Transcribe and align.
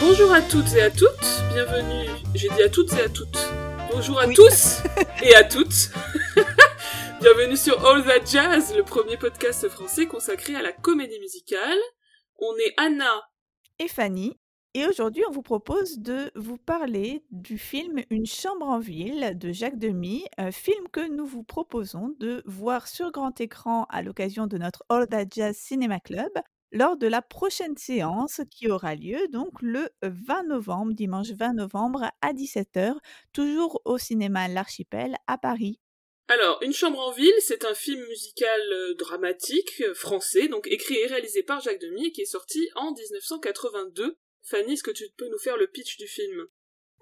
Bonjour 0.00 0.32
à 0.32 0.42
toutes 0.42 0.74
et 0.74 0.82
à 0.82 0.90
toutes, 0.90 1.42
bienvenue, 1.52 2.10
j'ai 2.34 2.48
dit 2.50 2.62
à 2.62 2.68
toutes 2.68 2.92
et 2.92 3.00
à 3.00 3.08
toutes. 3.08 3.38
Bonjour 3.90 4.18
à 4.20 4.28
tous 4.28 4.82
et 5.22 5.34
à 5.34 5.42
toutes. 5.42 5.90
bienvenue 7.20 7.56
sur 7.56 7.84
All 7.86 8.04
That 8.04 8.26
Jazz, 8.26 8.74
le 8.76 8.82
premier 8.82 9.16
podcast 9.16 9.66
français 9.68 10.06
consacré 10.06 10.54
à 10.54 10.62
la 10.62 10.72
comédie 10.72 11.18
musicale. 11.20 11.78
On 12.38 12.54
est 12.56 12.74
Anna 12.76 13.22
et 13.78 13.88
Fanny. 13.88 14.38
Et 14.74 14.86
aujourd'hui, 14.86 15.24
on 15.26 15.32
vous 15.32 15.42
propose 15.42 15.98
de 15.98 16.30
vous 16.34 16.58
parler 16.58 17.24
du 17.30 17.56
film 17.56 18.02
Une 18.10 18.26
chambre 18.26 18.68
en 18.68 18.78
ville 18.78 19.32
de 19.38 19.50
Jacques 19.50 19.78
Demy, 19.78 20.26
un 20.36 20.52
film 20.52 20.88
que 20.92 21.08
nous 21.08 21.24
vous 21.24 21.42
proposons 21.42 22.14
de 22.20 22.42
voir 22.44 22.86
sur 22.86 23.10
grand 23.10 23.40
écran 23.40 23.86
à 23.88 24.02
l'occasion 24.02 24.46
de 24.46 24.58
notre 24.58 24.84
All 24.90 25.06
That 25.08 25.24
Jazz 25.34 25.56
Cinema 25.56 25.98
Club 26.00 26.30
lors 26.76 26.98
de 26.98 27.06
la 27.06 27.22
prochaine 27.22 27.76
séance 27.78 28.42
qui 28.50 28.68
aura 28.68 28.94
lieu 28.94 29.28
donc 29.28 29.62
le 29.62 29.88
20 30.02 30.44
novembre, 30.44 30.92
dimanche 30.92 31.30
20 31.30 31.54
novembre 31.54 32.10
à 32.20 32.32
17h, 32.34 32.94
toujours 33.32 33.80
au 33.86 33.96
cinéma 33.96 34.46
L'Archipel 34.46 35.16
à 35.26 35.38
Paris. 35.38 35.80
Alors, 36.28 36.62
Une 36.62 36.74
chambre 36.74 36.98
en 36.98 37.12
ville, 37.12 37.32
c'est 37.40 37.64
un 37.64 37.74
film 37.74 38.04
musical 38.08 38.60
euh, 38.72 38.94
dramatique 38.94 39.80
euh, 39.80 39.94
français, 39.94 40.48
donc 40.48 40.66
écrit 40.66 40.96
et 40.96 41.06
réalisé 41.06 41.42
par 41.42 41.60
Jacques 41.60 41.80
Demy, 41.80 42.12
qui 42.12 42.22
est 42.22 42.26
sorti 42.26 42.68
en 42.74 42.92
1982. 42.92 44.18
Fanny, 44.42 44.74
est-ce 44.74 44.82
que 44.82 44.90
tu 44.90 45.04
peux 45.16 45.28
nous 45.28 45.38
faire 45.38 45.56
le 45.56 45.68
pitch 45.68 45.96
du 45.96 46.06
film? 46.06 46.46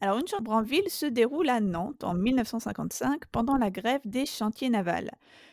Alors, 0.00 0.18
Une 0.18 0.26
chambre 0.26 0.50
en 0.50 0.62
ville 0.62 0.88
se 0.88 1.06
déroule 1.06 1.48
à 1.48 1.60
Nantes 1.60 2.04
en 2.04 2.14
1955 2.14 3.26
pendant 3.32 3.56
la 3.56 3.70
grève 3.70 4.00
des 4.04 4.26
chantiers 4.26 4.68
navals. 4.68 5.10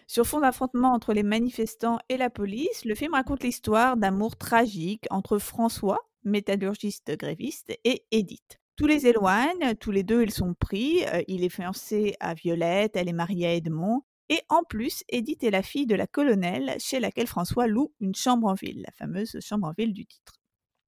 Sur 0.08 0.26
fond 0.26 0.42
d'affrontement 0.42 0.92
entre 0.92 1.14
les 1.14 1.24
manifestants 1.24 2.00
et 2.10 2.18
la 2.18 2.30
police, 2.30 2.84
le 2.84 2.96
film 2.96 3.14
raconte 3.14 3.44
l'histoire 3.44 3.96
d'amour 3.98 4.36
tragique 4.36 5.06
entre 5.10 5.38
François, 5.38 6.00
métallurgiste 6.24 7.16
gréviste, 7.18 7.72
et 7.86 8.04
Edith. 8.12 8.60
Tous 8.76 8.88
les 8.88 9.08
éloignent, 9.08 9.76
tous 9.80 9.92
les 9.92 10.04
deux 10.04 10.24
ils 10.24 10.32
sont 10.32 10.54
pris, 10.54 11.06
euh, 11.06 11.22
il 11.28 11.44
est 11.44 11.50
fiancé 11.50 12.16
à 12.20 12.34
Violette, 12.34 12.96
elle 12.96 13.10
est 13.10 13.14
mariée 13.14 13.48
à 13.48 13.54
Edmond, 13.54 14.02
et 14.28 14.42
en 14.50 14.64
plus, 14.64 15.04
Edith 15.10 15.44
est 15.44 15.52
la 15.52 15.62
fille 15.62 15.86
de 15.86 15.96
la 15.96 16.08
colonelle 16.08 16.76
chez 16.80 17.00
laquelle 17.00 17.28
François 17.28 17.68
loue 17.68 17.94
une 18.00 18.16
chambre 18.16 18.48
en 18.48 18.54
ville, 18.54 18.82
la 18.82 18.92
fameuse 18.92 19.38
chambre 19.42 19.68
en 19.68 19.74
ville 19.78 19.94
du 19.94 20.06
titre. 20.06 20.41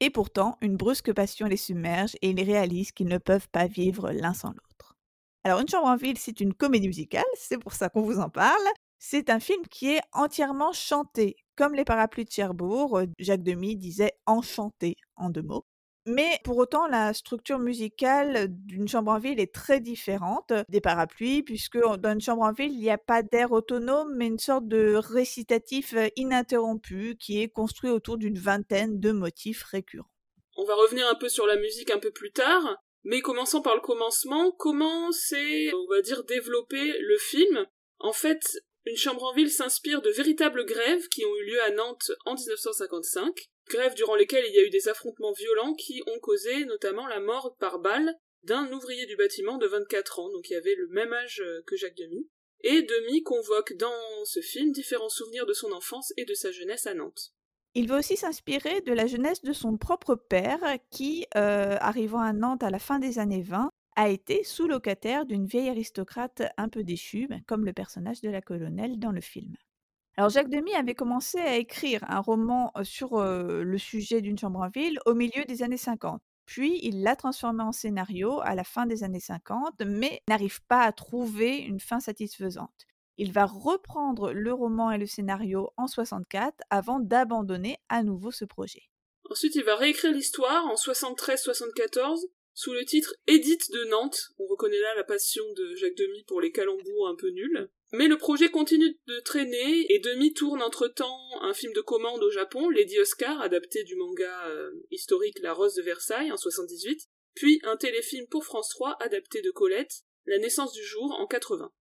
Et 0.06 0.10
pourtant, 0.10 0.58
une 0.60 0.76
brusque 0.76 1.14
passion 1.14 1.48
les 1.48 1.56
submerge 1.56 2.18
et 2.22 2.32
ils 2.32 2.44
réalisent 2.44 2.92
qu'ils 2.92 3.08
ne 3.08 3.18
peuvent 3.18 3.48
pas 3.48 3.68
vivre 3.68 4.12
l'un 4.12 4.34
sans 4.34 4.50
l'autre. 4.50 4.98
Alors, 5.46 5.62
Une 5.62 5.70
chambre 5.70 5.88
en 5.88 5.96
ville, 5.96 6.18
c'est 6.18 6.42
une 6.42 6.54
comédie 6.54 6.88
musicale, 6.88 7.24
c'est 7.36 7.58
pour 7.58 7.72
ça 7.72 7.88
qu'on 7.88 8.02
vous 8.02 8.20
en 8.20 8.30
parle. 8.30 8.68
C'est 9.00 9.30
un 9.30 9.40
film 9.40 9.66
qui 9.72 9.92
est 9.92 10.02
entièrement 10.12 10.74
chanté. 10.74 11.38
Comme 11.56 11.74
Les 11.74 11.86
Parapluies 11.86 12.26
de 12.26 12.32
Cherbourg, 12.32 12.98
euh, 12.98 13.06
Jacques 13.18 13.44
Demy 13.44 13.78
disait 13.78 14.12
enchanté 14.26 14.98
en 15.16 15.30
deux 15.30 15.42
mots. 15.42 15.66
Mais 16.06 16.40
pour 16.44 16.58
autant, 16.58 16.86
la 16.88 17.14
structure 17.14 17.60
musicale 17.60 18.48
d'une 18.50 18.90
chambre 18.90 19.12
en 19.12 19.20
ville 19.20 19.40
est 19.40 19.54
très 19.54 19.80
différente 19.80 20.52
des 20.68 20.82
parapluies, 20.82 21.44
puisque 21.44 21.78
dans 21.78 22.12
une 22.12 22.20
chambre 22.20 22.44
en 22.44 22.52
ville, 22.52 22.74
il 22.74 22.80
n'y 22.80 22.90
a 22.90 22.98
pas 22.98 23.24
d'air 23.24 23.54
autonome, 23.54 24.14
mais 24.18 24.28
une 24.28 24.40
sorte 24.40 24.68
de 24.68 24.96
récitatif 24.96 25.94
euh, 25.94 26.10
ininterrompu 26.18 27.16
qui 27.18 27.42
est 27.42 27.48
construit 27.48 27.90
autour 27.90 28.18
d'une 28.18 28.38
vingtaine 28.38 29.00
de 29.00 29.12
motifs 29.12 29.64
récurrents. 29.64 30.10
On 30.58 30.66
va 30.66 30.76
revenir 30.76 31.08
un 31.08 31.16
peu 31.16 31.30
sur 31.30 31.48
la 31.48 31.56
musique 31.56 31.90
un 31.90 32.00
peu 32.00 32.12
plus 32.12 32.32
tard, 32.32 32.78
mais 33.04 33.22
commençons 33.22 33.62
par 33.62 33.76
le 33.76 33.82
commencement. 33.82 34.52
Comment 34.52 35.12
s'est, 35.12 35.74
on 35.74 35.88
va 35.90 36.02
dire, 36.02 36.24
développé 36.26 36.96
le 37.00 37.18
film? 37.18 37.66
En 38.00 38.14
fait, 38.14 38.42
une 38.86 38.98
chambre 38.98 39.24
en 39.24 39.34
ville 39.34 39.50
s'inspire 39.50 40.02
de 40.02 40.10
véritables 40.10 40.66
grèves 40.66 41.08
qui 41.08 41.26
ont 41.26 41.36
eu 41.38 41.46
lieu 41.46 41.62
à 41.62 41.72
Nantes 41.72 42.12
en 42.26 42.36
1955, 42.36 43.50
grèves 43.68 43.96
durant 43.96 44.16
lesquelles 44.16 44.46
il 44.48 44.54
y 44.54 44.60
a 44.60 44.64
eu 44.64 44.70
des 44.70 44.90
affrontements 44.90 45.32
violents 45.32 45.74
qui 45.74 46.02
ont 46.08 46.20
causé 46.20 46.66
notamment 46.66 47.08
la 47.08 47.20
mort 47.20 47.56
par 47.60 47.80
balle 47.80 48.16
d'un 48.44 48.72
ouvrier 48.72 49.06
du 49.06 49.16
bâtiment 49.16 49.58
de 49.58 49.68
24 49.68 50.20
ans, 50.20 50.30
donc 50.30 50.50
il 50.50 50.56
avait 50.56 50.76
le 50.76 50.88
même 50.88 51.14
âge 51.14 51.42
euh, 51.46 51.62
que 51.66 51.76
Jacques 51.76 51.98
Demy. 51.98 52.28
Et 52.62 52.82
Demy 52.82 53.24
convoque 53.24 53.74
dans 53.74 54.26
ce 54.26 54.40
film 54.40 54.72
différents 54.72 55.10
souvenirs 55.10 55.46
de 55.46 55.54
son 55.54 55.72
enfance 55.72 56.14
et 56.18 56.26
de 56.26 56.34
sa 56.34 56.52
jeunesse 56.52 56.88
à 56.88 56.94
Nantes. 56.94 57.34
Il 57.76 57.88
va 57.88 57.98
aussi 57.98 58.16
s'inspirer 58.16 58.82
de 58.82 58.94
la 58.94 59.08
jeunesse 59.08 59.42
de 59.42 59.52
son 59.52 59.78
propre 59.78 60.16
père 60.16 60.60
qui, 60.92 61.26
euh, 61.36 61.76
arrivant 61.80 62.20
à 62.20 62.32
Nantes 62.32 62.64
à 62.64 62.70
la 62.70 62.80
fin 62.80 63.00
des 63.00 63.20
années 63.20 63.42
20, 63.42 63.70
a 63.96 64.10
été 64.10 64.44
sous-locataire 64.44 65.26
d'une 65.26 65.46
vieille 65.46 65.70
aristocrate 65.70 66.44
un 66.58 66.70
peu 66.70 66.84
déchue, 66.84 67.28
ben, 67.28 67.42
comme 67.48 67.66
le 67.66 67.74
personnage 67.74 68.22
de 68.22 68.30
la 68.30 68.42
colonelle 68.42 69.00
dans 69.00 69.12
le 69.12 69.22
film. 69.22 69.56
Alors 70.16 70.30
Jacques 70.30 70.50
Demy 70.50 70.76
avait 70.76 70.94
commencé 70.94 71.40
à 71.40 71.56
écrire 71.56 72.04
un 72.08 72.20
roman 72.20 72.72
sur 72.84 73.20
le 73.20 73.78
sujet 73.78 74.22
d'une 74.22 74.38
chambre 74.38 74.60
en 74.60 74.70
ville 74.70 75.00
au 75.06 75.16
milieu 75.16 75.44
des 75.46 75.64
années 75.64 75.78
50. 75.78 76.22
Puis 76.46 76.80
il 76.84 77.04
l'a 77.04 77.16
transformé 77.16 77.64
en 77.64 77.72
scénario 77.72 78.40
à 78.42 78.54
la 78.54 78.64
fin 78.64 78.86
des 78.86 79.04
années 79.04 79.20
50, 79.20 79.82
mais 79.86 80.22
n'arrive 80.28 80.62
pas 80.66 80.82
à 80.82 80.92
trouver 80.92 81.58
une 81.58 81.80
fin 81.80 82.00
satisfaisante. 82.00 82.86
Il 83.18 83.32
va 83.32 83.46
reprendre 83.46 84.34
le 84.34 84.54
roman 84.54 84.92
et 84.92 84.98
le 84.98 85.06
scénario 85.06 85.72
en 85.78 85.88
64 85.88 86.62
avant 86.70 87.00
d'abandonner 87.00 87.78
à 87.90 88.04
nouveau 88.04 88.32
ce 88.32 88.46
projet. 88.46 88.84
Ensuite, 89.30 89.56
il 89.56 89.64
va 89.64 89.76
réécrire 89.76 90.12
l'histoire 90.12 90.66
en 90.66 90.76
73-74 90.76 92.26
sous 92.54 92.74
le 92.74 92.86
titre 92.86 93.16
Édite 93.28 93.72
de 93.72 93.86
Nantes. 93.86 94.30
On 94.38 94.46
reconnaît 94.46 94.80
là 94.80 94.96
la 94.96 95.04
passion 95.04 95.44
de 95.56 95.76
Jacques 95.76 95.98
Demy 95.98 96.24
pour 96.26 96.42
les 96.42 96.52
calembours 96.52 97.08
un 97.08 97.16
peu 97.16 97.30
nuls. 97.30 97.70
Mais 97.92 98.08
le 98.08 98.18
projet 98.18 98.50
continue 98.50 98.98
de 99.08 99.20
traîner 99.20 99.86
et 99.94 100.00
Demy 100.00 100.34
tourne 100.34 100.64
entre-temps 100.64 101.20
un 101.42 101.54
film 101.54 101.74
de 101.74 101.82
commande 101.82 102.24
au 102.24 102.32
Japon, 102.32 102.70
Lady 102.70 103.00
Oscar, 103.00 103.40
adapté 103.42 103.84
du 103.84 103.96
manga 103.96 104.48
euh, 104.48 104.72
historique 104.90 105.40
La 105.42 105.54
Rose 105.54 105.76
de 105.76 105.84
Versailles 105.84 106.32
en 106.32 106.38
78, 106.38 107.08
puis 107.36 107.60
un 107.64 107.78
téléfilm 107.78 108.26
pour 108.28 108.46
France 108.46 108.70
3 108.70 108.98
adapté 109.00 109.42
de 109.42 109.52
Colette, 109.52 110.02
La 110.26 110.40
naissance 110.40 110.74
du 110.74 110.84
jour 110.84 111.16
en 111.20 111.28
80. 111.28 111.72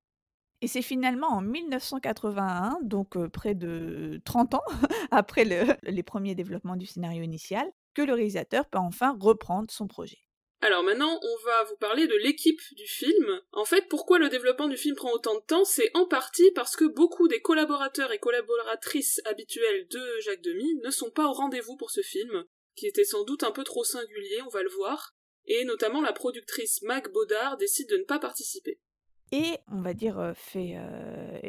Et 0.60 0.68
c'est 0.68 0.82
finalement 0.82 1.28
en 1.28 1.40
1981, 1.40 2.78
donc 2.82 3.16
euh, 3.16 3.28
près 3.28 3.54
de 3.54 4.20
30 4.24 4.54
ans 4.54 4.64
après 5.10 5.44
les 5.82 6.02
premiers 6.02 6.34
développements 6.34 6.76
du 6.76 6.86
scénario 6.86 7.22
initial, 7.22 7.70
que 7.94 8.02
le 8.02 8.12
réalisateur 8.12 8.68
peut 8.68 8.78
enfin 8.78 9.16
reprendre 9.18 9.70
son 9.70 9.86
projet. 9.86 10.18
Alors 10.64 10.84
maintenant, 10.84 11.18
on 11.20 11.44
va 11.44 11.64
vous 11.64 11.76
parler 11.76 12.06
de 12.06 12.14
l'équipe 12.14 12.60
du 12.76 12.86
film. 12.86 13.40
En 13.50 13.64
fait, 13.64 13.88
pourquoi 13.88 14.20
le 14.20 14.28
développement 14.28 14.68
du 14.68 14.76
film 14.76 14.94
prend 14.94 15.10
autant 15.10 15.34
de 15.34 15.44
temps? 15.44 15.64
C'est 15.64 15.90
en 15.94 16.06
partie 16.06 16.52
parce 16.52 16.76
que 16.76 16.84
beaucoup 16.84 17.26
des 17.26 17.40
collaborateurs 17.40 18.12
et 18.12 18.20
collaboratrices 18.20 19.20
habituels 19.24 19.88
de 19.88 20.20
Jacques 20.20 20.40
Demy 20.40 20.76
ne 20.84 20.90
sont 20.92 21.10
pas 21.10 21.26
au 21.26 21.32
rendez-vous 21.32 21.76
pour 21.76 21.90
ce 21.90 22.00
film, 22.00 22.44
qui 22.76 22.86
était 22.86 23.04
sans 23.04 23.24
doute 23.24 23.42
un 23.42 23.50
peu 23.50 23.64
trop 23.64 23.82
singulier, 23.82 24.40
on 24.46 24.50
va 24.50 24.62
le 24.62 24.70
voir, 24.70 25.16
et 25.46 25.64
notamment 25.64 26.00
la 26.00 26.12
productrice 26.12 26.80
Mag 26.82 27.10
Baudard 27.10 27.56
décide 27.56 27.88
de 27.88 27.96
ne 27.96 28.04
pas 28.04 28.20
participer. 28.20 28.78
Et 29.34 29.56
on 29.68 29.80
va 29.80 29.94
dire 29.94 30.32
fait 30.36 30.76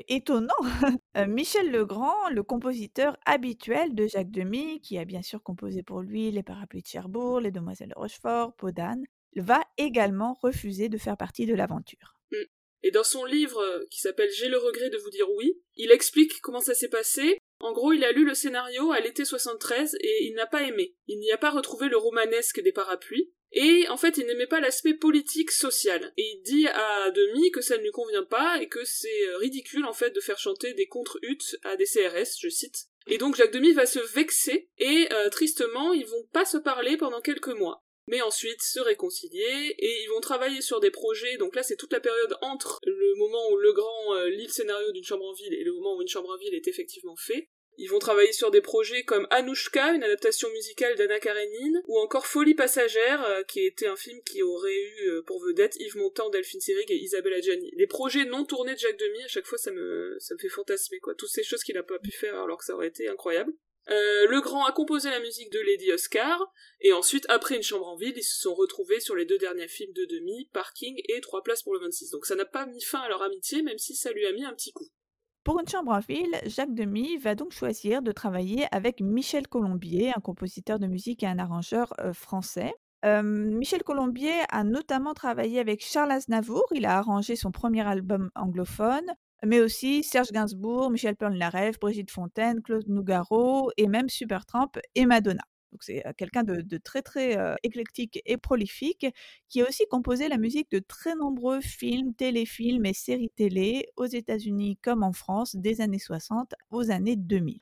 étonnant, 0.07 0.53
Michel 1.27 1.69
Legrand, 1.69 2.29
le 2.31 2.41
compositeur 2.41 3.17
habituel 3.25 3.93
de 3.93 4.07
Jacques 4.07 4.31
Demy, 4.31 4.79
qui 4.79 4.97
a 4.97 5.03
bien 5.03 5.21
sûr 5.21 5.43
composé 5.43 5.83
pour 5.83 6.01
lui 6.01 6.31
Les 6.31 6.43
Parapluies 6.43 6.81
de 6.81 6.87
Cherbourg, 6.87 7.41
Les 7.41 7.51
Demoiselles 7.51 7.89
de 7.89 7.99
Rochefort, 7.99 8.55
Podane, 8.55 9.03
va 9.35 9.61
également 9.77 10.33
refuser 10.41 10.87
de 10.87 10.97
faire 10.97 11.17
partie 11.17 11.45
de 11.45 11.53
l'aventure. 11.53 12.15
Mmh. 12.31 12.37
Et 12.83 12.91
dans 12.91 13.03
son 13.03 13.25
livre 13.25 13.85
qui 13.89 13.99
s'appelle 13.99 14.29
J'ai 14.37 14.49
le 14.49 14.57
regret 14.57 14.89
de 14.89 14.97
vous 14.97 15.09
dire 15.09 15.29
oui, 15.37 15.57
il 15.75 15.91
explique 15.91 16.41
comment 16.41 16.59
ça 16.59 16.73
s'est 16.73 16.89
passé. 16.89 17.37
En 17.59 17.71
gros, 17.71 17.93
il 17.93 18.03
a 18.03 18.11
lu 18.11 18.25
le 18.25 18.33
scénario 18.33 18.91
à 18.91 18.99
l'été 18.99 19.23
73 19.23 19.95
et 20.01 20.25
il 20.25 20.33
n'a 20.35 20.45
pas 20.45 20.63
aimé. 20.63 20.95
Il 21.07 21.17
n'y 21.19 21.31
a 21.31 21.37
pas 21.37 21.49
retrouvé 21.49 21.87
le 21.87 21.97
romanesque 21.97 22.61
des 22.61 22.73
parapluies. 22.73 23.31
Et 23.53 23.87
en 23.89 23.97
fait, 23.97 24.17
il 24.17 24.25
n'aimait 24.25 24.47
pas 24.47 24.59
l'aspect 24.59 24.95
politique 24.95 25.51
social. 25.51 26.11
Et 26.17 26.23
il 26.23 26.41
dit 26.41 26.67
à 26.67 27.11
Demi 27.11 27.51
que 27.51 27.61
ça 27.61 27.77
ne 27.77 27.83
lui 27.83 27.91
convient 27.91 28.23
pas 28.23 28.59
et 28.59 28.67
que 28.67 28.83
c'est 28.83 29.27
euh, 29.27 29.37
ridicule 29.37 29.85
en 29.85 29.93
fait 29.93 30.09
de 30.09 30.19
faire 30.19 30.39
chanter 30.39 30.73
des 30.73 30.87
contre-huttes 30.87 31.57
à 31.63 31.75
des 31.75 31.85
CRS, 31.85 32.39
je 32.39 32.49
cite. 32.49 32.87
Et 33.05 33.17
donc 33.17 33.35
Jacques 33.35 33.53
Demi 33.53 33.73
va 33.73 33.85
se 33.85 33.99
vexer 33.99 34.69
et 34.79 35.07
euh, 35.11 35.29
tristement, 35.29 35.93
ils 35.93 36.07
vont 36.07 36.25
pas 36.31 36.45
se 36.45 36.57
parler 36.57 36.97
pendant 36.97 37.21
quelques 37.21 37.49
mois. 37.49 37.83
Mais 38.07 38.21
ensuite 38.21 38.61
se 38.61 38.79
réconcilier 38.79 39.75
et 39.77 40.03
ils 40.03 40.09
vont 40.09 40.19
travailler 40.19 40.61
sur 40.61 40.79
des 40.79 40.91
projets. 40.91 41.37
Donc 41.37 41.55
là, 41.55 41.63
c'est 41.63 41.77
toute 41.77 41.93
la 41.93 42.01
période 42.01 42.35
entre 42.41 42.79
le 42.85 43.15
moment 43.17 43.49
où 43.51 43.57
Legrand 43.57 44.15
euh, 44.15 44.29
lit 44.29 44.47
le 44.47 44.51
scénario 44.51 44.91
d'une 44.91 45.05
chambre 45.05 45.25
en 45.25 45.33
ville 45.33 45.53
et 45.53 45.63
le 45.63 45.73
moment 45.73 45.95
où 45.95 46.01
une 46.01 46.07
chambre 46.07 46.29
en 46.29 46.37
ville 46.37 46.55
est 46.55 46.67
effectivement 46.67 47.15
fait. 47.15 47.49
Ils 47.77 47.87
vont 47.87 47.99
travailler 47.99 48.33
sur 48.33 48.51
des 48.51 48.61
projets 48.61 49.03
comme 49.03 49.27
Anushka, 49.29 49.93
une 49.93 50.03
adaptation 50.03 50.49
musicale 50.51 50.95
d'Anna 50.95 51.19
Karenine, 51.19 51.81
ou 51.87 51.97
encore 51.99 52.27
Folie 52.27 52.53
passagère, 52.53 53.23
euh, 53.25 53.43
qui 53.43 53.65
était 53.65 53.87
un 53.87 53.95
film 53.95 54.21
qui 54.23 54.43
aurait 54.43 54.81
eu 54.81 55.09
euh, 55.09 55.21
pour 55.23 55.43
vedette 55.43 55.75
Yves 55.79 55.97
Montand, 55.97 56.29
Delphine 56.29 56.61
Seyrig 56.61 56.91
et 56.91 56.97
Isabelle 56.97 57.33
Adjani. 57.33 57.71
Les 57.75 57.87
projets 57.87 58.25
non 58.25 58.45
tournés 58.45 58.75
de 58.75 58.79
Jacques 58.79 58.99
Demy, 58.99 59.23
à 59.23 59.27
chaque 59.27 59.45
fois, 59.45 59.57
ça 59.57 59.71
me, 59.71 60.15
ça 60.19 60.35
me 60.35 60.39
fait 60.39 60.49
fantasmer, 60.49 60.99
quoi. 60.99 61.15
Toutes 61.15 61.29
ces 61.29 61.43
choses 61.43 61.63
qu'il 61.63 61.75
n'a 61.75 61.83
pas 61.83 61.99
pu 61.99 62.11
faire 62.11 62.39
alors 62.39 62.59
que 62.59 62.65
ça 62.65 62.75
aurait 62.75 62.87
été 62.87 63.07
incroyable. 63.07 63.53
Euh, 63.89 64.27
le 64.27 64.39
Grand 64.39 64.65
a 64.65 64.71
composé 64.71 65.09
la 65.09 65.19
musique 65.19 65.51
de 65.51 65.59
Lady 65.59 65.91
Oscar, 65.91 66.39
et 66.79 66.93
ensuite, 66.93 67.25
après 67.29 67.55
Une 67.55 67.63
chambre 67.63 67.87
en 67.87 67.97
ville, 67.97 68.13
ils 68.15 68.23
se 68.23 68.39
sont 68.39 68.53
retrouvés 68.53 68.99
sur 68.99 69.15
les 69.15 69.25
deux 69.25 69.37
derniers 69.37 69.67
films 69.67 69.93
de 69.93 70.05
Demi, 70.05 70.49
Parking 70.53 71.01
et 71.09 71.19
Trois 71.21 71.43
places 71.43 71.63
pour 71.63 71.73
le 71.73 71.79
26. 71.79 72.11
Donc 72.11 72.25
ça 72.25 72.35
n'a 72.35 72.45
pas 72.45 72.65
mis 72.65 72.81
fin 72.81 72.99
à 72.99 73.09
leur 73.09 73.21
amitié, 73.21 73.61
même 73.61 73.77
si 73.77 73.95
ça 73.95 74.11
lui 74.11 74.25
a 74.25 74.31
mis 74.31 74.45
un 74.45 74.53
petit 74.53 74.71
coup. 74.71 74.89
Pour 75.43 75.59
une 75.59 75.67
chambre 75.67 75.91
en 75.91 75.99
ville, 75.99 76.39
Jacques 76.45 76.73
Demy 76.73 77.17
va 77.17 77.35
donc 77.35 77.51
choisir 77.51 78.01
de 78.01 78.13
travailler 78.13 78.65
avec 78.71 79.01
Michel 79.01 79.45
Colombier, 79.47 80.13
un 80.15 80.21
compositeur 80.21 80.79
de 80.79 80.87
musique 80.87 81.21
et 81.21 81.27
un 81.27 81.37
arrangeur 81.37 81.93
euh, 81.99 82.13
français. 82.13 82.73
Michel 83.05 83.83
Colombier 83.83 84.31
a 84.49 84.63
notamment 84.63 85.13
travaillé 85.13 85.59
avec 85.59 85.83
Charles 85.83 86.11
Aznavour. 86.11 86.63
Il 86.71 86.85
a 86.85 86.97
arrangé 86.97 87.35
son 87.35 87.51
premier 87.51 87.85
album 87.85 88.29
anglophone, 88.33 89.11
mais 89.45 89.59
aussi 89.59 90.03
Serge 90.03 90.31
Gainsbourg, 90.31 90.89
Michel 90.89 91.17
Polnareff, 91.17 91.77
Brigitte 91.79 92.11
Fontaine, 92.11 92.61
Claude 92.61 92.87
Nougaro 92.87 93.71
et 93.75 93.87
même 93.87 94.07
Supertramp 94.07 94.71
et 94.95 95.05
Madonna. 95.05 95.43
Donc 95.73 95.81
c'est 95.81 96.03
quelqu'un 96.17 96.43
de, 96.43 96.77
très 96.77 97.01
très 97.01 97.35
éclectique 97.63 98.21
et 98.27 98.37
prolifique 98.37 99.07
qui 99.49 99.61
a 99.61 99.67
aussi 99.67 99.87
composé 99.89 100.29
la 100.29 100.37
musique 100.37 100.69
de 100.69 100.77
très 100.77 101.15
nombreux 101.15 101.61
films, 101.61 102.13
téléfilms 102.13 102.85
et 102.85 102.93
séries 102.93 103.31
télé 103.35 103.87
aux 103.97 104.05
États-Unis 104.05 104.77
comme 104.83 105.01
en 105.01 105.13
France 105.13 105.55
des 105.55 105.81
années 105.81 105.97
60 105.97 106.53
aux 106.69 106.91
années 106.91 107.15
2000. 107.15 107.59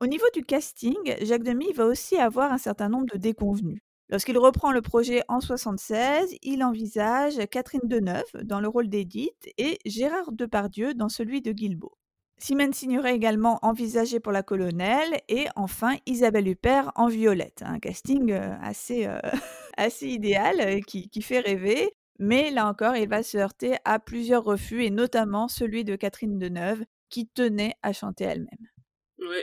Au 0.00 0.06
niveau 0.06 0.26
du 0.32 0.44
casting, 0.44 0.94
Jacques 1.22 1.42
Demy 1.42 1.72
va 1.72 1.86
aussi 1.86 2.16
avoir 2.16 2.52
un 2.52 2.58
certain 2.58 2.88
nombre 2.88 3.06
de 3.12 3.18
déconvenus. 3.18 3.80
Lorsqu'il 4.08 4.38
reprend 4.38 4.70
le 4.70 4.80
projet 4.80 5.22
en 5.26 5.38
1976, 5.38 6.36
il 6.42 6.62
envisage 6.62 7.44
Catherine 7.50 7.80
Deneuve 7.82 8.44
dans 8.44 8.60
le 8.60 8.68
rôle 8.68 8.88
d'Edith 8.88 9.48
et 9.58 9.80
Gérard 9.84 10.30
Depardieu 10.30 10.94
dans 10.94 11.08
celui 11.08 11.42
de 11.42 11.50
Guilbeault. 11.50 11.98
Simone 12.40 12.72
Signoret 12.72 13.14
également 13.14 13.58
envisagée 13.62 14.20
pour 14.20 14.30
la 14.30 14.44
colonelle 14.44 15.20
et 15.28 15.46
enfin 15.56 15.96
Isabelle 16.06 16.46
Huppert 16.46 16.92
en 16.94 17.08
violette. 17.08 17.62
Un 17.62 17.80
casting 17.80 18.30
euh, 18.30 18.54
assez, 18.62 19.06
euh, 19.06 19.18
assez 19.76 20.06
idéal 20.06 20.60
euh, 20.60 20.80
qui, 20.80 21.22
fait 21.22 21.40
rêver. 21.40 21.90
Mais 22.20 22.50
là 22.50 22.68
encore, 22.68 22.96
il 22.96 23.08
va 23.08 23.22
se 23.22 23.38
heurter 23.38 23.76
à 23.84 23.98
plusieurs 23.98 24.44
refus 24.44 24.84
et 24.84 24.90
notamment 24.90 25.48
celui 25.48 25.84
de 25.84 25.96
Catherine 25.96 26.38
Deneuve 26.38 26.84
qui 27.10 27.28
tenait 27.28 27.74
à 27.82 27.92
chanter 27.92 28.24
elle-même. 28.24 28.68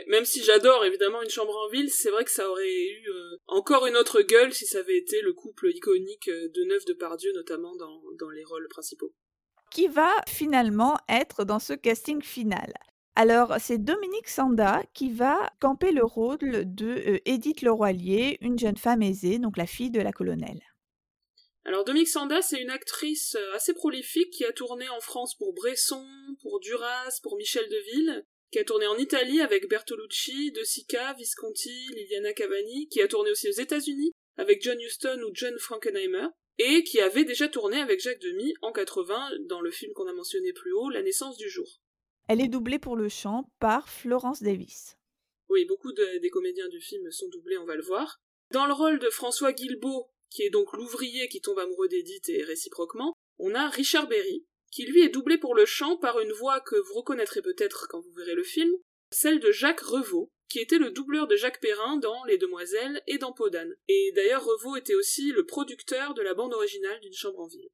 Même 0.08 0.24
si 0.24 0.42
j'adore 0.42 0.84
évidemment 0.86 1.22
une 1.22 1.28
chambre 1.28 1.54
en 1.54 1.68
ville, 1.68 1.90
c'est 1.90 2.10
vrai 2.10 2.24
que 2.24 2.30
ça 2.30 2.48
aurait 2.50 2.66
eu 2.66 3.08
encore 3.46 3.86
une 3.86 3.96
autre 3.96 4.22
gueule 4.22 4.54
si 4.54 4.64
ça 4.64 4.78
avait 4.78 4.96
été 4.96 5.20
le 5.20 5.34
couple 5.34 5.70
iconique 5.74 6.30
de 6.30 6.64
Neuve 6.64 6.86
de 6.86 6.94
Pardieu 6.94 7.30
notamment 7.34 7.74
dans 7.76 8.30
les 8.30 8.44
rôles 8.44 8.68
principaux 8.68 9.12
qui 9.76 9.88
va 9.88 10.10
finalement 10.26 10.96
être 11.06 11.44
dans 11.44 11.58
ce 11.58 11.74
casting 11.74 12.22
final. 12.22 12.72
Alors, 13.14 13.56
c'est 13.60 13.76
Dominique 13.76 14.26
Sanda 14.26 14.82
qui 14.94 15.12
va 15.12 15.52
camper 15.60 15.92
le 15.92 16.02
rôle 16.02 16.62
de 16.74 16.86
euh, 16.86 17.18
Edith 17.26 17.60
Leroylier, 17.60 18.38
une 18.40 18.58
jeune 18.58 18.78
femme 18.78 19.02
aisée, 19.02 19.38
donc 19.38 19.58
la 19.58 19.66
fille 19.66 19.90
de 19.90 20.00
la 20.00 20.12
colonelle. 20.12 20.62
Alors, 21.66 21.84
Dominique 21.84 22.08
Sanda, 22.08 22.40
c'est 22.40 22.58
une 22.58 22.70
actrice 22.70 23.34
euh, 23.34 23.54
assez 23.54 23.74
prolifique 23.74 24.30
qui 24.30 24.46
a 24.46 24.52
tourné 24.52 24.88
en 24.88 25.00
France 25.00 25.34
pour 25.34 25.52
Bresson, 25.52 26.06
pour 26.40 26.58
Duras, 26.60 27.20
pour 27.22 27.36
Michel 27.36 27.68
Deville, 27.68 28.24
qui 28.52 28.58
a 28.58 28.64
tourné 28.64 28.86
en 28.86 28.96
Italie 28.96 29.42
avec 29.42 29.68
Bertolucci, 29.68 30.52
De 30.52 30.62
Sica, 30.62 31.12
Visconti, 31.18 31.86
Liliana 31.94 32.32
Cavani, 32.32 32.88
qui 32.88 33.02
a 33.02 33.08
tourné 33.08 33.30
aussi 33.30 33.50
aux 33.50 33.60
États-Unis 33.60 34.12
avec 34.38 34.62
John 34.62 34.80
Huston 34.80 35.20
ou 35.26 35.32
John 35.34 35.54
Frankenheimer, 35.58 36.28
et 36.58 36.84
qui 36.84 37.00
avait 37.00 37.24
déjà 37.24 37.48
tourné 37.48 37.80
avec 37.80 38.00
Jacques 38.00 38.20
Demy 38.20 38.54
en 38.62 38.72
80 38.72 39.30
dans 39.48 39.60
le 39.60 39.70
film 39.70 39.92
qu'on 39.92 40.08
a 40.08 40.12
mentionné 40.12 40.52
plus 40.52 40.72
haut, 40.72 40.90
La 40.90 41.02
naissance 41.02 41.36
du 41.36 41.48
jour. 41.48 41.80
Elle 42.28 42.40
est 42.40 42.48
doublée 42.48 42.78
pour 42.78 42.96
le 42.96 43.08
chant 43.08 43.52
par 43.60 43.88
Florence 43.88 44.42
Davis. 44.42 44.96
Oui, 45.48 45.64
beaucoup 45.64 45.92
des 45.92 46.30
comédiens 46.30 46.68
du 46.68 46.80
film 46.80 47.10
sont 47.12 47.28
doublés, 47.28 47.58
on 47.58 47.66
va 47.66 47.76
le 47.76 47.82
voir. 47.82 48.18
Dans 48.52 48.66
le 48.66 48.72
rôle 48.72 48.98
de 48.98 49.10
François 49.10 49.52
Guilbeault, 49.52 50.10
qui 50.30 50.42
est 50.42 50.50
donc 50.50 50.72
l'ouvrier 50.72 51.28
qui 51.28 51.40
tombe 51.40 51.58
amoureux 51.58 51.88
d'Edith 51.88 52.28
et 52.28 52.42
réciproquement, 52.42 53.12
on 53.38 53.54
a 53.54 53.68
Richard 53.68 54.08
Berry, 54.08 54.44
qui 54.72 54.86
lui 54.86 55.02
est 55.02 55.08
doublé 55.08 55.38
pour 55.38 55.54
le 55.54 55.66
chant 55.66 55.96
par 55.96 56.18
une 56.20 56.32
voix 56.32 56.60
que 56.60 56.76
vous 56.76 56.94
reconnaîtrez 56.94 57.42
peut-être 57.42 57.86
quand 57.88 58.00
vous 58.00 58.12
verrez 58.12 58.34
le 58.34 58.42
film, 58.42 58.70
celle 59.12 59.38
de 59.38 59.52
Jacques 59.52 59.80
Revaux, 59.80 60.30
qui 60.48 60.58
était 60.58 60.78
le 60.78 60.90
doubleur 60.90 61.26
de 61.26 61.36
Jacques 61.36 61.60
Perrin 61.60 61.96
dans 61.96 62.24
Les 62.24 62.38
Demoiselles 62.38 63.02
et 63.06 63.18
dans 63.18 63.32
Podane. 63.32 63.74
Et 63.88 64.12
d'ailleurs, 64.14 64.44
Revaux 64.44 64.76
était 64.76 64.94
aussi 64.94 65.32
le 65.32 65.44
producteur 65.44 66.14
de 66.14 66.22
la 66.22 66.34
bande 66.34 66.54
originale 66.54 67.00
d'une 67.00 67.12
chambre 67.12 67.40
en 67.40 67.46
ville. 67.46 67.68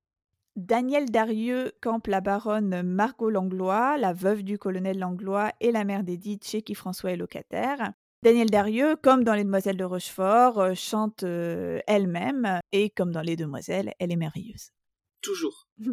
Daniel 0.56 1.10
Darieux 1.10 1.72
campe 1.80 2.08
la 2.08 2.20
baronne 2.20 2.82
Margot 2.82 3.30
Langlois, 3.30 3.96
la 3.96 4.12
veuve 4.12 4.42
du 4.42 4.58
colonel 4.58 4.98
Langlois 4.98 5.50
et 5.60 5.72
la 5.72 5.84
mère 5.84 6.04
d'Edith 6.04 6.46
chez 6.46 6.60
qui 6.62 6.74
François 6.74 7.12
est 7.12 7.16
locataire. 7.16 7.92
Daniel 8.22 8.50
Darieux, 8.50 8.96
comme 9.02 9.24
dans 9.24 9.34
Les 9.34 9.44
Demoiselles 9.44 9.76
de 9.76 9.84
Rochefort, 9.84 10.60
euh, 10.60 10.74
chante 10.74 11.24
euh, 11.24 11.80
elle-même 11.88 12.60
et 12.70 12.90
comme 12.90 13.10
dans 13.10 13.22
Les 13.22 13.34
Demoiselles, 13.34 13.94
elle 13.98 14.12
est 14.12 14.16
merveilleuse. 14.16 14.70
Toujours. 15.22 15.66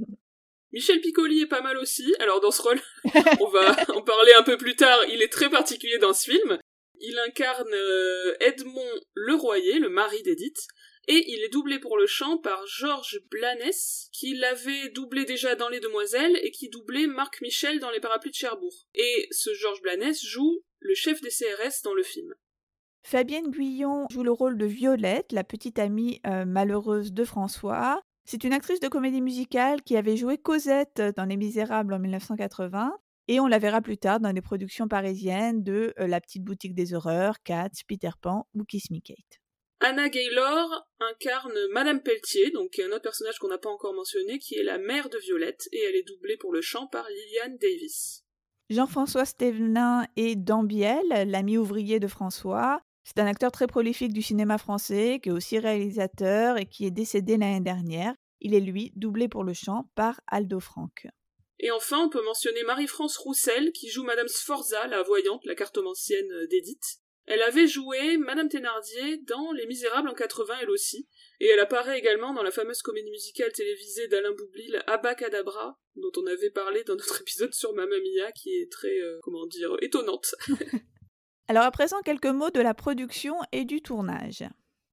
Michel 0.72 1.02
Piccoli 1.02 1.42
est 1.42 1.48
pas 1.48 1.62
mal 1.62 1.78
aussi. 1.78 2.14
Alors 2.20 2.42
dans 2.42 2.52
ce 2.52 2.62
rôle, 2.62 2.80
on 3.42 3.50
va 3.50 3.76
en 3.96 4.02
parler 4.02 4.34
un 4.38 4.44
peu 4.44 4.58
plus 4.58 4.76
tard. 4.76 5.00
Il 5.12 5.22
est 5.22 5.32
très 5.32 5.50
particulier 5.50 5.98
dans 5.98 6.14
ce 6.14 6.30
film. 6.30 6.60
Il 7.00 7.18
incarne 7.20 7.74
euh, 7.74 8.36
Edmond 8.40 9.00
Leroyer, 9.16 9.80
le 9.80 9.90
mari 9.90 10.22
d'Edith, 10.24 10.68
et 11.08 11.24
il 11.28 11.42
est 11.44 11.50
doublé 11.50 11.80
pour 11.80 11.98
le 11.98 12.06
chant 12.06 12.38
par 12.38 12.66
Georges 12.68 13.20
Blanès, 13.32 14.10
qui 14.12 14.36
l'avait 14.36 14.90
doublé 14.90 15.26
déjà 15.26 15.56
dans 15.56 15.70
Les 15.70 15.80
Demoiselles 15.80 16.38
et 16.44 16.52
qui 16.52 16.70
doublait 16.70 17.08
Marc 17.08 17.42
Michel 17.42 17.80
dans 17.80 17.90
Les 17.90 18.00
Parapluies 18.00 18.32
de 18.32 18.36
Cherbourg. 18.36 18.88
Et 18.94 19.28
ce 19.32 19.54
Georges 19.54 19.82
Blanès 19.82 20.24
joue 20.24 20.64
le 20.80 20.94
chef 20.94 21.22
des 21.22 21.30
CRS 21.30 21.82
dans 21.84 21.94
le 21.94 22.04
film. 22.04 22.34
Fabienne 23.04 23.50
Guyon 23.50 24.08
joue 24.12 24.24
le 24.24 24.32
rôle 24.32 24.58
de 24.58 24.66
Violette, 24.66 25.32
la 25.32 25.44
petite 25.44 25.80
amie 25.80 26.22
euh, 26.28 26.46
malheureuse 26.46 27.12
de 27.12 27.24
François. 27.24 28.02
C'est 28.26 28.44
une 28.44 28.54
actrice 28.54 28.80
de 28.80 28.88
comédie 28.88 29.22
musicale 29.22 29.82
qui 29.82 29.98
avait 29.98 30.18
joué 30.18 30.38
Cosette 30.38 31.02
dans 31.18 31.26
Les 31.26 31.38
Misérables 31.38 31.94
en 31.94 32.00
1980 32.00 32.94
et 33.30 33.40
on 33.40 33.46
la 33.46 33.60
verra 33.60 33.80
plus 33.80 34.00
tard 34.00 34.20
dans 34.20 34.34
des 34.34 34.42
productions 34.42 34.88
parisiennes 34.88 35.62
de 35.62 35.94
euh, 36.00 36.08
La 36.08 36.20
Petite 36.20 36.44
Boutique 36.44 36.74
des 36.74 36.96
Horreurs, 36.96 37.44
Cats, 37.44 37.70
Peter 37.88 38.10
Pan 38.20 38.48
ou 38.56 38.64
Kiss 38.64 38.90
Me 38.90 39.00
Kate. 39.00 39.40
Anna 39.82 40.10
Gaylor 40.10 40.88
incarne 41.00 41.54
Madame 41.72 42.02
Pelletier, 42.02 42.50
donc 42.50 42.80
un 42.80 42.88
autre 42.88 43.04
personnage 43.04 43.38
qu'on 43.38 43.50
n'a 43.50 43.60
pas 43.60 43.70
encore 43.70 43.94
mentionné, 43.94 44.40
qui 44.40 44.56
est 44.56 44.64
la 44.64 44.80
mère 44.80 45.10
de 45.10 45.20
Violette, 45.20 45.70
et 45.72 45.80
elle 45.88 45.96
est 45.96 46.08
doublée 46.08 46.38
pour 46.38 46.52
le 46.52 46.62
chant 46.62 46.88
par 46.88 47.06
Liliane 47.08 47.58
Davis. 47.62 48.26
Jean-François 48.72 49.26
Stevenin 49.26 50.08
est 50.16 50.36
Dambiel, 50.36 51.06
l'ami 51.28 51.60
ouvrier 51.60 52.00
de 52.00 52.08
François. 52.08 52.82
C'est 53.04 53.20
un 53.20 53.28
acteur 53.28 53.52
très 53.52 53.68
prolifique 53.68 54.12
du 54.12 54.24
cinéma 54.24 54.58
français, 54.58 55.20
qui 55.22 55.30
est 55.30 55.34
aussi 55.34 55.60
réalisateur 55.60 56.58
et 56.58 56.66
qui 56.66 56.88
est 56.88 56.92
décédé 56.92 57.38
l'année 57.38 57.62
dernière. 57.62 58.16
Il 58.42 58.56
est 58.56 58.60
lui 58.60 58.92
doublé 58.96 59.28
pour 59.28 59.44
le 59.44 59.54
chant 59.54 59.88
par 59.94 60.20
Aldo 60.28 60.60
Franck. 60.60 61.08
Et 61.60 61.72
enfin, 61.72 62.00
on 62.00 62.10
peut 62.10 62.24
mentionner 62.24 62.64
Marie-France 62.64 63.18
Roussel, 63.18 63.72
qui 63.74 63.90
joue 63.90 64.04
Madame 64.04 64.28
Sforza, 64.28 64.88
la 64.88 65.04
voyante, 65.04 65.44
la 65.46 65.56
cartomancienne 65.56 66.48
d'Edith. 66.50 67.00
Elle 67.26 67.44
avait 67.44 67.68
joué 67.68 68.18
Madame 68.18 68.50
Thénardier 68.50 69.18
dans 69.18 69.52
Les 69.52 69.68
Misérables 69.68 70.10
en 70.10 70.16
80 70.16 70.56
elle 70.62 70.70
aussi, 70.72 71.08
et 71.40 71.48
elle 71.48 71.60
apparaît 71.60 72.00
également 72.00 72.34
dans 72.34 72.42
la 72.42 72.50
fameuse 72.50 72.82
comédie 72.82 73.12
musicale 73.12 73.52
télévisée 73.52 74.08
d'Alain 74.08 74.32
Boublil, 74.32 74.82
Abacadabra, 74.88 75.80
dont 75.96 76.12
on 76.18 76.26
avait 76.26 76.50
parlé 76.50 76.84
dans 76.86 76.96
notre 76.96 77.22
épisode 77.22 77.54
sur 77.54 77.74
Mamma 77.74 77.98
Mia, 77.98 78.32
qui 78.32 78.50
est 78.56 78.72
très, 78.72 78.98
euh, 79.00 79.20
comment 79.22 79.46
dire, 79.46 79.76
étonnante. 79.82 80.34
Alors 81.48 81.64
à 81.64 81.72
présent, 81.72 82.02
quelques 82.02 82.26
mots 82.26 82.52
de 82.52 82.62
la 82.62 82.74
production 82.74 83.36
et 83.52 83.66
du 83.66 83.82
tournage. 83.82 84.44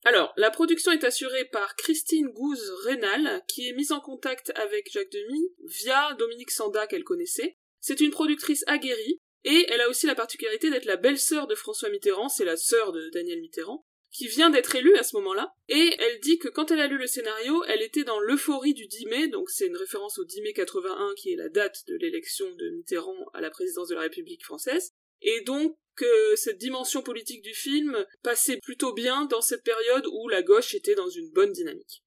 Alors, 0.06 0.32
la 0.36 0.52
production 0.52 0.92
est 0.92 1.02
assurée 1.02 1.46
par 1.46 1.74
Christine 1.74 2.28
Gouze-Rénal, 2.28 3.42
qui 3.48 3.68
est 3.68 3.72
mise 3.72 3.90
en 3.90 3.98
contact 3.98 4.52
avec 4.54 4.88
Jacques 4.92 5.10
Demy 5.10 5.48
via 5.64 6.14
Dominique 6.14 6.52
Sanda 6.52 6.86
qu'elle 6.86 7.02
connaissait. 7.02 7.56
C'est 7.80 7.98
une 7.98 8.12
productrice 8.12 8.62
aguerrie, 8.68 9.18
et 9.42 9.66
elle 9.68 9.80
a 9.80 9.88
aussi 9.88 10.06
la 10.06 10.14
particularité 10.14 10.70
d'être 10.70 10.84
la 10.84 10.94
belle-sœur 10.94 11.48
de 11.48 11.56
François 11.56 11.88
Mitterrand, 11.88 12.28
c'est 12.28 12.44
la 12.44 12.56
sœur 12.56 12.92
de 12.92 13.10
Daniel 13.10 13.40
Mitterrand, 13.40 13.84
qui 14.12 14.28
vient 14.28 14.48
d'être 14.48 14.76
élue 14.76 14.96
à 14.96 15.02
ce 15.02 15.16
moment-là, 15.16 15.52
et 15.68 15.96
elle 15.98 16.20
dit 16.20 16.38
que 16.38 16.46
quand 16.46 16.70
elle 16.70 16.78
a 16.78 16.86
lu 16.86 16.98
le 16.98 17.08
scénario, 17.08 17.64
elle 17.64 17.82
était 17.82 18.04
dans 18.04 18.20
l'euphorie 18.20 18.74
du 18.74 18.86
10 18.86 19.06
mai, 19.06 19.26
donc 19.26 19.50
c'est 19.50 19.66
une 19.66 19.76
référence 19.76 20.20
au 20.20 20.24
10 20.24 20.40
mai 20.42 20.52
81 20.52 21.14
qui 21.16 21.32
est 21.32 21.36
la 21.36 21.48
date 21.48 21.78
de 21.88 21.96
l'élection 21.96 22.48
de 22.54 22.70
Mitterrand 22.76 23.26
à 23.34 23.40
la 23.40 23.50
présidence 23.50 23.88
de 23.88 23.96
la 23.96 24.02
République 24.02 24.44
française, 24.44 24.92
et 25.20 25.40
donc 25.40 25.76
que 25.96 26.36
cette 26.36 26.58
dimension 26.58 27.02
politique 27.02 27.42
du 27.42 27.54
film 27.54 27.96
passait 28.22 28.58
plutôt 28.62 28.92
bien 28.92 29.24
dans 29.24 29.40
cette 29.40 29.64
période 29.64 30.06
où 30.06 30.28
la 30.28 30.42
gauche 30.42 30.74
était 30.74 30.94
dans 30.94 31.08
une 31.08 31.30
bonne 31.30 31.52
dynamique. 31.52 32.02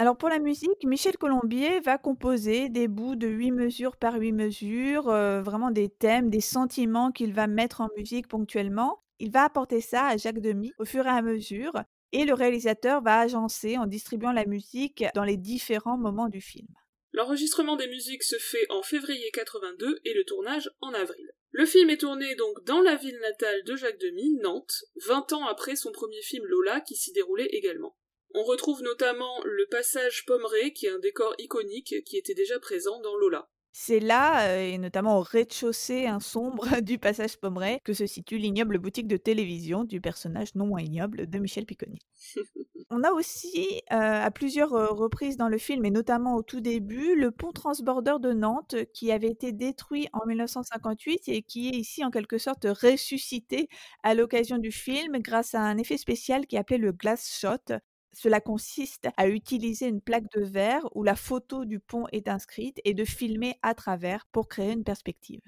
Alors 0.00 0.16
pour 0.16 0.28
la 0.28 0.38
musique, 0.38 0.84
Michel 0.84 1.16
Colombier 1.16 1.80
va 1.80 1.98
composer 1.98 2.68
des 2.68 2.86
bouts 2.86 3.16
de 3.16 3.26
8 3.26 3.50
mesures 3.50 3.96
par 3.96 4.14
8 4.14 4.30
mesures, 4.30 5.08
euh, 5.08 5.42
vraiment 5.42 5.72
des 5.72 5.88
thèmes, 5.88 6.30
des 6.30 6.40
sentiments 6.40 7.10
qu'il 7.10 7.34
va 7.34 7.48
mettre 7.48 7.80
en 7.80 7.88
musique 7.96 8.28
ponctuellement. 8.28 9.02
Il 9.18 9.32
va 9.32 9.42
apporter 9.42 9.80
ça 9.80 10.06
à 10.06 10.16
Jacques 10.16 10.40
Demy 10.40 10.72
au 10.78 10.84
fur 10.84 11.04
et 11.04 11.10
à 11.10 11.20
mesure, 11.20 11.72
et 12.12 12.24
le 12.24 12.34
réalisateur 12.34 13.02
va 13.02 13.18
agencer 13.18 13.76
en 13.76 13.86
distribuant 13.86 14.30
la 14.30 14.46
musique 14.46 15.04
dans 15.16 15.24
les 15.24 15.36
différents 15.36 15.98
moments 15.98 16.28
du 16.28 16.40
film. 16.40 16.68
L'enregistrement 17.12 17.74
des 17.74 17.88
musiques 17.88 18.22
se 18.22 18.36
fait 18.38 18.66
en 18.70 18.82
février 18.82 19.30
82 19.32 19.98
et 20.04 20.14
le 20.14 20.24
tournage 20.24 20.70
en 20.80 20.94
avril. 20.94 21.26
Le 21.50 21.64
film 21.64 21.90
est 21.90 22.00
tourné 22.00 22.34
donc 22.34 22.62
dans 22.64 22.80
la 22.80 22.96
ville 22.96 23.18
natale 23.20 23.64
de 23.64 23.74
Jacques 23.74 23.98
Demy, 23.98 24.34
Nantes, 24.40 24.84
20 25.06 25.32
ans 25.32 25.46
après 25.46 25.76
son 25.76 25.92
premier 25.92 26.20
film 26.22 26.44
Lola 26.46 26.80
qui 26.80 26.94
s'y 26.94 27.12
déroulait 27.12 27.48
également. 27.52 27.96
On 28.34 28.44
retrouve 28.44 28.82
notamment 28.82 29.42
le 29.44 29.66
passage 29.66 30.26
Pommeret 30.26 30.72
qui 30.72 30.86
est 30.86 30.90
un 30.90 30.98
décor 30.98 31.34
iconique 31.38 32.04
qui 32.04 32.18
était 32.18 32.34
déjà 32.34 32.60
présent 32.60 33.00
dans 33.00 33.16
Lola. 33.16 33.50
C'est 33.72 34.00
là, 34.00 34.56
heu, 34.56 34.60
et 34.60 34.78
notamment 34.78 35.18
au 35.18 35.22
rez-de-chaussée, 35.22 36.06
hein, 36.06 36.20
sombre 36.20 36.66
du 36.82 36.98
passage 36.98 37.36
Pommerais, 37.38 37.80
que 37.84 37.92
se 37.92 38.06
situe 38.06 38.38
l'ignoble 38.38 38.78
boutique 38.78 39.06
de 39.06 39.16
télévision 39.16 39.84
du 39.84 40.00
personnage 40.00 40.54
non 40.54 40.66
moins 40.66 40.80
ignoble 40.80 41.28
de 41.28 41.38
Michel 41.38 41.64
Picconi. 41.66 41.98
On 42.90 43.04
a 43.04 43.12
aussi, 43.12 43.82
heu, 43.92 43.96
à 43.96 44.30
plusieurs, 44.30 44.74
heu, 44.74 44.86
reprises 44.92 45.36
dans 45.36 45.48
le 45.48 45.58
film 45.58 45.84
et 45.84 45.90
notamment 45.90 46.36
au 46.36 46.42
tout 46.42 46.60
début, 46.60 47.14
le 47.16 47.30
pont 47.30 47.52
transbordeur 47.52 48.20
de 48.20 48.32
Nantes 48.32 48.76
qui 48.94 49.12
avait 49.12 49.30
été 49.30 49.52
détruit 49.52 50.08
en 50.14 50.26
1958 50.26 51.28
et 51.28 51.42
qui 51.42 51.68
est 51.68 51.76
ici 51.76 52.04
en 52.04 52.10
quelque 52.10 52.38
sorte 52.38 52.64
ressuscité 52.64 53.68
à 54.02 54.14
l'occasion 54.14 54.58
du 54.58 54.72
film 54.72 55.18
grâce 55.20 55.54
à 55.54 55.60
un 55.62 55.78
effet 55.78 55.98
spécial 55.98 56.46
qui 56.46 56.56
est 56.56 56.58
appelé 56.60 56.78
le 56.78 56.92
glass 56.92 57.38
shot. 57.40 57.76
Cela 58.12 58.40
consiste 58.40 59.08
à 59.16 59.28
utiliser 59.28 59.86
une 59.86 60.00
plaque 60.00 60.30
de 60.34 60.42
verre 60.42 60.88
où 60.94 61.02
la 61.02 61.16
photo 61.16 61.64
du 61.64 61.78
pont 61.78 62.06
est 62.12 62.28
inscrite 62.28 62.80
et 62.84 62.94
de 62.94 63.04
filmer 63.04 63.56
à 63.62 63.74
travers 63.74 64.26
pour 64.32 64.48
créer 64.48 64.72
une 64.72 64.84
perspective. 64.84 65.42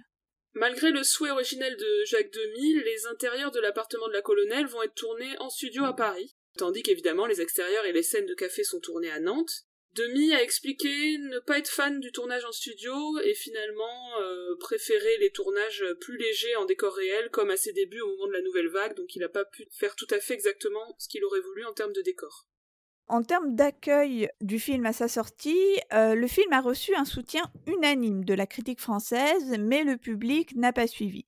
Malgré 0.53 0.91
le 0.91 1.05
souhait 1.05 1.31
originel 1.31 1.77
de 1.77 2.05
Jacques 2.07 2.33
Demy, 2.33 2.75
les 2.85 3.07
intérieurs 3.07 3.53
de 3.53 3.61
l'appartement 3.61 4.09
de 4.09 4.13
la 4.13 4.23
colonelle 4.23 4.67
vont 4.67 4.83
être 4.83 4.95
tournés 4.95 5.39
en 5.39 5.49
studio 5.49 5.85
à 5.85 5.95
Paris, 5.95 6.35
tandis 6.59 6.83
qu'évidemment 6.83 7.27
les 7.27 7.41
extérieurs 7.41 7.85
et 7.85 7.93
les 7.93 8.03
scènes 8.03 8.27
de 8.27 8.35
café 8.35 8.65
sont 8.65 8.81
tournés 8.81 9.11
à 9.11 9.21
Nantes. 9.21 9.67
Demy 9.95 10.35
a 10.35 10.43
expliqué 10.43 11.19
ne 11.19 11.41
pas 11.41 11.59
être 11.59 11.69
fan 11.69 11.99
du 11.99 12.13
tournage 12.13 12.45
en 12.45 12.53
studio 12.53 13.19
et 13.25 13.35
finalement 13.35 14.21
euh, 14.21 14.57
préférer 14.61 15.19
les 15.19 15.31
tournages 15.31 15.85
plus 16.01 16.17
légers 16.17 16.55
en 16.57 16.65
décor 16.65 16.95
réel 16.95 17.29
comme 17.31 17.51
à 17.51 17.57
ses 17.57 17.73
débuts 17.73 18.01
au 18.01 18.11
moment 18.11 18.29
de 18.29 18.33
la 18.33 18.43
nouvelle 18.43 18.69
vague, 18.69 18.97
donc 18.97 19.17
il 19.17 19.19
n'a 19.19 19.29
pas 19.29 19.45
pu 19.45 19.67
faire 19.71 19.97
tout 19.97 20.07
à 20.11 20.21
fait 20.21 20.35
exactement 20.35 20.95
ce 20.99 21.09
qu'il 21.09 21.25
aurait 21.25 21.41
voulu 21.41 21.65
en 21.65 21.73
termes 21.73 21.93
de 21.93 22.03
décor. 22.03 22.47
En 23.09 23.25
termes 23.25 23.57
d'accueil 23.57 24.29
du 24.41 24.61
film 24.61 24.87
à 24.87 24.93
sa 24.93 25.09
sortie, 25.09 25.81
euh, 25.93 26.15
le 26.15 26.29
film 26.29 26.53
a 26.53 26.61
reçu 26.61 26.95
un 26.95 27.05
soutien 27.05 27.43
unanime 27.67 28.25
de 28.25 28.35
la 28.35 28.47
critique 28.47 28.81
française, 28.81 29.57
mais 29.59 29.83
le 29.83 29.97
public 29.97 30.55
n'a 30.55 30.73
pas 30.73 30.87
suivi. 30.87 31.27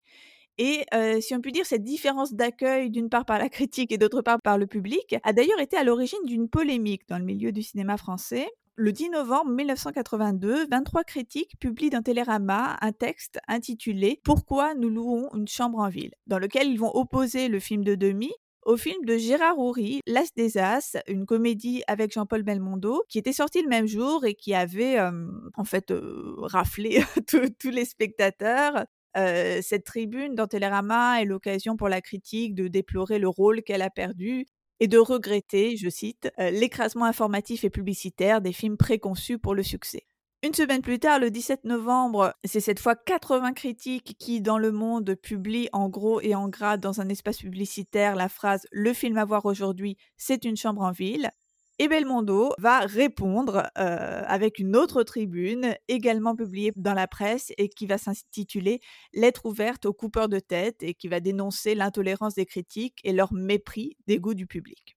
Et 0.65 0.85
si 1.21 1.35
on 1.35 1.41
peut 1.41 1.51
dire, 1.51 1.67
cette 1.67 1.83
différence 1.83 2.35
d'accueil, 2.35 2.89
d'une 2.89 3.09
part 3.09 3.25
par 3.25 3.37
la 3.37 3.49
critique 3.49 3.91
et 3.91 3.99
d'autre 3.99 4.23
part 4.23 4.41
par 4.41 4.59
le 4.59 4.69
public, 4.69 5.17
a 5.25 5.33
d'ailleurs 5.33 5.59
été 5.59 5.77
à 5.77 5.83
l'origine 5.83 6.25
d'une 6.25 6.49
polémique 6.49 7.03
dans 7.09 7.19
le 7.19 7.25
milieu 7.25 7.51
du 7.51 7.65
cinéma 7.65 7.97
français. 7.97 8.49
Le 8.77 8.93
10 8.93 9.11
novembre 9.11 9.51
1982, 9.51 10.69
23 10.71 11.03
critiques 11.03 11.59
publient 11.59 11.91
dans 11.91 12.01
Télérama 12.01 12.77
un 12.81 12.93
texte 12.93 13.41
intitulé 13.49 14.21
Pourquoi 14.23 14.77
nous 14.77 14.89
louons 14.89 15.29
une 15.35 15.49
chambre 15.49 15.81
en 15.81 15.89
ville, 15.89 16.15
dans 16.29 16.39
lequel 16.39 16.69
ils 16.69 16.79
vont 16.79 16.95
opposer 16.95 17.49
le 17.49 17.59
film 17.59 17.83
de 17.83 17.97
Demi 17.97 18.31
au 18.65 18.77
film 18.77 19.05
de 19.05 19.17
Gérard 19.17 19.59
Houry, 19.59 19.99
L'As 20.07 20.31
des 20.37 20.59
As, 20.59 20.97
une 21.09 21.27
comédie 21.27 21.83
avec 21.89 22.13
Jean-Paul 22.13 22.45
Belmondo, 22.45 23.03
qui 23.09 23.19
était 23.19 23.33
sortie 23.33 23.63
le 23.63 23.69
même 23.69 23.89
jour 23.89 24.25
et 24.25 24.35
qui 24.35 24.55
avait 24.55 25.01
en 25.01 25.65
fait 25.65 25.93
raflé 26.39 27.03
tous 27.27 27.71
les 27.71 27.85
spectateurs. 27.85 28.85
Cette 29.15 29.85
tribune 29.85 30.35
dans 30.35 30.47
Télérama 30.47 31.21
est 31.21 31.25
l'occasion 31.25 31.77
pour 31.77 31.89
la 31.89 32.01
critique 32.01 32.55
de 32.55 32.69
déplorer 32.69 33.19
le 33.19 33.29
rôle 33.29 33.63
qu'elle 33.63 33.83
a 33.83 33.91
perdu 33.91 34.47
et 34.81 34.89
de 34.89 34.99
regretter, 34.99 35.77
je 35.77 35.89
cite, 35.89 36.31
l'écrasement 36.39 37.05
informatif 37.05 37.65
et 37.65 37.71
publicitaire 37.71 38.41
des 38.41 38.53
films 38.53 38.77
préconçus 38.77 39.39
pour 39.39 39.55
le 39.55 39.63
succès. 39.63 40.07
Une 40.45 40.55
semaine 40.55 40.83
plus 40.83 40.99
tard, 40.99 41.21
le 41.21 41.31
17 41.31 41.63
novembre, 41.67 42.35
c'est 42.43 42.59
cette 42.59 42.81
fois 42.81 42.97
80 42.97 43.53
critiques 43.53 44.17
qui, 44.19 44.41
dans 44.41 44.59
le 44.59 44.73
monde, 44.73 45.15
publient 45.15 45.69
en 45.73 45.89
gros 45.89 46.21
et 46.21 46.35
en 46.35 46.49
gras 46.49 46.79
dans 46.79 47.01
un 47.01 47.09
espace 47.09 47.39
publicitaire 47.39 48.17
la 48.17 48.29
phrase 48.29 48.67
Le 48.73 48.93
film 48.93 49.19
à 49.19 49.25
voir 49.25 49.47
aujourd'hui, 49.47 49.97
c'est 50.17 50.45
une 50.45 50.57
chambre 50.57 50.83
en 50.83 50.91
ville. 50.91 51.31
Et 51.79 51.89
Belmondo 51.89 52.53
va 52.59 52.81
répondre 52.81 53.69
euh, 53.79 54.23
avec 54.27 54.59
une 54.59 54.77
autre 54.77 55.03
tribune, 55.03 55.75
également 55.89 56.37
publiée 56.37 56.73
dans 56.77 56.95
la 56.95 57.07
presse 57.07 57.53
et 57.59 57.69
qui 57.69 57.87
va 57.87 57.99
s'intituler 57.99 58.81
Lettre 59.13 59.47
ouverte 59.47 59.87
aux 59.87 59.93
coupeurs 59.93 60.29
de 60.29 60.39
tête 60.39 60.83
et 60.83 60.95
qui 60.95 61.09
va 61.09 61.21
dénoncer 61.21 61.75
l'intolérance 61.75 62.35
des 62.35 62.47
critiques 62.47 63.01
et 63.05 63.13
leur 63.13 63.33
mépris 63.33 63.97
des 64.07 64.19
goûts 64.19 64.35
du 64.35 64.47
public. 64.47 64.97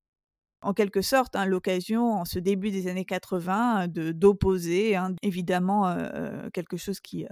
En 0.62 0.74
quelque 0.74 1.02
sorte 1.02 1.36
hein, 1.36 1.46
l'occasion, 1.46 2.14
en 2.14 2.26
ce 2.26 2.40
début 2.40 2.72
des 2.72 2.88
années 2.88 3.06
80, 3.06 3.88
de 3.88 4.12
d'opposer 4.12 4.96
hein, 4.96 5.16
évidemment 5.22 5.88
euh, 5.88 6.10
euh, 6.14 6.50
quelque 6.50 6.76
chose 6.76 7.00
qui 7.00 7.26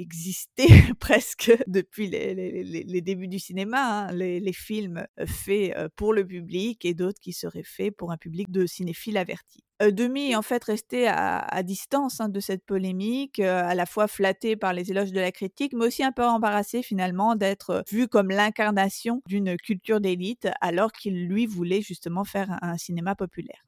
existé 0.00 0.66
presque 1.00 1.52
depuis 1.66 2.08
les, 2.08 3.00
débuts 3.00 3.28
du 3.28 3.38
cinéma, 3.38 4.08
hein, 4.08 4.12
les, 4.12 4.52
films 4.52 5.06
faits 5.26 5.74
pour 5.96 6.12
le 6.12 6.26
public 6.26 6.84
et 6.84 6.94
d'autres 6.94 7.20
qui 7.20 7.32
seraient 7.32 7.62
faits 7.62 7.94
pour 7.96 8.12
un 8.12 8.16
public 8.16 8.50
de 8.50 8.66
cinéphiles 8.66 9.18
avertis. 9.18 9.66
Demi 9.80 10.30
est 10.30 10.36
en 10.36 10.42
fait 10.42 10.64
resté 10.64 11.06
à, 11.06 11.62
distance 11.62 12.18
de 12.18 12.40
cette 12.40 12.64
polémique, 12.64 13.40
à 13.40 13.74
la 13.74 13.84
fois 13.84 14.08
flatté 14.08 14.56
par 14.56 14.72
les 14.72 14.90
éloges 14.90 15.12
de 15.12 15.20
la 15.20 15.32
critique, 15.32 15.74
mais 15.74 15.86
aussi 15.86 16.02
un 16.02 16.12
peu 16.12 16.24
embarrassé 16.24 16.82
finalement 16.82 17.36
d'être 17.36 17.84
vu 17.90 18.08
comme 18.08 18.28
l'incarnation 18.28 19.22
d'une 19.26 19.56
culture 19.58 20.00
d'élite, 20.00 20.48
alors 20.62 20.92
qu'il 20.92 21.26
lui 21.26 21.44
voulait 21.44 21.82
justement 21.82 22.24
faire 22.24 22.58
un, 22.62 22.78
cinéma 22.78 23.14
populaire. 23.14 23.64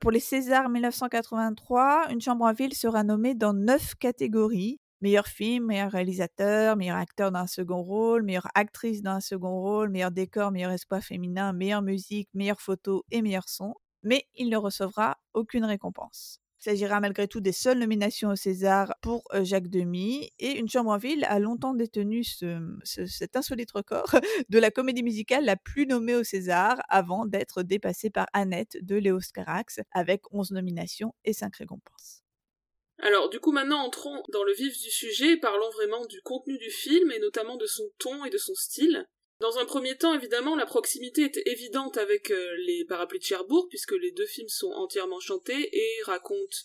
Pour 0.00 0.10
les 0.10 0.20
Césars 0.20 0.68
1983, 0.68 2.08
Une 2.10 2.20
chambre 2.20 2.44
en 2.44 2.52
ville 2.52 2.74
sera 2.74 3.02
nommée 3.02 3.34
dans 3.34 3.54
neuf 3.54 3.94
catégories. 3.94 4.80
Meilleur 5.00 5.26
film, 5.26 5.66
meilleur 5.66 5.92
réalisateur, 5.92 6.76
meilleur 6.76 6.96
acteur 6.96 7.30
dans 7.30 7.40
un 7.40 7.46
second 7.46 7.82
rôle, 7.82 8.22
meilleure 8.22 8.48
actrice 8.54 9.02
dans 9.02 9.12
un 9.12 9.20
second 9.20 9.60
rôle, 9.60 9.90
meilleur 9.90 10.10
décor, 10.10 10.50
meilleur 10.50 10.72
espoir 10.72 11.02
féminin, 11.02 11.52
meilleure 11.52 11.82
musique, 11.82 12.28
meilleure 12.34 12.60
photo 12.60 13.04
et 13.10 13.22
meilleur 13.22 13.48
son 13.48 13.74
mais 14.02 14.24
il 14.34 14.48
ne 14.48 14.56
recevra 14.56 15.18
aucune 15.34 15.64
récompense. 15.64 16.40
Il 16.60 16.64
s'agira 16.64 16.98
malgré 16.98 17.28
tout 17.28 17.40
des 17.40 17.52
seules 17.52 17.78
nominations 17.78 18.30
au 18.30 18.36
César 18.36 18.92
pour 19.00 19.22
Jacques 19.42 19.68
Demy 19.68 20.30
et 20.40 20.58
Une 20.58 20.68
chambre 20.68 20.90
en 20.90 20.98
ville 20.98 21.24
a 21.24 21.38
longtemps 21.38 21.74
détenu 21.74 22.24
cet 22.24 23.36
insolite 23.36 23.70
record 23.70 24.10
de 24.48 24.58
la 24.58 24.72
comédie 24.72 25.04
musicale 25.04 25.44
la 25.44 25.56
plus 25.56 25.86
nommée 25.86 26.16
au 26.16 26.24
César 26.24 26.80
avant 26.88 27.26
d'être 27.26 27.62
dépassée 27.62 28.10
par 28.10 28.26
Annette 28.32 28.76
de 28.82 28.96
Léo 28.96 29.20
Scarax 29.20 29.80
avec 29.92 30.22
11 30.32 30.50
nominations 30.50 31.14
et 31.24 31.32
5 31.32 31.54
récompenses. 31.54 32.24
Alors 33.00 33.28
du 33.28 33.38
coup 33.38 33.52
maintenant 33.52 33.84
entrons 33.84 34.22
dans 34.28 34.44
le 34.44 34.52
vif 34.52 34.78
du 34.80 34.90
sujet, 34.90 35.36
parlons 35.36 35.70
vraiment 35.70 36.04
du 36.06 36.20
contenu 36.22 36.58
du 36.58 36.70
film 36.70 37.12
et 37.12 37.18
notamment 37.18 37.56
de 37.56 37.66
son 37.66 37.90
ton 37.98 38.24
et 38.24 38.30
de 38.30 38.38
son 38.38 38.54
style. 38.54 39.06
Dans 39.40 39.58
un 39.58 39.66
premier 39.66 39.96
temps, 39.96 40.14
évidemment, 40.14 40.56
la 40.56 40.66
proximité 40.66 41.22
est 41.22 41.46
évidente 41.46 41.96
avec 41.96 42.32
euh, 42.32 42.56
les 42.66 42.84
parapluies 42.84 43.20
de 43.20 43.24
Cherbourg, 43.24 43.68
puisque 43.68 43.92
les 43.92 44.10
deux 44.10 44.26
films 44.26 44.48
sont 44.48 44.72
entièrement 44.72 45.20
chantés 45.20 45.68
et 45.72 46.02
racontent 46.02 46.56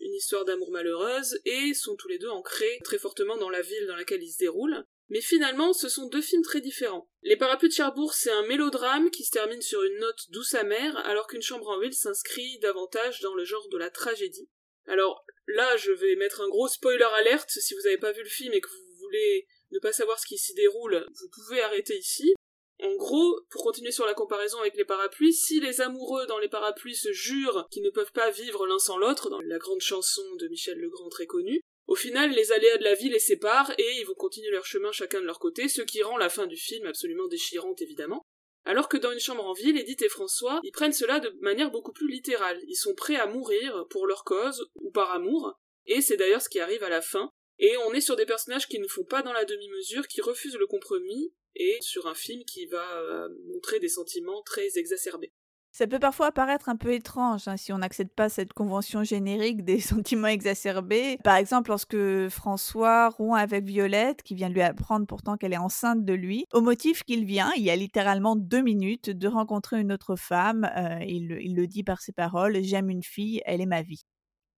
une 0.00 0.12
histoire 0.12 0.44
d'amour 0.44 0.72
malheureuse, 0.72 1.38
et 1.44 1.72
sont 1.72 1.94
tous 1.94 2.08
les 2.08 2.18
deux 2.18 2.28
ancrés 2.28 2.80
très 2.82 2.98
fortement 2.98 3.36
dans 3.36 3.48
la 3.48 3.62
ville 3.62 3.86
dans 3.86 3.94
laquelle 3.94 4.24
ils 4.24 4.32
se 4.32 4.38
déroulent. 4.38 4.84
Mais 5.08 5.20
finalement, 5.20 5.72
ce 5.72 5.88
sont 5.88 6.08
deux 6.08 6.20
films 6.20 6.42
très 6.42 6.60
différents. 6.60 7.08
Les 7.22 7.36
parapluies 7.36 7.68
de 7.68 7.74
Cherbourg, 7.74 8.12
c'est 8.12 8.32
un 8.32 8.46
mélodrame 8.46 9.10
qui 9.10 9.24
se 9.24 9.30
termine 9.30 9.62
sur 9.62 9.84
une 9.84 9.98
note 10.00 10.30
douce 10.30 10.54
amère, 10.54 10.96
alors 11.06 11.28
qu'une 11.28 11.42
chambre 11.42 11.68
en 11.68 11.78
ville 11.78 11.94
s'inscrit 11.94 12.58
davantage 12.58 13.20
dans 13.20 13.34
le 13.34 13.44
genre 13.44 13.68
de 13.68 13.78
la 13.78 13.88
tragédie. 13.88 14.50
Alors 14.86 15.24
là, 15.46 15.76
je 15.76 15.92
vais 15.92 16.16
mettre 16.16 16.40
un 16.40 16.48
gros 16.48 16.68
spoiler 16.68 17.08
alerte 17.18 17.50
si 17.50 17.74
vous 17.74 17.82
n'avez 17.82 17.98
pas 17.98 18.12
vu 18.12 18.22
le 18.22 18.28
film 18.28 18.52
et 18.54 18.60
que 18.60 18.68
vous 18.68 18.98
voulez 19.00 19.46
ne 19.72 19.78
pas 19.78 19.92
savoir 19.92 20.18
ce 20.18 20.26
qui 20.26 20.38
s'y 20.38 20.54
déroule, 20.54 21.06
vous 21.20 21.28
pouvez 21.28 21.60
arrêter 21.60 21.96
ici. 21.96 22.34
En 22.82 22.94
gros, 22.94 23.40
pour 23.50 23.62
continuer 23.62 23.90
sur 23.90 24.04
la 24.04 24.14
comparaison 24.14 24.60
avec 24.60 24.76
les 24.76 24.84
parapluies, 24.84 25.32
si 25.32 25.60
les 25.60 25.80
amoureux 25.80 26.26
dans 26.26 26.38
les 26.38 26.48
parapluies 26.48 26.94
se 26.94 27.10
jurent 27.10 27.66
qu'ils 27.70 27.82
ne 27.82 27.90
peuvent 27.90 28.12
pas 28.12 28.30
vivre 28.30 28.66
l'un 28.66 28.78
sans 28.78 28.98
l'autre, 28.98 29.30
dans 29.30 29.40
la 29.40 29.58
grande 29.58 29.80
chanson 29.80 30.22
de 30.38 30.46
Michel 30.48 30.78
Legrand 30.78 31.08
très 31.08 31.26
connue, 31.26 31.62
au 31.86 31.94
final, 31.94 32.32
les 32.32 32.52
aléas 32.52 32.78
de 32.78 32.84
la 32.84 32.94
vie 32.94 33.08
les 33.08 33.18
séparent 33.18 33.72
et 33.78 34.00
ils 34.00 34.04
vont 34.04 34.14
continuer 34.14 34.50
leur 34.50 34.66
chemin 34.66 34.92
chacun 34.92 35.20
de 35.20 35.26
leur 35.26 35.38
côté, 35.38 35.68
ce 35.68 35.82
qui 35.82 36.02
rend 36.02 36.18
la 36.18 36.28
fin 36.28 36.46
du 36.46 36.56
film 36.56 36.86
absolument 36.86 37.28
déchirante 37.28 37.80
évidemment. 37.80 38.22
Alors 38.66 38.88
que 38.88 38.96
dans 38.96 39.12
une 39.12 39.20
chambre 39.20 39.44
en 39.44 39.52
ville, 39.52 39.78
Edith 39.78 40.02
et 40.02 40.08
François, 40.08 40.58
ils 40.64 40.72
prennent 40.72 40.92
cela 40.92 41.20
de 41.20 41.32
manière 41.40 41.70
beaucoup 41.70 41.92
plus 41.92 42.10
littérale. 42.10 42.60
Ils 42.66 42.74
sont 42.74 42.94
prêts 42.94 43.14
à 43.14 43.28
mourir 43.28 43.86
pour 43.90 44.08
leur 44.08 44.24
cause 44.24 44.68
ou 44.74 44.90
par 44.90 45.12
amour, 45.12 45.56
et 45.86 46.00
c'est 46.00 46.16
d'ailleurs 46.16 46.42
ce 46.42 46.48
qui 46.48 46.58
arrive 46.58 46.82
à 46.82 46.88
la 46.88 47.00
fin, 47.00 47.30
et 47.60 47.76
on 47.86 47.94
est 47.94 48.00
sur 48.00 48.16
des 48.16 48.26
personnages 48.26 48.66
qui 48.66 48.80
ne 48.80 48.88
font 48.88 49.04
pas 49.04 49.22
dans 49.22 49.32
la 49.32 49.44
demi-mesure, 49.44 50.08
qui 50.08 50.20
refusent 50.20 50.56
le 50.56 50.66
compromis, 50.66 51.32
et 51.54 51.78
sur 51.80 52.08
un 52.08 52.14
film 52.14 52.42
qui 52.44 52.66
va 52.66 53.00
euh, 53.02 53.28
montrer 53.46 53.78
des 53.78 53.88
sentiments 53.88 54.42
très 54.42 54.78
exacerbés. 54.78 55.32
Ça 55.76 55.86
peut 55.86 55.98
parfois 55.98 56.32
paraître 56.32 56.70
un 56.70 56.76
peu 56.76 56.94
étrange 56.94 57.48
hein, 57.48 57.58
si 57.58 57.70
on 57.70 57.76
n'accepte 57.76 58.14
pas 58.14 58.30
cette 58.30 58.54
convention 58.54 59.04
générique 59.04 59.62
des 59.62 59.78
sentiments 59.82 60.28
exacerbés. 60.28 61.18
Par 61.22 61.36
exemple, 61.36 61.68
lorsque 61.68 62.28
François 62.30 63.10
rompt 63.10 63.36
avec 63.38 63.66
Violette, 63.66 64.22
qui 64.22 64.34
vient 64.34 64.48
lui 64.48 64.62
apprendre 64.62 65.06
pourtant 65.06 65.36
qu'elle 65.36 65.52
est 65.52 65.58
enceinte 65.58 66.02
de 66.02 66.14
lui, 66.14 66.46
au 66.54 66.62
motif 66.62 67.02
qu'il 67.02 67.26
vient, 67.26 67.52
il 67.58 67.62
y 67.62 67.68
a 67.68 67.76
littéralement 67.76 68.36
deux 68.36 68.62
minutes, 68.62 69.10
de 69.10 69.28
rencontrer 69.28 69.78
une 69.78 69.92
autre 69.92 70.16
femme. 70.16 70.64
Euh, 70.78 71.04
il, 71.06 71.54
le 71.54 71.66
dit 71.66 71.84
par 71.84 72.00
ses 72.00 72.12
paroles 72.12 72.56
J'aime 72.62 72.88
une 72.88 73.02
fille, 73.02 73.42
elle 73.44 73.60
est 73.60 73.66
ma 73.66 73.82
vie. 73.82 74.06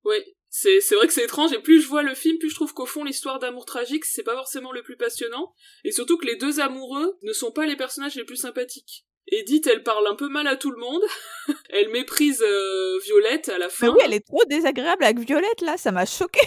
Oui, 0.05 0.19
c'est, 0.51 0.81
c'est 0.81 0.95
vrai 0.95 1.09
que 1.09 1.13
c'est 1.13 1.25
étrange, 1.25 1.53
et 1.53 1.59
plus 1.59 1.81
je 1.81 1.89
vois 1.89 2.05
le 2.05 2.15
film, 2.15 2.39
plus 2.39 2.51
je 2.51 2.55
trouve 2.55 2.75
qu'au 2.75 2.87
fond, 2.87 3.03
l'histoire 3.03 3.41
d'amour 3.41 3.65
tragique, 3.65 4.05
c'est 4.05 4.23
pas 4.23 4.37
forcément 4.37 4.71
le 4.71 4.85
plus 4.85 4.97
passionnant, 4.97 5.53
et 5.83 5.91
surtout 5.91 6.17
que 6.17 6.27
les 6.27 6.37
deux 6.37 6.61
amoureux 6.61 7.19
ne 7.25 7.33
sont 7.33 7.51
pas 7.51 7.67
les 7.67 7.75
personnages 7.75 8.15
les 8.15 8.25
plus 8.25 8.37
sympathiques. 8.37 9.05
Edith, 9.31 9.67
elle 9.67 9.83
parle 9.83 10.07
un 10.07 10.15
peu 10.15 10.29
mal 10.29 10.47
à 10.47 10.57
tout 10.57 10.71
le 10.71 10.79
monde, 10.79 11.03
elle 11.71 11.91
méprise 11.91 12.43
euh, 12.43 12.99
Violette 13.05 13.49
à 13.49 13.59
la 13.59 13.69
fin. 13.69 13.87
Mais 13.87 13.93
oui, 13.93 14.01
elle 14.05 14.15
est 14.15 14.27
trop 14.27 14.45
désagréable 14.47 15.05
avec 15.05 15.19
Violette, 15.21 15.61
là, 15.61 15.77
ça 15.77 15.93
m'a 15.93 16.07
choqué 16.07 16.41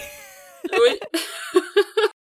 oui. 0.74 1.00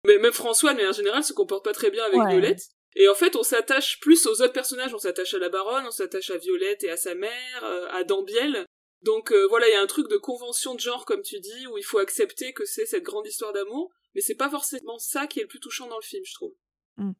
mais 0.05 0.17
même 0.17 0.33
François, 0.33 0.73
mais 0.73 0.87
en 0.87 0.91
général, 0.91 1.23
se 1.23 1.33
comporte 1.33 1.63
pas 1.63 1.73
très 1.73 1.91
bien 1.91 2.03
avec 2.05 2.19
Violette. 2.29 2.69
Et 2.99 3.07
en 3.07 3.15
fait, 3.15 3.35
on 3.35 3.43
s'attache 3.43 3.99
plus 3.99 4.25
aux 4.25 4.41
autres 4.41 4.53
personnages. 4.53 4.93
On 4.93 4.99
s'attache 4.99 5.35
à 5.35 5.37
la 5.37 5.49
baronne, 5.49 5.85
on 5.85 5.91
s'attache 5.91 6.31
à 6.31 6.37
Violette 6.37 6.83
et 6.83 6.89
à 6.89 6.97
sa 6.97 7.13
mère, 7.13 7.63
euh, 7.63 7.87
à 7.91 8.03
Dambiel. 8.03 8.65
Donc 9.03 9.31
euh, 9.31 9.45
voilà, 9.47 9.67
il 9.67 9.71
y 9.71 9.75
a 9.75 9.81
un 9.81 9.87
truc 9.87 10.09
de 10.09 10.17
convention 10.17 10.73
de 10.73 10.79
genre, 10.79 11.05
comme 11.05 11.21
tu 11.21 11.39
dis, 11.39 11.67
où 11.67 11.77
il 11.77 11.83
faut 11.83 11.99
accepter 11.99 12.53
que 12.53 12.65
c'est 12.65 12.87
cette 12.87 13.03
grande 13.03 13.27
histoire 13.27 13.53
d'amour. 13.53 13.91
Mais 14.15 14.21
c'est 14.21 14.35
pas 14.35 14.49
forcément 14.49 14.97
ça 14.97 15.27
qui 15.27 15.39
est 15.39 15.43
le 15.43 15.47
plus 15.47 15.59
touchant 15.59 15.87
dans 15.87 15.97
le 15.97 16.03
film, 16.03 16.23
je 16.25 16.33
trouve. 16.33 16.55
Mm. 16.97 17.11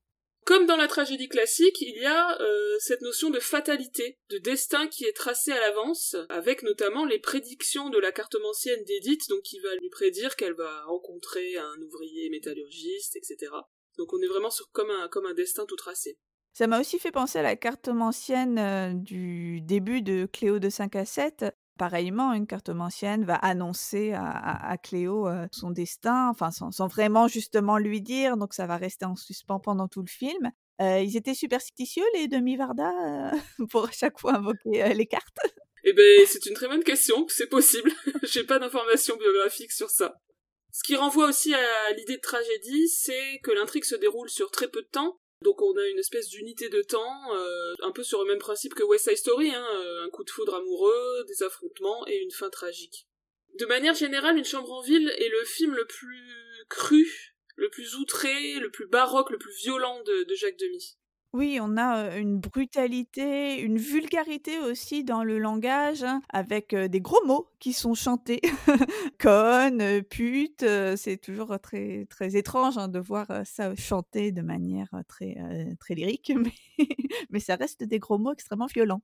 Comme 0.48 0.66
dans 0.66 0.78
la 0.78 0.88
tragédie 0.88 1.28
classique, 1.28 1.82
il 1.82 2.02
y 2.02 2.06
a 2.06 2.40
euh, 2.40 2.78
cette 2.80 3.02
notion 3.02 3.30
de 3.30 3.38
fatalité, 3.38 4.18
de 4.30 4.38
destin 4.38 4.88
qui 4.88 5.04
est 5.04 5.12
tracé 5.12 5.52
à 5.52 5.60
l'avance, 5.60 6.16
avec 6.30 6.64
notamment 6.64 7.04
les 7.04 7.20
prédictions 7.20 7.90
de 7.90 7.98
la 8.00 8.14
cartomancienne 8.14 8.82
d'Edith, 8.86 9.28
donc 9.28 9.42
qui 9.42 9.60
va 9.60 9.76
lui 9.76 9.90
prédire 9.90 10.38
qu'elle 10.38 10.54
va 10.54 10.86
rencontrer 10.86 11.58
un 11.58 11.82
ouvrier 11.82 12.30
métallurgiste, 12.30 13.18
etc. 13.18 13.52
Donc 13.98 14.14
on 14.14 14.22
est 14.22 14.28
vraiment 14.28 14.50
sur 14.50 14.72
comme 14.72 14.90
un, 14.90 15.10
comme 15.10 15.26
un 15.26 15.34
destin 15.34 15.66
tout 15.66 15.76
tracé. 15.76 16.18
Ça 16.54 16.66
m'a 16.66 16.80
aussi 16.80 16.98
fait 16.98 17.12
penser 17.12 17.40
à 17.40 17.44
la 17.44 17.58
cartomancienne 17.58 18.58
euh, 18.58 18.94
du 18.94 19.60
début 19.60 20.02
de 20.02 20.30
Cléo 20.32 20.60
de 20.60 20.70
5 20.70 20.96
à 20.96 21.04
7, 21.04 21.44
Pareillement, 21.78 22.34
une 22.34 22.48
cartomancienne 22.48 23.24
va 23.24 23.36
annoncer 23.36 24.14
à, 24.14 24.78
Cléo 24.82 25.28
euh, 25.28 25.48
son 25.52 25.72
destin, 25.72 26.30
enfin 26.30 26.50
sans, 26.52 26.88
vraiment 26.88 27.28
justement 27.28 27.78
lui 27.78 28.02
dire, 28.02 28.38
donc 28.38 28.54
ça 28.54 28.66
va 28.66 28.78
rester 28.78 29.06
en 29.06 29.16
suspens 29.16 29.60
pendant 29.60 29.88
tout 29.88 30.02
le 30.02 30.10
film. 30.10 30.52
Euh, 30.82 31.00
ils 31.00 31.18
étaient 31.18 31.34
superstitieux 31.34 32.04
les 32.16 32.28
demi-Varda 32.28 32.90
euh, 32.90 33.66
pour 33.72 33.86
à 33.86 33.92
chaque 33.92 34.20
fois 34.20 34.36
invoquer 34.36 34.94
les 34.94 35.06
cartes? 35.06 35.40
Eh 35.84 35.94
ben 35.94 36.26
c'est 36.28 36.46
une 36.46 36.54
très 36.54 36.68
bonne 36.68 36.84
question, 36.84 37.26
c'est 37.30 37.48
possible. 37.48 37.92
J'ai 38.24 38.44
pas 38.44 38.60
d'informations 38.60 39.16
biographiques 39.16 39.72
sur 39.72 39.90
ça. 39.90 40.16
Ce 40.72 40.84
qui 40.84 40.96
renvoie 40.96 41.30
aussi 41.30 41.54
à 41.54 41.94
l'idée 41.94 42.18
de 42.18 42.22
tragédie, 42.22 42.88
c'est 42.90 43.40
que 43.44 43.52
l'intrigue 43.52 43.86
se 43.86 43.96
déroule 43.96 44.30
sur 44.30 44.52
très 44.52 44.68
peu 44.68 44.82
de 44.82 44.88
temps, 44.88 45.20
donc 45.42 45.62
on 45.62 45.78
a 45.78 45.88
une 45.88 46.00
espèce 46.00 46.30
d'unité 46.30 46.70
de 46.70 46.82
temps, 46.82 47.34
euh, 47.34 47.74
un 47.82 47.92
peu 47.92 48.04
sur 48.04 48.22
le 48.24 48.28
même 48.28 48.40
principe 48.40 48.74
que 48.74 48.84
West 48.84 49.08
Side 49.08 49.18
Story, 49.18 49.52
hein, 49.54 49.68
euh, 49.76 50.06
un 50.06 50.10
coup 50.10 50.24
de 50.24 50.30
foudre 50.30 50.56
amoureux, 50.56 51.24
des 51.28 51.44
affrontements 51.44 52.08
et 52.08 52.18
une 52.18 52.32
fin 52.32 52.50
tragique. 52.50 53.08
De 53.60 53.66
manière 53.66 53.96
générale, 53.96 54.38
Une 54.38 54.46
chambre 54.46 54.72
en 54.72 54.82
ville 54.82 55.10
est 55.18 55.30
le 55.30 55.44
film 55.46 55.74
le 55.74 55.86
plus 55.86 56.66
cru, 56.70 57.36
le 57.56 57.70
plus 57.70 57.96
outré, 57.96 58.60
le 58.60 58.70
plus 58.70 58.88
baroque, 58.88 59.30
le 59.30 59.38
plus 59.38 59.54
violent 59.54 60.02
de, 60.04 60.24
de 60.24 60.36
Jacques 60.36 60.58
Demy. 60.58 60.98
Oui, 61.34 61.60
on 61.62 61.78
a, 61.78 62.18
une 62.18 62.40
brutalité, 62.40 63.60
une 63.60 63.78
vulgarité 63.78 64.60
aussi 64.60 65.04
dans 65.04 65.24
le 65.24 65.38
langage, 65.38 66.04
hein, 66.04 66.22
avec, 66.30 66.74
des 66.74 67.02
gros 67.02 67.24
mots 67.26 67.50
qui 67.60 67.74
sont 67.74 67.94
chantés. 67.94 68.42
Conne, 69.20 70.04
pute, 70.04 70.66
c'est 70.96 71.18
toujours, 71.18 71.60
très 71.62 72.06
très 72.10 72.36
étrange, 72.36 72.78
hein, 72.78 72.88
de 72.88 73.00
voir, 73.00 73.28
ça 73.46 73.76
chanté 73.76 74.32
de 74.32 74.42
manière, 74.42 74.90
très, 75.08 75.36
très 75.80 75.96
lyrique, 75.96 76.32
mais 76.36 76.88
mais 77.30 77.40
ça 77.40 77.56
reste 77.56 77.84
des 77.84 78.00
gros 78.00 78.18
mots 78.18 78.34
extrêmement 78.34 78.68
violents. 78.68 79.02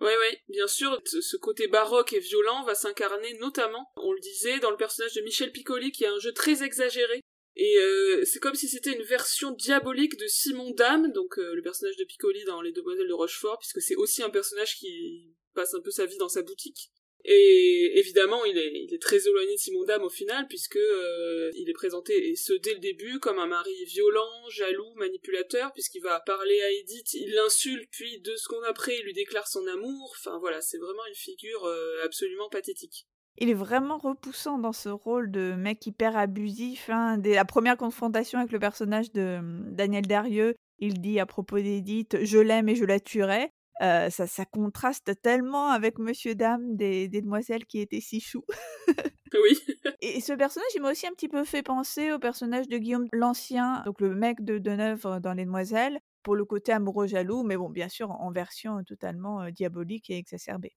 Oui, 0.00 0.10
oui, 0.20 0.36
bien 0.48 0.66
sûr, 0.66 1.00
ce 1.04 1.36
côté 1.36 1.68
baroque 1.68 2.12
et 2.12 2.20
violent 2.20 2.64
va 2.64 2.74
s'incarner 2.74 3.38
notamment, 3.38 3.90
on 3.96 4.12
le 4.12 4.20
disait, 4.20 4.58
dans 4.58 4.70
le 4.70 4.76
personnage 4.76 5.14
de 5.14 5.22
Michel 5.22 5.52
Piccoli 5.52 5.92
qui 5.92 6.04
a 6.04 6.12
un 6.12 6.18
jeu 6.18 6.32
très 6.32 6.62
exagéré 6.62 7.22
et 7.56 7.78
euh, 7.78 8.24
c'est 8.24 8.40
comme 8.40 8.54
si 8.54 8.68
c'était 8.68 8.92
une 8.92 9.04
version 9.04 9.52
diabolique 9.52 10.18
de 10.18 10.26
Simon 10.26 10.70
Dame, 10.72 11.12
donc 11.12 11.38
euh, 11.38 11.54
le 11.54 11.62
personnage 11.62 11.96
de 11.96 12.04
Piccoli 12.04 12.44
dans 12.44 12.60
Les 12.60 12.72
Demoiselles 12.72 13.06
de 13.06 13.12
Rochefort, 13.12 13.58
puisque 13.58 13.80
c'est 13.80 13.94
aussi 13.94 14.22
un 14.22 14.30
personnage 14.30 14.76
qui 14.76 15.32
passe 15.54 15.74
un 15.74 15.80
peu 15.80 15.92
sa 15.92 16.06
vie 16.06 16.18
dans 16.18 16.28
sa 16.28 16.42
boutique. 16.42 16.90
Et 17.26 17.98
évidemment, 17.98 18.44
il 18.44 18.58
est, 18.58 19.00
très 19.00 19.28
éloigné 19.28 19.54
de 19.54 19.58
Simon 19.58 19.84
Dame 19.84 20.02
au 20.02 20.10
final, 20.10 20.46
puisque 20.48 20.76
euh, 20.76 21.50
il 21.54 21.70
est 21.70 21.74
présenté, 21.74 22.30
et 22.30 22.36
ce 22.36 22.52
dès 22.54 22.74
le 22.74 22.80
début, 22.80 23.18
comme 23.20 23.38
un 23.38 23.46
mari 23.46 23.84
violent, 23.84 24.48
jaloux, 24.50 24.92
manipulateur, 24.96 25.72
puisqu'il 25.72 26.02
va 26.02 26.20
parler 26.20 26.60
à 26.60 26.72
Edith, 26.72 27.14
il 27.14 27.32
l'insulte, 27.32 27.88
puis 27.92 28.18
deux 28.20 28.36
secondes 28.36 28.64
après, 28.64 28.98
il 28.98 29.04
lui 29.04 29.14
déclare 29.14 29.46
son 29.46 29.66
amour. 29.68 30.14
Enfin 30.18 30.38
voilà, 30.38 30.60
c'est 30.60 30.78
vraiment 30.78 31.06
une 31.06 31.14
figure 31.14 31.64
absolument 32.02 32.50
pathétique. 32.50 33.06
Il 33.38 33.50
est 33.50 33.54
vraiment 33.54 33.98
repoussant 33.98 34.58
dans 34.58 34.72
ce 34.72 34.88
rôle 34.88 35.30
de 35.30 35.54
mec 35.54 35.84
hyper 35.86 36.16
abusif. 36.16 36.88
Hein. 36.88 37.18
Dès 37.18 37.34
la 37.34 37.44
première 37.44 37.76
confrontation 37.76 38.38
avec 38.38 38.52
le 38.52 38.58
personnage 38.58 39.12
de 39.12 39.40
mmh, 39.40 39.74
Daniel 39.74 40.06
Darieux, 40.06 40.54
il 40.78 41.00
dit 41.00 41.18
à 41.18 41.26
propos 41.26 41.58
d'Edith 41.58 42.18
Je 42.22 42.38
l'aime 42.38 42.68
et 42.68 42.76
je 42.76 42.84
la 42.84 43.00
tuerai. 43.00 43.50
Euh, 43.82 44.08
ça, 44.08 44.28
ça 44.28 44.44
contraste 44.44 45.20
tellement 45.20 45.70
avec 45.70 45.98
Monsieur 45.98 46.36
Dame 46.36 46.76
des, 46.76 47.08
demoiselles 47.08 47.66
qui 47.66 47.80
étaient 47.80 48.00
si 48.00 48.20
choux. 48.20 48.44
oui. 49.34 49.58
Et 50.00 50.20
ce 50.20 50.32
personnage, 50.32 50.68
il 50.76 50.82
m'a 50.82 50.92
aussi 50.92 51.08
un 51.08 51.12
petit 51.12 51.28
peu 51.28 51.44
fait 51.44 51.62
penser 51.62 52.12
au 52.12 52.20
personnage 52.20 52.68
de 52.68 52.78
Guillaume 52.78 53.08
l'Ancien, 53.12 53.82
donc 53.84 54.00
le 54.00 54.14
mec 54.14 54.44
de 54.44 54.58
Deneuve 54.58 55.20
dans 55.20 55.32
Les 55.32 55.44
Demoiselles, 55.44 55.98
pour 56.22 56.36
le 56.36 56.44
côté 56.44 56.70
amoureux 56.70 57.08
jaloux, 57.08 57.42
mais 57.42 57.56
bon, 57.56 57.68
bien 57.68 57.88
sûr, 57.88 58.12
en 58.12 58.30
version 58.30 58.82
totalement 58.84 59.42
euh, 59.42 59.50
diabolique 59.50 60.08
et 60.08 60.18
exacerbée. 60.18 60.76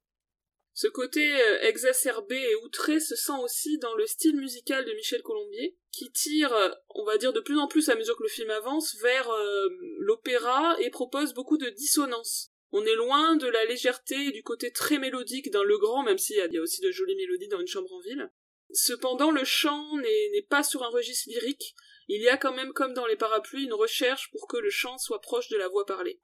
Ce 0.80 0.86
côté 0.86 1.42
euh, 1.42 1.62
exacerbé 1.62 2.36
et 2.36 2.56
outré 2.58 3.00
se 3.00 3.16
sent 3.16 3.40
aussi 3.42 3.80
dans 3.80 3.96
le 3.96 4.06
style 4.06 4.36
musical 4.36 4.86
de 4.86 4.94
Michel 4.94 5.24
Colombier, 5.24 5.76
qui 5.92 6.12
tire, 6.12 6.54
euh, 6.54 6.70
on 6.90 7.04
va 7.04 7.18
dire 7.18 7.34
de 7.34 7.40
plus 7.40 7.58
en 7.58 7.68
plus 7.68 7.90
à 7.90 7.96
mesure 7.96 8.16
que 8.16 8.22
le 8.22 8.30
film 8.30 8.52
avance, 8.52 8.96
vers 9.02 9.28
euh, 9.28 9.70
l'opéra 9.98 10.78
et 10.80 10.92
propose 10.92 11.34
beaucoup 11.34 11.58
de 11.58 11.68
dissonances. 11.70 12.52
On 12.72 12.86
est 12.86 12.94
loin 12.94 13.38
de 13.38 13.48
la 13.48 13.66
légèreté 13.66 14.28
et 14.28 14.32
du 14.32 14.44
côté 14.44 14.72
très 14.72 15.00
mélodique 15.00 15.50
d'un 15.50 15.63
Le 15.63 15.80
Grand, 15.80 16.04
même 16.04 16.20
s'il 16.20 16.36
y, 16.36 16.58
a 16.60 16.62
aussi 16.62 16.82
de 16.82 16.92
jolies 16.92 17.16
mélodies 17.16 17.48
dans 17.48 17.60
Une 17.60 17.66
chambre 17.66 17.92
en 17.92 18.00
ville. 18.02 18.32
Cependant, 18.72 19.32
le 19.32 19.46
chant 19.46 19.98
n'est 19.98 20.46
pas 20.48 20.62
sur 20.62 20.84
un 20.84 20.90
registre 20.90 21.32
lyrique, 21.32 21.74
il 22.08 22.22
y 22.22 22.30
a 22.30 22.38
quand 22.38 22.54
même, 22.54 22.72
comme 22.74 22.94
dans 22.94 23.08
Les 23.08 23.16
Parapluies, 23.16 23.63
une 23.63 23.74
recherche 23.74 24.30
pour 24.30 24.48
que 24.48 24.58
le 24.58 24.70
chant 24.70 25.00
soit 25.00 25.22
proche 25.22 25.50
de 25.50 25.58
la 25.58 25.70
voix 25.70 25.88
parlée. 25.88 26.22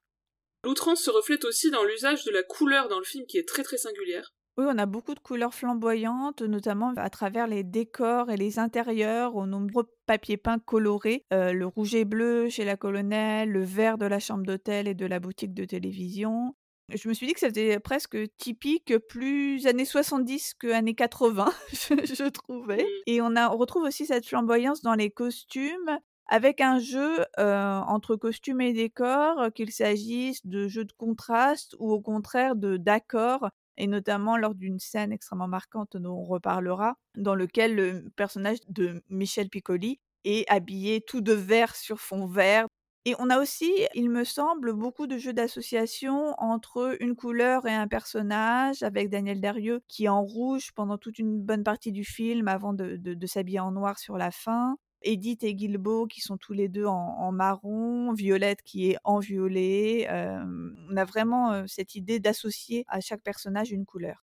L'outrance 0.64 1.04
se 1.04 1.10
reflète 1.10 1.44
aussi 1.44 1.72
dans 1.72 1.84
l'usage 1.84 2.24
de 2.24 2.32
la 2.32 2.44
couleur 2.44 2.88
dans 2.88 3.00
le 3.00 3.06
film 3.06 3.26
qui 3.26 3.40
est 3.40 3.48
très 3.48 3.64
très 3.64 3.80
singulière. 3.80 4.32
Oui, 4.56 4.66
on 4.68 4.78
a 4.78 4.86
beaucoup 4.86 5.16
de 5.16 5.20
couleurs 5.20 5.56
flamboyantes, 5.56 6.44
notamment 6.44 6.94
à 6.96 7.10
travers 7.10 7.48
les 7.48 7.64
décors 7.64 8.30
et 8.30 8.38
les 8.38 8.60
intérieurs, 8.60 9.36
aux 9.36 9.48
nombreux 9.48 9.92
papiers 10.06 10.38
peints 10.38 10.60
colorés, 10.60 11.26
euh, 11.34 11.54
le 11.54 11.66
rouge 11.66 11.96
et 11.96 12.06
bleu 12.06 12.50
chez 12.50 12.64
la 12.64 12.78
colonelle, 12.78 13.50
le 13.50 13.64
vert 13.64 13.98
de 13.98 14.06
la 14.06 14.20
chambre 14.20 14.46
d'hôtel 14.46 14.88
et 14.88 14.94
de 14.94 15.08
la 15.08 15.20
boutique 15.20 15.56
de 15.56 15.66
télévision. 15.66 16.56
Je 16.94 17.10
me 17.10 17.16
suis 17.16 17.26
dit 17.26 17.34
que 17.34 17.40
c'était 17.40 17.80
presque 17.80 18.16
typique, 18.38 18.96
plus 19.10 19.66
années 19.66 19.86
70 19.86 20.54
que 20.54 20.68
années 20.72 20.94
80, 20.94 21.52
je, 21.72 22.30
trouvais. 22.30 22.84
Mmh. 22.84 23.04
Et 23.08 23.22
on, 23.22 23.36
a, 23.36 23.50
on 23.50 23.58
retrouve 23.58 23.84
aussi 23.84 24.06
cette 24.06 24.28
flamboyance 24.28 24.84
dans 24.84 24.94
les 24.94 25.10
costumes, 25.10 25.98
avec 26.28 26.62
un 26.62 26.78
jeu 26.78 27.26
euh, 27.40 27.80
entre 27.88 28.16
costumes 28.16 28.62
et 28.62 28.74
décors, 28.74 29.52
qu'il 29.56 29.72
s'agisse 29.72 30.46
de 30.46 30.68
jeux 30.68 30.86
de 30.86 30.94
contraste 30.94 31.76
ou 31.80 31.92
au 31.92 32.02
contraire 32.02 32.56
de 32.56 32.78
d'accords 32.78 33.50
et 33.78 33.88
notamment 33.88 34.38
lors 34.38 34.56
d'une 34.56 34.80
scène 34.80 35.12
extrêmement 35.12 35.48
marquante 35.48 35.98
dont 35.98 36.16
on 36.18 36.24
reparlera, 36.24 36.96
dans 37.16 37.36
lequel 37.36 37.76
le 37.76 38.10
personnage 38.16 38.60
de 38.70 39.02
Michel 39.10 39.50
Piccoli 39.50 40.00
est 40.24 40.50
habillé 40.50 41.02
tout 41.02 41.22
de 41.22 41.34
vert 41.34 41.76
sur 41.76 42.00
fond 42.00 42.26
vert. 42.28 42.68
Et 43.06 43.16
on 43.20 43.30
a 43.30 43.40
aussi, 43.42 43.70
il 43.96 44.10
me 44.10 44.24
semble, 44.24 44.72
beaucoup 44.74 45.08
de 45.08 45.18
jeux 45.18 45.34
d'association 45.34 46.34
entre 46.38 46.96
une 47.02 47.16
couleur 47.16 47.68
et 47.68 47.74
un 47.74 47.88
personnage, 47.90 48.82
avec 48.82 49.10
Daniel 49.10 49.42
Darieux 49.42 49.82
qui 49.90 50.06
est 50.06 50.10
en 50.10 50.24
rouge 50.24 50.72
pendant 50.74 50.98
toute 50.98 51.20
une 51.20 51.42
bonne 51.42 51.64
partie 51.66 51.92
du 51.92 52.06
film 52.06 52.48
avant 52.48 52.74
de 52.74 53.26
s'habiller 53.26 53.60
en 53.60 53.72
noir 53.72 54.00
sur 54.00 54.18
la 54.18 54.32
fin. 54.32 54.78
Edith 55.04 55.44
et 55.44 55.54
Guilbeault 55.54 56.08
qui 56.08 56.22
sont 56.22 56.38
tous 56.38 56.54
les 56.54 56.68
deux 56.68 56.86
en, 56.86 57.32
marron, 57.32 58.14
Violette 58.14 58.62
qui 58.64 58.92
est 58.92 58.98
en 59.04 59.20
violet. 59.20 60.08
on 60.10 60.98
a 60.98 61.06
vraiment 61.06 61.68
cette 61.68 61.96
idée 61.96 62.20
d'associer 62.20 62.86
à 62.88 63.02
chaque 63.02 63.22
personnage 63.22 63.72
une 63.72 63.86
couleur. 63.86 64.26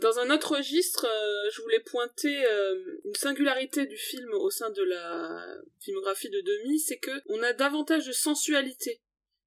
Dans 0.00 0.18
un 0.18 0.30
autre 0.30 0.56
registre, 0.56 1.06
je 1.52 1.62
voulais 1.62 1.80
pointer 1.80 2.44
une 3.04 3.14
singularité 3.14 3.86
du 3.86 3.96
film 3.96 4.28
au 4.34 4.50
sein 4.50 4.70
de 4.70 4.82
la 4.82 5.44
filmographie 5.80 6.30
de 6.30 6.40
Demi, 6.40 6.78
c'est 6.80 6.98
que 6.98 7.10
on 7.26 7.42
a 7.42 7.52
davantage 7.52 8.06
de 8.06 8.12
sensualité 8.12 9.00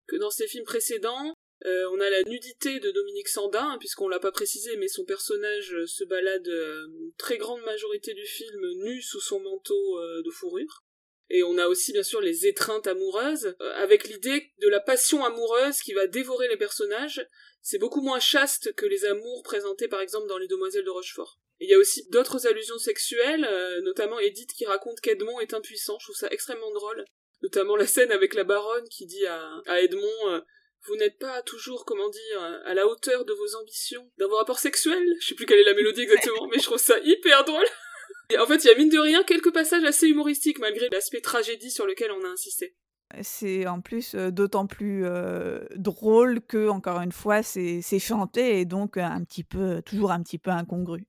que 0.10 0.18
dans 0.18 0.32
ses 0.32 0.48
films 0.48 0.66
précédents. 0.66 1.34
Euh, 1.66 1.90
on 1.92 2.00
a 2.00 2.10
la 2.10 2.24
nudité 2.24 2.80
de 2.80 2.92
Dominique 2.92 3.28
Sandin, 3.28 3.72
hein, 3.72 3.78
puisqu'on 3.80 4.08
l'a 4.08 4.20
pas 4.20 4.32
précisé, 4.32 4.78
mais 4.78 4.88
son 4.88 5.04
personnage 5.04 5.74
euh, 5.74 5.86
se 5.88 6.06
balade 6.06 6.48
euh, 6.48 6.88
très 7.18 7.38
grande 7.38 7.62
majorité 7.64 8.14
du 8.14 8.26
film 8.26 8.62
nu 8.84 9.02
sous 9.02 9.20
son 9.20 9.42
manteau 9.42 10.00
de 10.24 10.30
fourrure. 10.32 10.86
Et 11.30 11.44
on 11.44 11.58
a 11.58 11.68
aussi 11.68 11.92
bien 11.92 12.02
sûr 12.02 12.22
les 12.22 12.48
étreintes 12.48 12.88
amoureuses, 12.88 13.56
avec 13.76 14.08
l'idée 14.08 14.52
de 14.60 14.68
la 14.68 14.80
passion 14.80 15.24
amoureuse 15.24 15.80
qui 15.82 15.94
va 15.94 16.08
dévorer 16.08 16.48
les 16.48 16.58
personnages. 16.58 17.24
C'est 17.62 17.78
beaucoup 17.78 18.02
moins 18.02 18.20
chaste 18.20 18.74
que 18.74 18.88
les 18.88 19.06
amours 19.06 19.44
présentés 19.44 19.88
par 19.88 20.02
exemple 20.02 20.28
dans 20.28 20.40
Les 20.40 20.48
Demoiselles 20.48 20.86
de 20.86 20.90
Rochefort. 20.90 21.40
il 21.60 21.70
y 21.70 21.74
a 21.76 21.78
aussi 21.78 22.08
d'autres 22.10 22.48
allusions 22.48 22.80
sexuelles, 22.80 23.48
notamment 23.84 24.18
Edith 24.20 24.54
qui 24.54 24.66
raconte 24.66 25.02
qu'Edmond 25.02 25.40
est 25.40 25.54
impuissant, 25.54 26.00
je 26.00 26.06
trouve 26.06 26.16
ça 26.16 26.30
extrêmement 26.32 26.72
drôle. 26.72 27.06
Notamment 27.44 27.76
la 27.76 27.88
scène 27.88 28.12
avec 28.12 28.34
la 28.34 28.44
baronne 28.44 28.88
qui 28.90 29.06
dit 29.06 29.26
à, 29.28 29.62
à 29.68 29.82
Edmond 29.82 30.42
vous 30.88 30.96
n'êtes 30.96 31.18
pas 31.20 31.42
toujours, 31.42 31.86
comment 31.86 32.10
dire, 32.10 32.42
à 32.66 32.74
la 32.74 32.88
hauteur 32.88 33.26
de 33.26 33.34
vos 33.34 33.56
ambitions, 33.62 34.10
d'un 34.18 34.28
rapport 34.28 34.60
sexuel. 34.60 35.04
Je 35.20 35.28
sais 35.28 35.36
plus 35.36 35.46
quelle 35.46 35.60
est 35.60 35.64
la 35.64 35.74
mélodie 35.74 36.02
exactement, 36.02 36.48
mais 36.48 36.60
je 36.60 36.64
trouve 36.64 36.78
ça 36.78 36.98
hyper 37.04 37.44
drôle. 37.46 37.66
Et 38.32 38.38
en 38.38 38.46
fait, 38.46 38.64
il 38.64 38.68
y 38.68 38.70
a 38.72 38.76
mine 38.76 38.90
de 38.90 39.00
rien 39.00 39.24
quelques 39.24 39.52
passages 39.52 39.84
assez 39.84 40.08
humoristiques 40.08 40.60
malgré 40.60 40.88
l'aspect 40.92 41.22
tragédie 41.22 41.72
sur 41.72 41.86
lequel 41.86 42.12
on 42.12 42.24
a 42.24 42.30
insisté. 42.30 42.76
C'est 43.24 43.66
en 43.66 43.82
plus 43.82 44.14
d'autant 44.14 44.68
plus 44.68 45.04
drôle 45.76 46.42
que, 46.42 46.70
encore 46.70 47.02
une 47.02 47.12
fois, 47.12 47.42
c'est 47.44 48.00
chanté 48.00 48.60
et 48.60 48.66
donc 48.66 48.98
un 48.98 49.24
petit 49.24 49.44
peu, 49.44 49.82
toujours 49.82 50.12
un 50.12 50.22
petit 50.22 50.38
peu 50.38 50.52
incongru. 50.52 51.06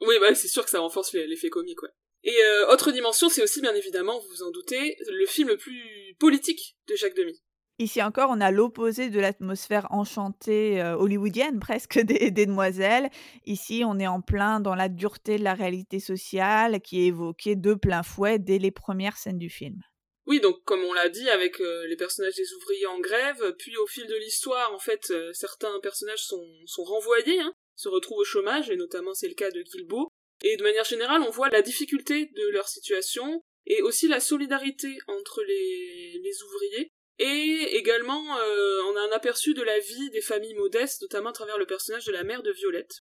Oui, 0.00 0.14
bah, 0.20 0.34
c'est 0.34 0.48
sûr 0.48 0.64
que 0.64 0.70
ça 0.70 0.80
renforce 0.80 1.12
l'effet 1.12 1.50
comique, 1.50 1.82
ouais. 1.82 1.90
Et 2.22 2.36
autre 2.68 2.92
dimension, 2.92 3.28
c'est 3.28 3.42
aussi 3.42 3.60
bien 3.60 3.74
évidemment, 3.74 4.18
vous 4.20 4.28
vous 4.28 4.42
en 4.42 4.50
doutez, 4.50 4.96
le 5.08 5.26
film 5.26 5.48
le 5.48 5.56
plus 5.56 6.14
politique 6.18 6.76
de 6.88 6.94
Jacques 6.94 7.16
Demy. 7.16 7.42
Ici 7.80 8.02
encore, 8.02 8.28
on 8.28 8.42
a 8.42 8.50
l'opposé 8.50 9.08
de 9.08 9.18
l'atmosphère 9.20 9.86
enchantée 9.90 10.82
hollywoodienne 10.98 11.58
presque 11.60 11.98
des, 11.98 12.30
demoiselles. 12.30 13.08
Ici, 13.46 13.84
on 13.86 13.98
est 13.98 14.06
en 14.06 14.20
plein 14.20 14.60
dans 14.60 14.74
la 14.74 14.90
dureté 14.90 15.38
de 15.38 15.44
la 15.44 15.54
réalité 15.54 15.98
sociale 15.98 16.82
qui 16.82 17.00
est 17.00 17.06
évoquée 17.06 17.56
de 17.56 17.72
plein 17.72 18.02
fouet 18.02 18.38
dès 18.38 18.58
les 18.58 18.70
premières 18.70 19.16
scènes 19.16 19.38
du 19.38 19.48
film. 19.48 19.80
Oui, 20.26 20.40
donc 20.40 20.62
comme 20.64 20.84
on 20.84 20.92
l'a 20.92 21.08
dit, 21.08 21.30
avec 21.30 21.58
les 21.58 21.96
personnages 21.96 22.34
des 22.34 22.52
ouvriers 22.52 22.84
en 22.84 23.00
grève, 23.00 23.54
puis 23.58 23.74
au 23.78 23.86
fil 23.86 24.06
de 24.06 24.16
l'histoire, 24.16 24.74
en 24.74 24.78
fait, 24.78 25.10
certains 25.32 25.80
personnages 25.80 26.24
sont, 26.24 26.46
sont 26.66 26.84
renvoyés, 26.84 27.40
hein, 27.40 27.54
se 27.76 27.88
retrouvent 27.88 28.18
au 28.18 28.24
chômage, 28.24 28.68
et 28.68 28.76
notamment 28.76 29.14
c'est 29.14 29.28
le 29.28 29.34
cas 29.34 29.50
de 29.50 29.62
Kilbo. 29.62 30.10
Et 30.44 30.58
de 30.58 30.62
manière 30.62 30.84
générale, 30.84 31.22
on 31.22 31.30
voit 31.30 31.48
la 31.48 31.62
difficulté 31.62 32.26
de 32.26 32.48
leur 32.50 32.68
situation, 32.68 33.42
et 33.64 33.80
aussi 33.80 34.06
la 34.06 34.20
solidarité 34.20 34.98
entre 35.06 35.42
les, 35.42 36.20
les 36.22 36.42
ouvriers, 36.42 36.92
et 37.22 37.76
également, 37.76 38.38
euh, 38.38 38.82
on 38.86 38.96
a 38.96 39.00
un 39.02 39.12
aperçu 39.12 39.52
de 39.52 39.62
la 39.62 39.78
vie 39.78 40.08
des 40.08 40.22
familles 40.22 40.54
modestes, 40.54 41.02
notamment 41.02 41.28
à 41.28 41.34
travers 41.34 41.58
le 41.58 41.66
personnage 41.66 42.06
de 42.06 42.12
la 42.12 42.24
mère 42.24 42.42
de 42.42 42.50
Violette. 42.50 43.00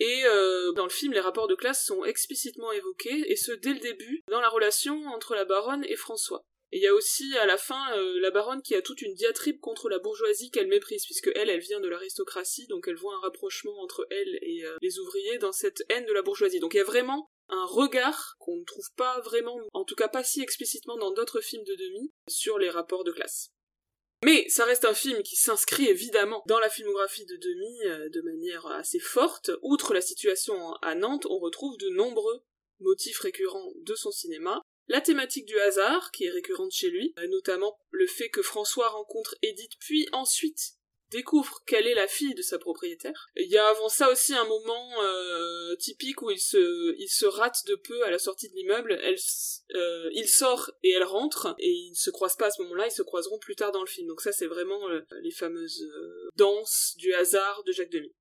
Et 0.00 0.24
euh, 0.24 0.72
dans 0.72 0.82
le 0.82 0.90
film, 0.90 1.12
les 1.12 1.20
rapports 1.20 1.46
de 1.46 1.54
classe 1.54 1.84
sont 1.84 2.04
explicitement 2.04 2.72
évoqués, 2.72 3.30
et 3.30 3.36
ce 3.36 3.52
dès 3.52 3.72
le 3.72 3.78
début, 3.78 4.22
dans 4.28 4.40
la 4.40 4.48
relation 4.48 5.06
entre 5.06 5.36
la 5.36 5.44
baronne 5.44 5.84
et 5.84 5.94
François. 5.94 6.42
Et 6.72 6.78
il 6.78 6.82
y 6.82 6.88
a 6.88 6.94
aussi 6.94 7.36
à 7.38 7.46
la 7.46 7.56
fin 7.56 7.96
euh, 7.96 8.18
la 8.20 8.32
baronne 8.32 8.60
qui 8.60 8.74
a 8.74 8.82
toute 8.82 9.02
une 9.02 9.14
diatribe 9.14 9.60
contre 9.60 9.88
la 9.88 10.00
bourgeoisie 10.00 10.50
qu'elle 10.50 10.66
méprise, 10.66 11.04
puisque 11.04 11.30
elle, 11.36 11.48
elle 11.48 11.60
vient 11.60 11.80
de 11.80 11.88
l'aristocratie, 11.88 12.66
donc 12.66 12.88
elle 12.88 12.96
voit 12.96 13.14
un 13.14 13.20
rapprochement 13.20 13.80
entre 13.80 14.04
elle 14.10 14.34
et 14.42 14.64
les 14.82 14.98
ouvriers 14.98 15.38
dans 15.38 15.52
cette 15.52 15.84
haine 15.90 16.06
de 16.06 16.12
la 16.12 16.22
bourgeoisie. 16.22 16.58
Donc 16.58 16.74
il 16.74 16.78
y 16.78 16.80
a 16.80 16.84
vraiment 16.84 17.30
un 17.48 17.66
regard 17.66 18.34
qu'on 18.40 18.56
ne 18.56 18.64
trouve 18.64 18.90
pas 18.96 19.20
vraiment, 19.20 19.56
en 19.74 19.84
tout 19.84 19.96
cas 19.96 20.08
pas 20.08 20.24
si 20.24 20.40
explicitement 20.42 20.96
dans 20.96 21.12
d'autres 21.12 21.40
films 21.40 21.64
de 21.64 21.76
demi, 21.76 22.12
sur 22.28 22.58
les 22.58 22.70
rapports 22.70 23.04
de 23.04 23.12
classe. 23.12 23.52
Mais 24.24 24.46
ça 24.48 24.66
reste 24.66 24.84
un 24.84 24.94
film 24.94 25.22
qui 25.22 25.36
s'inscrit 25.36 25.86
évidemment 25.86 26.42
dans 26.46 26.58
la 26.58 26.68
filmographie 26.68 27.24
de 27.24 27.36
Demi 27.36 27.80
euh, 27.86 28.08
de 28.10 28.20
manière 28.20 28.66
assez 28.66 28.98
forte. 28.98 29.50
Outre 29.62 29.94
la 29.94 30.02
situation 30.02 30.74
à 30.82 30.94
Nantes, 30.94 31.26
on 31.30 31.38
retrouve 31.38 31.78
de 31.78 31.88
nombreux 31.88 32.42
motifs 32.80 33.18
récurrents 33.20 33.72
de 33.76 33.94
son 33.94 34.10
cinéma. 34.10 34.60
La 34.88 35.00
thématique 35.00 35.46
du 35.46 35.58
hasard, 35.58 36.10
qui 36.10 36.24
est 36.24 36.30
récurrente 36.30 36.72
chez 36.72 36.90
lui, 36.90 37.14
euh, 37.18 37.28
notamment 37.28 37.78
le 37.90 38.06
fait 38.06 38.28
que 38.28 38.42
François 38.42 38.88
rencontre 38.88 39.36
Edith, 39.42 39.72
puis 39.78 40.06
ensuite 40.12 40.74
découvre 41.10 41.62
qu'elle 41.66 41.86
est 41.86 41.94
la 41.94 42.06
fille 42.06 42.34
de 42.34 42.42
sa 42.42 42.58
propriétaire. 42.58 43.28
Il 43.36 43.48
y 43.48 43.58
a 43.58 43.66
avant 43.68 43.88
ça 43.88 44.10
aussi 44.10 44.34
un 44.34 44.44
moment 44.44 45.02
euh, 45.02 45.76
typique 45.76 46.22
où 46.22 46.30
il 46.30 46.38
se, 46.38 46.94
il 46.98 47.08
se 47.08 47.26
rate 47.26 47.66
de 47.66 47.74
peu 47.74 48.04
à 48.04 48.10
la 48.10 48.18
sortie 48.18 48.48
de 48.48 48.54
l'immeuble. 48.54 48.98
Elle, 49.02 49.16
euh, 49.74 50.10
il 50.12 50.28
sort 50.28 50.70
et 50.82 50.90
elle 50.90 51.04
rentre 51.04 51.54
et 51.58 51.70
ils 51.70 51.90
ne 51.90 51.96
se 51.96 52.10
croisent 52.10 52.36
pas 52.36 52.46
à 52.46 52.50
ce 52.50 52.62
moment-là. 52.62 52.86
Ils 52.86 52.92
se 52.92 53.02
croiseront 53.02 53.38
plus 53.38 53.56
tard 53.56 53.72
dans 53.72 53.82
le 53.82 53.86
film. 53.86 54.08
Donc 54.08 54.20
ça, 54.20 54.32
c'est 54.32 54.46
vraiment 54.46 54.88
euh, 54.88 55.00
les 55.22 55.30
fameuses 55.30 55.86
danses 56.36 56.94
du 56.98 57.12
hasard 57.14 57.62
de 57.64 57.72
Jacques 57.72 57.90
Demy. 57.90 58.12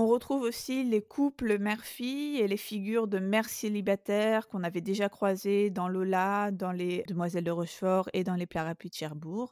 On 0.00 0.06
retrouve 0.06 0.42
aussi 0.42 0.84
les 0.84 1.02
couples 1.02 1.58
mère-fille 1.58 2.38
et 2.38 2.46
les 2.46 2.56
figures 2.56 3.08
de 3.08 3.18
mères 3.18 3.48
célibataires 3.48 4.46
qu'on 4.46 4.62
avait 4.62 4.80
déjà 4.80 5.08
croisées 5.08 5.70
dans 5.70 5.88
Lola, 5.88 6.52
dans 6.52 6.70
les 6.70 7.02
Demoiselles 7.08 7.42
de 7.42 7.50
Rochefort 7.50 8.08
et 8.12 8.22
dans 8.22 8.36
les 8.36 8.46
Parapluies 8.46 8.90
de 8.90 8.94
Cherbourg. 8.94 9.50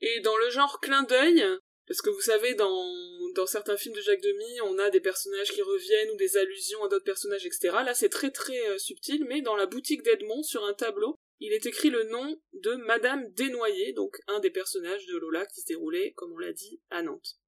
Et 0.00 0.20
dans 0.20 0.36
le 0.36 0.50
genre 0.50 0.80
clin 0.80 1.04
d'œil, 1.04 1.44
parce 1.88 2.02
que 2.02 2.10
vous 2.10 2.20
savez, 2.20 2.54
dans, 2.54 3.46
certains 3.46 3.76
films 3.78 3.94
de 3.94 4.00
Jacques 4.00 4.20
Demy, 4.20 4.60
on 4.62 4.78
a 4.78 4.90
des 4.90 5.00
personnages 5.00 5.52
qui 5.52 5.62
reviennent 5.62 6.10
ou 6.10 6.16
des 6.16 6.36
allusions 6.36 6.84
à 6.84 6.88
d'autres 6.88 7.04
personnages, 7.04 7.46
etc. 7.46 7.70
Là, 7.84 7.94
c'est 7.94 8.08
très 8.10 8.30
très 8.30 8.68
euh, 8.68 8.78
subtil, 8.78 9.24
mais 9.26 9.40
dans 9.40 9.56
la 9.56 9.66
boutique 9.66 10.02
d'Edmond, 10.02 10.42
sur 10.42 10.64
un 10.64 10.74
tableau, 10.74 11.18
il 11.40 11.52
est 11.52 11.64
écrit 11.64 11.88
le 11.88 12.02
nom 12.04 12.36
de 12.52 12.74
Madame 12.74 13.32
Desnoyers, 13.32 13.92
donc 13.92 14.18
un 14.26 14.40
des 14.40 14.50
personnages 14.50 15.06
de 15.06 15.16
Lola 15.16 15.46
qui 15.46 15.60
se 15.62 15.66
déroulait, 15.66 16.12
comme 16.12 16.32
on 16.32 16.38
l'a 16.38 16.52
dit, 16.52 16.80
à 16.90 17.02
Nantes. 17.02 17.38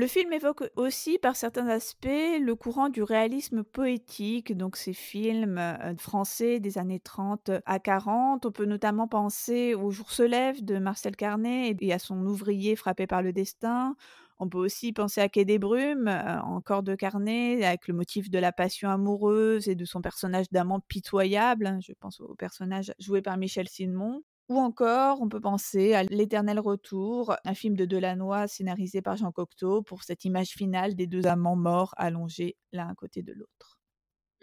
Le 0.00 0.06
film 0.06 0.32
évoque 0.32 0.62
aussi, 0.76 1.18
par 1.18 1.36
certains 1.36 1.68
aspects, 1.68 2.06
le 2.06 2.54
courant 2.54 2.88
du 2.88 3.02
réalisme 3.02 3.62
poétique, 3.62 4.56
donc 4.56 4.78
ces 4.78 4.94
films 4.94 5.58
euh, 5.58 5.94
français 5.98 6.58
des 6.58 6.78
années 6.78 7.00
30 7.00 7.50
à 7.66 7.78
40. 7.78 8.46
On 8.46 8.50
peut 8.50 8.64
notamment 8.64 9.08
penser 9.08 9.74
au 9.74 9.90
Jour 9.90 10.10
se 10.10 10.22
lève 10.22 10.64
de 10.64 10.78
Marcel 10.78 11.16
Carnet 11.16 11.76
et 11.78 11.92
à 11.92 11.98
son 11.98 12.24
ouvrier 12.24 12.76
frappé 12.76 13.06
par 13.06 13.20
le 13.20 13.34
destin. 13.34 13.94
On 14.38 14.48
peut 14.48 14.56
aussi 14.56 14.94
penser 14.94 15.20
à 15.20 15.28
Quai 15.28 15.44
des 15.44 15.58
Brumes, 15.58 16.08
euh, 16.08 16.40
encore 16.44 16.82
de 16.82 16.94
Carnet, 16.94 17.62
avec 17.62 17.86
le 17.86 17.92
motif 17.92 18.30
de 18.30 18.38
la 18.38 18.52
passion 18.52 18.88
amoureuse 18.88 19.68
et 19.68 19.74
de 19.74 19.84
son 19.84 20.00
personnage 20.00 20.46
d'amant 20.50 20.80
pitoyable. 20.80 21.76
Je 21.86 21.92
pense 21.92 22.22
au 22.22 22.34
personnage 22.36 22.94
joué 22.98 23.20
par 23.20 23.36
Michel 23.36 23.68
Simon. 23.68 24.22
Ou 24.50 24.58
encore, 24.58 25.22
on 25.22 25.28
peut 25.28 25.40
penser 25.40 25.94
à 25.94 26.02
L'éternel 26.02 26.58
retour, 26.58 27.36
un 27.44 27.54
film 27.54 27.76
de 27.76 27.84
Delannoy 27.84 28.48
scénarisé 28.48 29.00
par 29.00 29.16
Jean 29.16 29.30
Cocteau 29.30 29.80
pour 29.82 30.02
cette 30.02 30.24
image 30.24 30.48
finale 30.48 30.96
des 30.96 31.06
deux 31.06 31.28
amants 31.28 31.54
morts 31.54 31.94
allongés 31.96 32.56
l'un 32.72 32.88
à 32.88 32.94
côté 32.96 33.22
de 33.22 33.32
l'autre. 33.32 33.78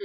Mmh. 0.00 0.04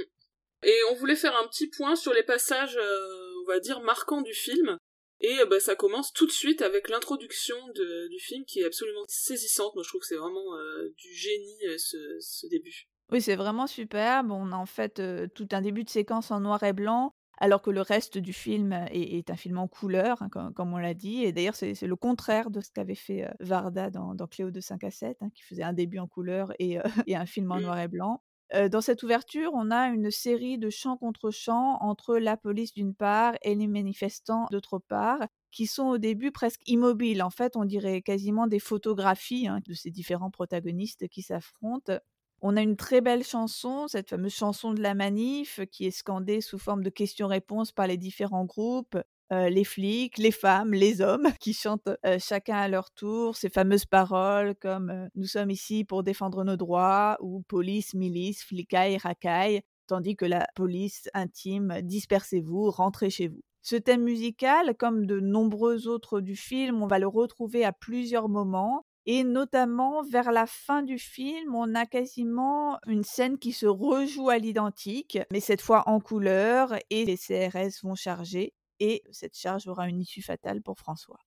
Et 0.64 0.76
on 0.90 0.94
voulait 0.96 1.16
faire 1.16 1.34
un 1.42 1.48
petit 1.48 1.70
point 1.70 1.96
sur 1.96 2.12
les 2.12 2.22
passages, 2.22 2.76
euh, 2.76 3.32
on 3.44 3.46
va 3.48 3.60
dire, 3.60 3.80
marquants 3.80 4.20
du 4.20 4.34
film. 4.34 4.76
Et 5.20 5.38
bah, 5.48 5.58
ça 5.58 5.74
commence 5.74 6.12
tout 6.12 6.26
de 6.26 6.32
suite 6.32 6.60
avec 6.60 6.90
l'introduction 6.90 7.56
du 7.72 8.18
film 8.18 8.44
qui 8.44 8.60
est 8.60 8.66
absolument 8.66 9.04
saisissante. 9.08 9.74
Moi, 9.74 9.84
je 9.84 9.88
trouve 9.88 10.02
que 10.02 10.06
c'est 10.06 10.16
vraiment 10.16 10.54
euh, 10.58 10.90
du 10.98 11.14
génie 11.14 11.66
euh, 11.66 11.78
ce, 11.78 12.46
début. 12.48 12.90
Oui, 13.10 13.22
c'est 13.22 13.36
vraiment 13.36 13.66
superbe. 13.66 14.32
On 14.32 14.52
a 14.52 14.56
en 14.56 14.66
fait 14.66 15.00
tout 15.34 15.48
un 15.52 15.62
début 15.62 15.84
de 15.84 15.88
séquence 15.88 16.30
en 16.30 16.40
noir 16.40 16.62
et 16.62 16.74
blanc 16.74 17.13
alors 17.38 17.62
que 17.62 17.70
le 17.70 17.80
reste 17.80 18.18
du 18.18 18.32
film 18.32 18.72
est, 18.90 19.30
un 19.30 19.36
film 19.36 19.58
en 19.58 19.68
couleur, 19.68 20.22
hein, 20.22 20.28
comme, 20.28 20.72
on 20.72 20.78
l'a 20.78 20.94
dit. 20.94 21.24
Et 21.24 21.32
d'ailleurs, 21.32 21.56
c'est 21.56 21.80
le 21.80 21.96
contraire 21.96 22.50
de 22.50 22.60
ce 22.60 22.70
qu'avait 22.70 22.94
fait 22.94 23.28
Varda 23.40 23.90
dans, 23.90 24.14
Cléo 24.26 24.50
de 24.50 24.60
5 24.60 24.84
à 24.84 24.90
7, 24.90 25.18
hein, 25.20 25.30
qui 25.34 25.42
faisait 25.42 25.62
un 25.62 25.72
début 25.72 25.98
en 25.98 26.06
couleur 26.06 26.52
et, 26.58 26.78
un 27.14 27.26
film 27.26 27.50
en 27.52 27.56
mmh. 27.56 27.62
noir 27.62 27.78
et 27.80 27.88
blanc. 27.88 28.22
dans 28.70 28.80
cette 28.80 29.02
ouverture, 29.02 29.50
on 29.54 29.70
a 29.70 29.88
une 29.88 30.10
série 30.10 30.58
de 30.58 30.70
chants 30.70 30.96
contre 30.96 31.30
chants 31.30 31.78
entre 31.80 32.16
la 32.16 32.36
police 32.36 32.72
d'une 32.72 32.94
part 32.94 33.34
et 33.42 33.54
les 33.54 33.66
manifestants 33.66 34.46
d'autre 34.50 34.78
part, 34.78 35.20
qui 35.54 35.66
sont 35.68 35.84
au 35.84 35.98
début 35.98 36.32
presque 36.32 36.62
immobiles. 36.66 37.22
En 37.22 37.30
fait, 37.30 37.56
on 37.56 37.64
dirait 37.64 38.02
quasiment 38.02 38.48
des 38.48 38.58
photographies 38.58 39.46
hein, 39.46 39.60
de 39.66 39.72
ces 39.72 39.90
différents 39.90 40.30
protagonistes 40.30 41.08
qui 41.08 41.22
s'affrontent. 41.22 41.98
On 42.46 42.58
a 42.58 42.60
une 42.60 42.76
très 42.76 43.00
belle 43.00 43.24
chanson, 43.24 43.88
cette 43.88 44.10
fameuse 44.10 44.34
chanson 44.34 44.74
de 44.74 44.82
la 44.82 44.92
manif, 44.92 45.60
qui 45.72 45.86
est 45.86 45.90
scandée 45.90 46.42
sous 46.42 46.58
forme 46.58 46.82
de 46.82 46.90
questions-réponses 46.90 47.72
par 47.72 47.86
les 47.86 47.96
différents 47.96 48.44
groupes. 48.44 48.98
les 49.30 49.64
flics, 49.64 50.18
les 50.18 50.30
femmes, 50.30 50.74
les 50.74 51.00
hommes, 51.00 51.26
qui 51.40 51.54
chantent 51.54 51.88
chacun 52.18 52.58
à 52.58 52.68
leur 52.68 52.90
tour 52.90 53.34
ces 53.34 53.48
fameuses 53.48 53.86
paroles 53.86 54.54
comme 54.56 55.08
Nous 55.14 55.24
sommes 55.24 55.50
ici 55.50 55.84
pour 55.84 56.02
défendre 56.02 56.44
nos 56.44 56.58
droits 56.58 57.16
ou 57.20 57.40
Police, 57.48 57.94
milice, 57.94 58.44
flicaille, 58.44 58.98
racaille, 58.98 59.62
tandis 59.86 60.14
que 60.14 60.26
la 60.26 60.46
police 60.54 61.08
intime 61.14 61.80
Dispersez-vous, 61.80 62.70
rentrez 62.70 63.08
chez 63.08 63.28
vous. 63.28 63.40
Ce 63.62 63.76
thème 63.76 64.02
musical, 64.02 64.76
comme 64.76 65.06
de 65.06 65.18
nombreux 65.18 65.88
autres 65.88 66.20
du 66.20 66.36
film, 66.36 66.82
on 66.82 66.88
va 66.88 66.98
le 66.98 67.08
retrouver 67.08 67.64
à 67.64 67.72
plusieurs 67.72 68.28
moments 68.28 68.84
et 69.06 69.22
notamment, 69.22 70.02
vers 70.02 70.32
la 70.32 70.46
fin 70.46 70.82
du 70.82 70.98
film, 70.98 71.54
on 71.54 71.74
a 71.74 71.86
quasiment 71.86 72.78
une 72.86 73.04
scène 73.04 73.38
qui 73.38 73.52
se 73.52 73.66
rejoue 73.66 74.30
à 74.30 74.38
l'identique, 74.38 75.18
mais 75.30 75.40
cette 75.40 75.60
fois 75.60 75.82
en 75.86 76.00
couleur, 76.00 76.74
et 76.90 77.04
les 77.04 77.18
CRS 77.18 77.82
vont 77.82 77.94
charger, 77.94 78.54
et 78.80 79.02
cette 79.10 79.36
charge 79.36 79.68
aura 79.68 79.88
une 79.88 80.00
issue 80.00 80.22
fatale 80.22 80.62
pour 80.62 80.78
François. 80.78 81.18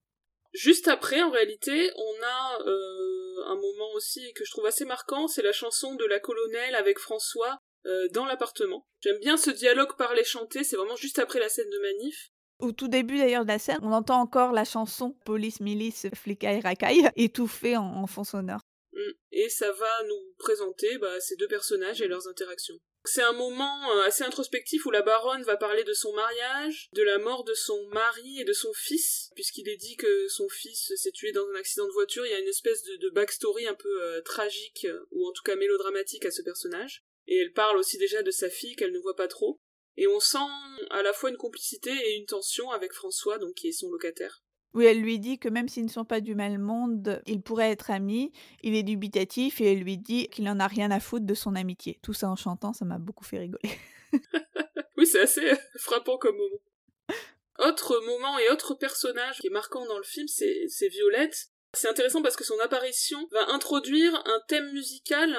Juste 0.54 0.88
après, 0.88 1.22
en 1.22 1.30
réalité, 1.30 1.92
on 1.96 2.24
a 2.24 2.62
euh, 2.66 3.44
un 3.46 3.56
moment 3.56 3.92
aussi 3.96 4.34
que 4.34 4.44
je 4.44 4.52
trouve 4.52 4.66
assez 4.66 4.86
marquant, 4.86 5.28
c'est 5.28 5.44
la 5.44 5.52
chanson 5.52 5.94
de 5.96 6.06
la 6.06 6.20
colonelle 6.20 6.74
avec 6.74 6.98
François 6.98 7.60
euh, 7.86 8.08
dans 8.10 8.26
l'appartement. 8.26 8.88
J'aime 9.02 9.20
bien 9.20 9.38
ce 9.38 9.52
dialogue 9.52 9.96
parler 9.98 10.24
chanté, 10.24 10.64
c'est 10.64 10.76
vraiment 10.76 10.96
juste 10.96 11.20
après 11.20 11.40
la 11.40 11.50
scène 11.50 11.70
de 11.70 11.80
manif. 11.80 12.32
Au 12.60 12.72
tout 12.72 12.88
début 12.88 13.18
d'ailleurs 13.18 13.44
de 13.44 13.50
la 13.50 13.60
scène, 13.60 13.80
on 13.84 13.92
entend 13.92 14.20
encore 14.20 14.52
la 14.52 14.66
chanson 14.66 15.16
Police, 15.26 15.60
milice, 15.60 16.08
flicaille, 16.16 16.60
racaille, 16.62 17.08
étouffée 17.16 17.78
en, 17.78 18.08
fond 18.08 18.24
sonore. 18.24 18.62
Mm. 18.94 19.12
Et 19.32 19.50
ça 19.50 19.72
va 19.72 20.04
nous 20.08 20.34
présenter 20.40 20.98
bah, 20.98 21.20
ces 21.20 21.36
deux 21.36 21.48
personnages 21.48 22.02
et 22.02 22.08
leurs 22.08 22.28
interactions. 22.28 22.80
C'est 23.06 23.22
un 23.22 23.34
moment 23.34 23.92
euh, 23.92 24.02
assez 24.02 24.24
introspectif 24.24 24.86
où 24.86 24.92
la 24.92 25.02
baronne 25.02 25.44
va 25.44 25.56
parler 25.56 25.84
de 25.84 25.94
son 25.94 26.12
mariage, 26.14 26.90
de 26.94 27.04
la 27.04 27.20
mort 27.20 27.46
de 27.46 27.54
son 27.54 27.88
mari 27.88 28.42
et 28.42 28.44
de 28.44 28.54
son 28.54 28.74
fils, 28.74 29.30
puisqu'il 29.36 29.70
est 29.70 29.78
dit 29.78 29.96
que 29.96 30.28
son 30.28 30.50
fils 30.50 30.92
s'est 30.96 31.12
tué 31.12 31.32
dans 31.32 31.48
un 31.48 31.56
accident 31.56 31.88
de 31.88 31.94
voiture. 31.94 32.26
Il 32.26 32.32
y 32.32 32.36
a 32.36 32.40
une 32.40 32.48
espèce 32.48 32.84
de, 32.84 33.10
backstory 33.12 33.66
un 33.68 33.76
peu 33.76 34.04
euh, 34.04 34.22
tragique, 34.22 34.88
ou 35.12 35.26
en 35.26 35.32
tout 35.32 35.44
cas 35.44 35.56
mélodramatique 35.56 36.26
à 36.26 36.32
ce 36.32 36.42
personnage. 36.42 37.06
Et 37.28 37.38
elle 37.38 37.54
parle 37.54 37.78
aussi 37.78 37.98
déjà 37.98 38.24
de 38.24 38.32
sa 38.32 38.50
fille 38.50 38.76
qu'elle 38.76 38.92
ne 38.92 39.00
voit 39.00 39.16
pas 39.16 39.28
trop. 39.28 39.62
Et 39.98 40.08
on 40.08 40.20
sent 40.20 40.38
à 40.92 41.02
la 41.02 41.12
fois 41.14 41.30
une 41.30 41.38
complicité 41.38 41.92
et 41.92 42.18
une 42.18 42.26
tension 42.26 42.72
avec 42.72 42.94
François, 42.94 43.40
donc 43.40 43.56
qui 43.56 43.68
est 43.68 43.72
son 43.72 43.90
locataire. 43.90 44.44
Oui, 44.74 44.86
elle 44.86 45.02
lui 45.02 45.18
dit 45.18 45.40
que 45.40 45.50
même 45.50 45.68
s'ils 45.68 45.86
ne 45.86 45.90
sont 45.90 46.06
pas 46.06 46.22
du 46.22 46.36
même 46.36 46.62
monde, 46.62 47.22
ils 47.26 47.42
pourraient 47.42 47.72
être 47.72 47.90
amis. 47.90 48.32
Il 48.62 48.76
est 48.76 48.84
dubitatif 48.84 49.60
et 49.60 49.72
elle 49.72 49.80
lui 49.80 49.98
dit 49.98 50.28
qu'il 50.30 50.44
n'en 50.44 50.60
a 50.60 50.68
rien 50.68 50.92
à 50.92 51.00
foutre 51.00 51.26
de 51.26 51.34
son 51.34 51.56
amitié. 51.56 52.00
Tout 52.04 52.14
ça 52.14 52.30
en 52.30 52.36
chantant, 52.36 52.74
ça 52.74 52.86
m'a 52.86 53.00
beaucoup 53.00 53.26
fait 53.26 53.40
rigoler. 53.40 53.72
oui, 54.98 55.08
c'est 55.08 55.22
assez 55.22 55.50
frappant 55.80 56.18
comme 56.18 56.38
moment. 56.38 56.62
Autre 57.60 58.00
moment 58.06 58.38
et 58.38 58.50
autre 58.50 58.76
personnage 58.76 59.40
qui 59.40 59.48
est 59.48 59.52
marquant 59.52 59.86
dans 59.88 59.98
le 59.98 60.04
film, 60.04 60.28
c'est 60.28 60.90
Violette. 60.90 61.48
C'est 61.74 61.90
intéressant 61.90 62.22
parce 62.22 62.36
que 62.36 62.44
son 62.44 62.60
apparition 62.60 63.28
va 63.32 63.50
introduire 63.50 64.14
un 64.26 64.42
thème 64.48 64.72
musical 64.74 65.36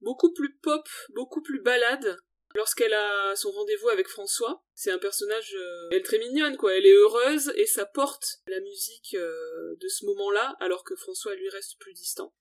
beaucoup 0.00 0.32
plus 0.32 0.56
pop, 0.58 0.88
beaucoup 1.14 1.42
plus 1.42 1.60
balade, 1.60 2.18
lorsqu'elle 2.56 2.94
a 2.94 3.36
son 3.36 3.50
rendez-vous 3.50 3.88
avec 3.88 4.08
François. 4.08 4.64
C'est 4.74 4.90
un 4.90 4.98
personnage, 4.98 5.54
euh, 5.54 5.88
elle 5.90 5.98
est 5.98 6.02
très 6.02 6.18
mignonne, 6.18 6.56
quoi. 6.56 6.74
Elle 6.76 6.86
est 6.86 6.94
heureuse 6.94 7.52
et 7.56 7.66
ça 7.66 7.86
porte 7.86 8.40
la 8.48 8.60
musique 8.60 9.14
euh, 9.14 9.76
de 9.80 9.88
ce 9.88 10.04
moment-là, 10.06 10.56
alors 10.60 10.82
que 10.82 10.96
François 10.96 11.34
lui 11.34 11.48
reste 11.50 11.78
plus 11.78 11.92
distant. 11.92 12.32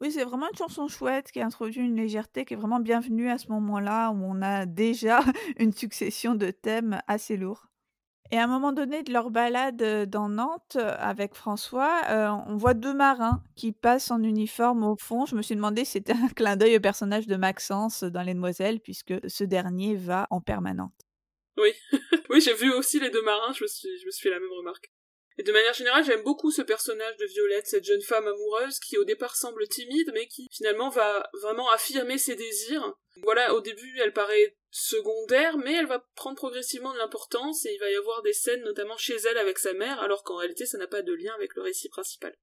Oui, 0.00 0.12
c'est 0.12 0.24
vraiment 0.24 0.48
une 0.48 0.56
chanson 0.56 0.86
chouette 0.86 1.32
qui 1.32 1.40
introduit 1.40 1.82
une 1.82 1.96
légèreté 1.96 2.44
qui 2.44 2.54
est 2.54 2.56
vraiment 2.56 2.78
bienvenue 2.78 3.30
à 3.30 3.38
ce 3.38 3.48
moment-là 3.48 4.10
où 4.10 4.22
on 4.24 4.42
a 4.42 4.64
déjà 4.64 5.20
une 5.58 5.72
succession 5.72 6.34
de 6.34 6.50
thèmes 6.50 7.00
assez 7.08 7.36
lourds. 7.36 7.66
Et 8.30 8.36
à 8.36 8.44
un 8.44 8.46
moment 8.46 8.72
donné 8.72 9.02
de 9.02 9.12
leur 9.12 9.30
balade 9.30 10.08
dans 10.10 10.28
Nantes 10.28 10.76
avec 10.76 11.34
François, 11.34 12.02
on 12.46 12.56
voit 12.56 12.74
deux 12.74 12.92
marins 12.92 13.42
qui 13.56 13.72
passent 13.72 14.10
en 14.10 14.22
uniforme 14.22 14.84
au 14.84 14.96
fond. 14.96 15.24
Je 15.24 15.34
me 15.34 15.40
suis 15.40 15.56
demandé 15.56 15.86
si 15.86 15.92
c'était 15.92 16.12
un 16.12 16.28
clin 16.28 16.56
d'œil 16.56 16.76
au 16.76 16.80
personnage 16.80 17.26
de 17.26 17.36
Maxence 17.36 18.04
dans 18.04 18.22
Les 18.22 18.34
Demoiselles, 18.34 18.80
puisque 18.80 19.14
ce 19.26 19.44
dernier 19.44 19.96
va 19.96 20.26
en 20.30 20.42
permanente. 20.42 20.92
Oui, 21.56 21.72
oui, 22.30 22.40
j'ai 22.40 22.54
vu 22.54 22.70
aussi 22.72 23.00
les 23.00 23.10
deux 23.10 23.22
marins, 23.22 23.52
je 23.52 23.64
me 23.64 23.68
suis, 23.68 23.88
je 23.98 24.06
me 24.06 24.10
suis 24.10 24.22
fait 24.22 24.34
la 24.34 24.40
même 24.40 24.52
remarque. 24.58 24.90
Et 25.38 25.44
de 25.44 25.52
manière 25.52 25.72
générale, 25.72 26.04
j'aime 26.04 26.24
beaucoup 26.24 26.50
ce 26.50 26.62
personnage 26.62 27.16
de 27.16 27.26
Violette, 27.26 27.66
cette 27.66 27.84
jeune 27.84 28.02
femme 28.02 28.26
amoureuse 28.26 28.80
qui 28.80 28.98
au 28.98 29.04
départ 29.04 29.36
semble 29.36 29.66
timide, 29.68 30.10
mais 30.12 30.26
qui 30.26 30.48
finalement 30.50 30.90
va 30.90 31.30
vraiment 31.40 31.70
affirmer 31.70 32.18
ses 32.18 32.34
désirs. 32.34 32.92
Voilà, 33.22 33.54
au 33.54 33.60
début, 33.60 33.98
elle 34.02 34.12
paraît 34.12 34.56
secondaire, 34.70 35.56
mais 35.58 35.74
elle 35.74 35.86
va 35.86 36.04
prendre 36.14 36.36
progressivement 36.36 36.92
de 36.92 36.98
l'importance 36.98 37.64
et 37.64 37.72
il 37.72 37.78
va 37.78 37.90
y 37.90 37.96
avoir 37.96 38.22
des 38.22 38.32
scènes 38.32 38.62
notamment 38.62 38.96
chez 38.96 39.16
elle 39.16 39.38
avec 39.38 39.58
sa 39.58 39.72
mère, 39.72 40.00
alors 40.00 40.22
qu'en 40.24 40.36
réalité 40.36 40.66
ça 40.66 40.78
n'a 40.78 40.86
pas 40.86 41.02
de 41.02 41.12
lien 41.12 41.34
avec 41.34 41.54
le 41.54 41.62
récit 41.62 41.88
principal. 41.88 42.36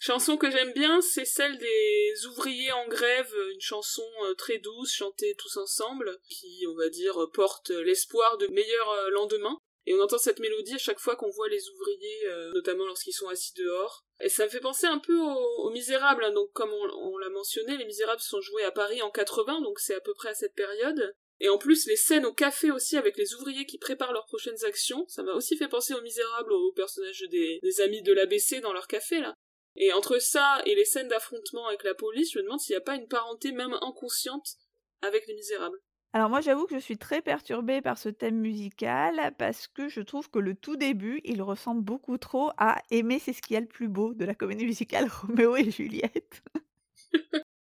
Chanson 0.00 0.36
que 0.36 0.50
j'aime 0.50 0.72
bien, 0.74 1.00
c'est 1.00 1.24
celle 1.24 1.58
des 1.58 2.26
ouvriers 2.26 2.70
en 2.70 2.86
grève, 2.86 3.34
une 3.52 3.60
chanson 3.60 4.06
euh, 4.22 4.34
très 4.34 4.58
douce, 4.58 4.94
chantée 4.94 5.34
tous 5.36 5.56
ensemble, 5.56 6.20
qui, 6.28 6.64
on 6.68 6.76
va 6.76 6.88
dire, 6.88 7.18
porte 7.34 7.70
l'espoir 7.70 8.38
de 8.38 8.46
meilleurs 8.46 8.90
euh, 8.90 9.10
lendemains. 9.10 9.58
Et 9.88 9.94
on 9.94 10.02
entend 10.02 10.18
cette 10.18 10.38
mélodie 10.38 10.74
à 10.74 10.78
chaque 10.78 10.98
fois 10.98 11.16
qu'on 11.16 11.30
voit 11.30 11.48
les 11.48 11.66
ouvriers, 11.70 12.26
euh, 12.26 12.52
notamment 12.52 12.84
lorsqu'ils 12.84 13.14
sont 13.14 13.28
assis 13.28 13.54
dehors. 13.54 14.04
Et 14.20 14.28
ça 14.28 14.44
me 14.44 14.50
fait 14.50 14.60
penser 14.60 14.86
un 14.86 14.98
peu 14.98 15.18
aux, 15.18 15.70
Misérables. 15.70 16.24
Hein. 16.24 16.32
Donc 16.32 16.52
comme 16.52 16.70
on, 16.70 17.16
l'a 17.16 17.30
mentionné, 17.30 17.74
les 17.78 17.86
Misérables 17.86 18.20
sont 18.20 18.42
joués 18.42 18.64
à 18.64 18.70
Paris 18.70 19.00
en 19.00 19.10
80, 19.10 19.62
donc 19.62 19.80
c'est 19.80 19.94
à 19.94 20.00
peu 20.02 20.12
près 20.12 20.28
à 20.28 20.34
cette 20.34 20.54
période. 20.54 21.14
Et 21.40 21.48
en 21.48 21.56
plus, 21.56 21.86
les 21.86 21.96
scènes 21.96 22.26
au 22.26 22.34
café 22.34 22.70
aussi 22.70 22.98
avec 22.98 23.16
les 23.16 23.32
ouvriers 23.32 23.64
qui 23.64 23.78
préparent 23.78 24.12
leurs 24.12 24.26
prochaines 24.26 24.62
actions, 24.66 25.06
ça 25.08 25.22
m'a 25.22 25.32
aussi 25.32 25.56
fait 25.56 25.68
penser 25.68 25.94
aux 25.94 26.02
Misérables, 26.02 26.52
aux 26.52 26.72
personnages 26.72 27.24
des, 27.30 27.58
des 27.62 27.80
amis 27.80 28.02
de 28.02 28.12
l'ABC 28.12 28.60
dans 28.60 28.74
leur 28.74 28.88
café 28.88 29.20
là. 29.20 29.32
Et 29.74 29.94
entre 29.94 30.18
ça 30.18 30.60
et 30.66 30.74
les 30.74 30.84
scènes 30.84 31.08
d'affrontement 31.08 31.66
avec 31.66 31.82
la 31.84 31.94
police, 31.94 32.32
je 32.34 32.40
me 32.40 32.44
demande 32.44 32.60
s'il 32.60 32.74
n'y 32.74 32.82
a 32.82 32.82
pas 32.82 32.96
une 32.96 33.08
parenté 33.08 33.52
même 33.52 33.72
inconsciente 33.80 34.56
avec 35.00 35.26
les 35.26 35.34
Misérables. 35.34 35.80
Alors 36.14 36.30
moi, 36.30 36.40
j'avoue 36.40 36.66
que 36.66 36.74
je 36.74 36.80
suis 36.80 36.96
très 36.96 37.20
perturbée 37.20 37.82
par 37.82 37.98
ce 37.98 38.08
thème 38.08 38.36
musical 38.36 39.34
parce 39.38 39.66
que 39.66 39.88
je 39.88 40.00
trouve 40.00 40.30
que 40.30 40.38
le 40.38 40.54
tout 40.54 40.76
début, 40.76 41.20
il 41.24 41.42
ressemble 41.42 41.82
beaucoup 41.82 42.16
trop 42.16 42.50
à 42.56 42.80
Aimer, 42.90 43.18
c'est 43.18 43.34
ce 43.34 43.42
qu'il 43.42 43.54
y 43.54 43.56
a 43.58 43.60
le 43.60 43.66
plus 43.66 43.88
beau 43.88 44.14
de 44.14 44.24
la 44.24 44.34
comédie 44.34 44.64
musicale 44.64 45.08
Roméo 45.22 45.56
et 45.56 45.70
Juliette. 45.70 46.42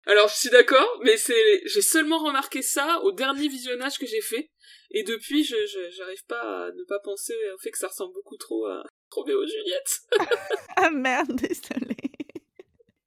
Alors 0.07 0.29
je 0.29 0.37
suis 0.37 0.51
d'accord, 0.51 1.01
mais 1.03 1.17
c'est 1.17 1.63
j'ai 1.65 1.83
seulement 1.83 2.19
remarqué 2.19 2.63
ça 2.63 3.01
au 3.03 3.11
dernier 3.11 3.49
visionnage 3.49 3.99
que 3.99 4.07
j'ai 4.07 4.21
fait 4.21 4.53
et 4.93 5.03
depuis 5.03 5.43
je 5.43 5.57
j'arrive 5.91 6.25
pas 6.29 6.67
à 6.67 6.71
ne 6.71 6.85
pas 6.85 7.01
penser 7.01 7.35
au 7.53 7.59
fait 7.59 7.73
que 7.73 7.79
ça 7.79 7.89
ressemble 7.89 8.15
beaucoup 8.15 8.37
trop 8.37 8.67
à 8.67 8.85
Roméo 9.11 9.43
et 9.43 9.49
Juliette. 9.49 10.01
ah 10.77 10.91
merde, 10.91 11.35
désolée. 11.35 12.06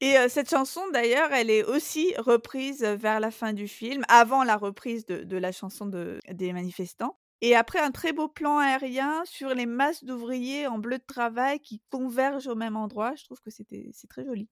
Et 0.01 0.15
cette 0.29 0.49
chanson, 0.49 0.81
d'ailleurs, 0.91 1.33
elle 1.33 1.49
est 1.49 1.63
aussi 1.63 2.13
reprise 2.17 2.83
vers 2.83 3.19
la 3.19 3.31
fin 3.31 3.51
du 3.51 3.67
film, 3.67 4.03
avant 4.07 4.43
la 4.43 4.55
reprise 4.55 5.05
de, 5.05 5.38
la 5.38 5.51
chanson 5.51 5.88
des 5.88 6.53
manifestants. 6.53 7.19
Et 7.41 7.55
après 7.55 7.79
un 7.79 7.91
très 7.91 8.12
beau 8.12 8.27
plan 8.27 8.57
aérien 8.57 9.23
sur 9.25 9.53
les 9.53 9.65
masses 9.65 10.03
d'ouvriers 10.03 10.67
en 10.67 10.77
bleu 10.77 10.97
de 10.97 11.05
travail 11.05 11.59
qui 11.59 11.81
convergent 11.89 12.47
au 12.47 12.55
même 12.55 12.75
endroit, 12.75 13.13
je 13.15 13.23
trouve 13.23 13.39
que 13.39 13.49
c'était 13.49 13.89
c'est 13.93 14.07
très 14.07 14.25
joli. 14.25 14.49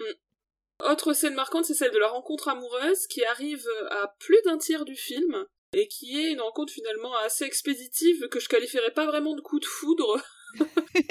Mmh. 0.00 0.90
Autre 0.90 1.12
scène 1.12 1.34
marquante, 1.34 1.66
c'est 1.66 1.74
celle 1.74 1.92
de 1.92 1.98
la 1.98 2.08
rencontre 2.08 2.48
amoureuse 2.48 3.06
qui 3.06 3.24
arrive 3.24 3.64
à 3.90 4.08
plus 4.18 4.40
d'un 4.44 4.58
tiers 4.58 4.84
du 4.84 4.96
film 4.96 5.46
et 5.72 5.86
qui 5.86 6.18
est 6.18 6.32
une 6.32 6.40
rencontre 6.40 6.72
finalement 6.72 7.14
assez 7.18 7.44
expéditive 7.44 8.28
que 8.28 8.40
je 8.40 8.48
qualifierais 8.48 8.92
pas 8.92 9.06
vraiment 9.06 9.36
de 9.36 9.40
coup 9.40 9.60
de 9.60 9.66
foudre 9.66 10.20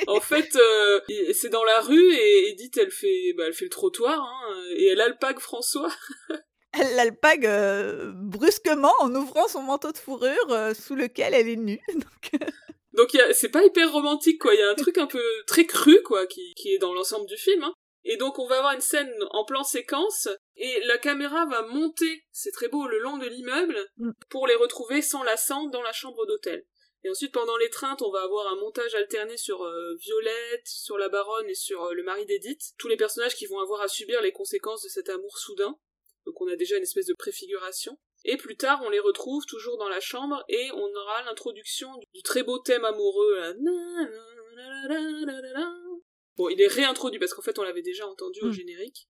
en 0.08 0.20
fait, 0.20 0.56
euh, 0.56 1.00
c'est 1.34 1.50
dans 1.50 1.64
la 1.64 1.82
rue 1.82 2.14
et 2.14 2.50
Edith, 2.50 2.78
elle 2.78 2.92
fait, 2.92 3.34
bah, 3.38 3.44
elle 3.48 3.54
fait 3.54 3.66
le 3.66 3.70
trottoir 3.70 4.20
hein, 4.20 4.64
et 4.72 4.88
elle 4.88 5.02
alpague 5.02 5.40
François. 5.40 5.92
elle 6.74 6.96
l'alpague 6.96 7.46
euh, 7.46 8.12
brusquement 8.14 8.94
en 9.00 9.14
ouvrant 9.14 9.48
son 9.48 9.62
manteau 9.62 9.92
de 9.92 9.98
fourrure 9.98 10.52
euh, 10.52 10.74
sous 10.74 10.96
lequel 10.96 11.34
elle 11.34 11.50
est 11.50 11.56
nue. 11.56 11.82
Donc, 12.94 13.18
c'est 13.34 13.50
pas 13.50 13.64
hyper 13.64 13.92
romantique 13.94 14.42
quoi. 14.42 14.54
Il 14.54 14.60
y 14.60 14.64
a 14.64 14.70
un 14.70 14.76
truc 14.76 14.98
un 14.98 15.08
peu 15.08 15.24
très 15.48 15.66
cru 15.66 16.02
quoi 16.04 16.28
qui, 16.28 16.54
qui 16.56 16.74
est 16.74 16.80
dans 16.80 16.94
l'ensemble 16.94 17.28
du 17.28 17.38
film. 17.38 17.64
Hein. 17.64 17.74
Et 18.04 18.18
donc 18.18 18.40
on 18.40 18.48
va 18.48 18.58
avoir 18.58 18.74
une 18.74 18.82
scène 18.82 19.14
en 19.32 19.46
plan 19.46 19.64
séquence 19.64 20.28
et 20.56 20.82
la 20.86 20.98
caméra 20.98 21.46
va 21.46 21.62
monter, 21.64 22.26
c'est 22.32 22.52
très 22.52 22.68
beau, 22.68 22.88
le 22.88 23.00
long 23.00 23.18
de 23.18 23.28
l'immeuble 23.28 23.78
mm. 23.98 24.12
pour 24.30 24.48
les 24.48 24.56
retrouver 24.56 25.02
cendre 25.02 25.72
dans 25.72 25.82
la 25.82 25.92
chambre 25.92 26.26
d'hôtel. 26.26 26.66
Et 27.04 27.10
ensuite, 27.10 27.32
pendant 27.32 27.56
l'étreinte, 27.58 28.02
on 28.02 28.12
va 28.12 28.22
avoir 28.22 28.48
un 28.48 28.58
montage 28.58 28.94
alterné 28.94 29.38
sur 29.38 29.64
euh, 29.64 29.96
Violette, 29.96 30.68
sur 30.68 30.98
la 30.98 31.08
baronne 31.08 31.50
et 31.50 31.56
sur 31.56 31.84
euh, 31.86 31.94
le 31.94 32.04
mari 32.04 32.26
d'Edith. 32.26 32.74
Tous 32.78 32.90
les 32.90 32.98
personnages 32.98 33.36
qui 33.36 33.46
vont 33.46 33.60
avoir 33.60 33.82
à 33.82 33.88
subir 33.88 34.22
les 34.22 34.34
conséquences 34.34 34.84
de 34.84 34.90
cet 34.90 35.10
amour 35.10 35.38
soudain. 35.38 35.78
Donc 36.26 36.42
on 36.42 36.48
a 36.48 36.56
déjà 36.56 36.76
une 36.78 36.84
espèce 36.84 37.06
de 37.06 37.16
préfiguration. 37.18 37.98
Et 38.26 38.36
plus 38.36 38.58
tard, 38.58 38.82
on 38.84 38.90
les 38.90 39.00
retrouve 39.00 39.46
toujours 39.46 39.78
dans 39.78 39.88
la 39.88 40.02
chambre 40.02 40.44
et 40.50 40.70
on 40.74 40.94
aura 40.94 41.24
l'introduction 41.24 41.90
du 42.14 42.22
très 42.22 42.44
beau 42.44 42.60
thème 42.60 42.84
amoureux. 42.84 43.40
Bon, 46.36 46.50
il 46.50 46.62
est 46.62 46.68
réintroduit 46.68 47.20
parce 47.20 47.34
qu'en 47.34 47.42
fait 47.42 47.58
on 47.60 47.64
l'avait 47.64 47.82
déjà 47.82 48.06
entendu 48.08 48.42
au 48.42 48.48
hmm. 48.48 48.54
générique. 48.54 49.08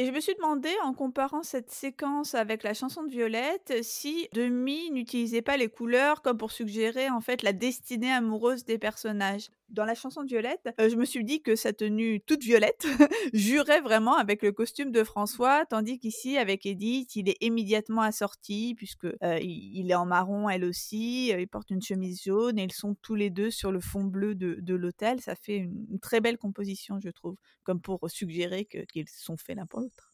Et 0.00 0.06
je 0.06 0.12
me 0.12 0.20
suis 0.20 0.34
demandé, 0.34 0.70
en 0.82 0.94
comparant 0.94 1.42
cette 1.42 1.70
séquence 1.70 2.34
avec 2.34 2.62
la 2.62 2.72
chanson 2.72 3.02
de 3.02 3.10
Violette, 3.10 3.74
si 3.82 4.30
Demi 4.32 4.90
n'utilisait 4.90 5.42
pas 5.42 5.58
les 5.58 5.68
couleurs 5.68 6.22
comme 6.22 6.38
pour 6.38 6.52
suggérer 6.52 7.10
en 7.10 7.20
fait 7.20 7.42
la 7.42 7.52
destinée 7.52 8.10
amoureuse 8.10 8.64
des 8.64 8.78
personnages. 8.78 9.50
Dans 9.70 9.84
la 9.84 9.94
chanson 9.94 10.22
de 10.24 10.28
Violette, 10.28 10.68
euh, 10.80 10.88
je 10.88 10.96
me 10.96 11.04
suis 11.04 11.24
dit 11.24 11.42
que 11.42 11.54
sa 11.54 11.72
tenue 11.72 12.20
toute 12.20 12.42
violette 12.42 12.86
jurait 13.32 13.80
vraiment 13.80 14.16
avec 14.16 14.42
le 14.42 14.50
costume 14.50 14.90
de 14.90 15.04
François, 15.04 15.64
tandis 15.64 16.00
qu'ici, 16.00 16.36
avec 16.38 16.66
Edith, 16.66 17.14
il 17.14 17.28
est 17.28 17.36
immédiatement 17.40 18.02
assorti, 18.02 18.74
puisque 18.76 19.04
euh, 19.04 19.38
il 19.40 19.88
est 19.88 19.94
en 19.94 20.06
marron 20.06 20.48
elle 20.48 20.64
aussi, 20.64 21.32
euh, 21.32 21.40
il 21.40 21.46
porte 21.46 21.70
une 21.70 21.82
chemise 21.82 22.20
jaune, 22.24 22.58
et 22.58 22.64
ils 22.64 22.72
sont 22.72 22.96
tous 23.00 23.14
les 23.14 23.30
deux 23.30 23.52
sur 23.52 23.70
le 23.70 23.80
fond 23.80 24.02
bleu 24.02 24.34
de, 24.34 24.74
l'hôtel. 24.74 25.20
Ça 25.20 25.36
fait 25.36 25.56
une, 25.56 26.00
très 26.00 26.20
belle 26.20 26.36
composition, 26.36 26.98
je 26.98 27.10
trouve, 27.10 27.36
comme 27.62 27.80
pour 27.80 28.00
suggérer 28.08 28.64
qu'ils 28.64 29.08
sont 29.08 29.36
faits 29.36 29.56
l'un 29.56 29.66
pour 29.66 29.80
l'autre. 29.80 30.12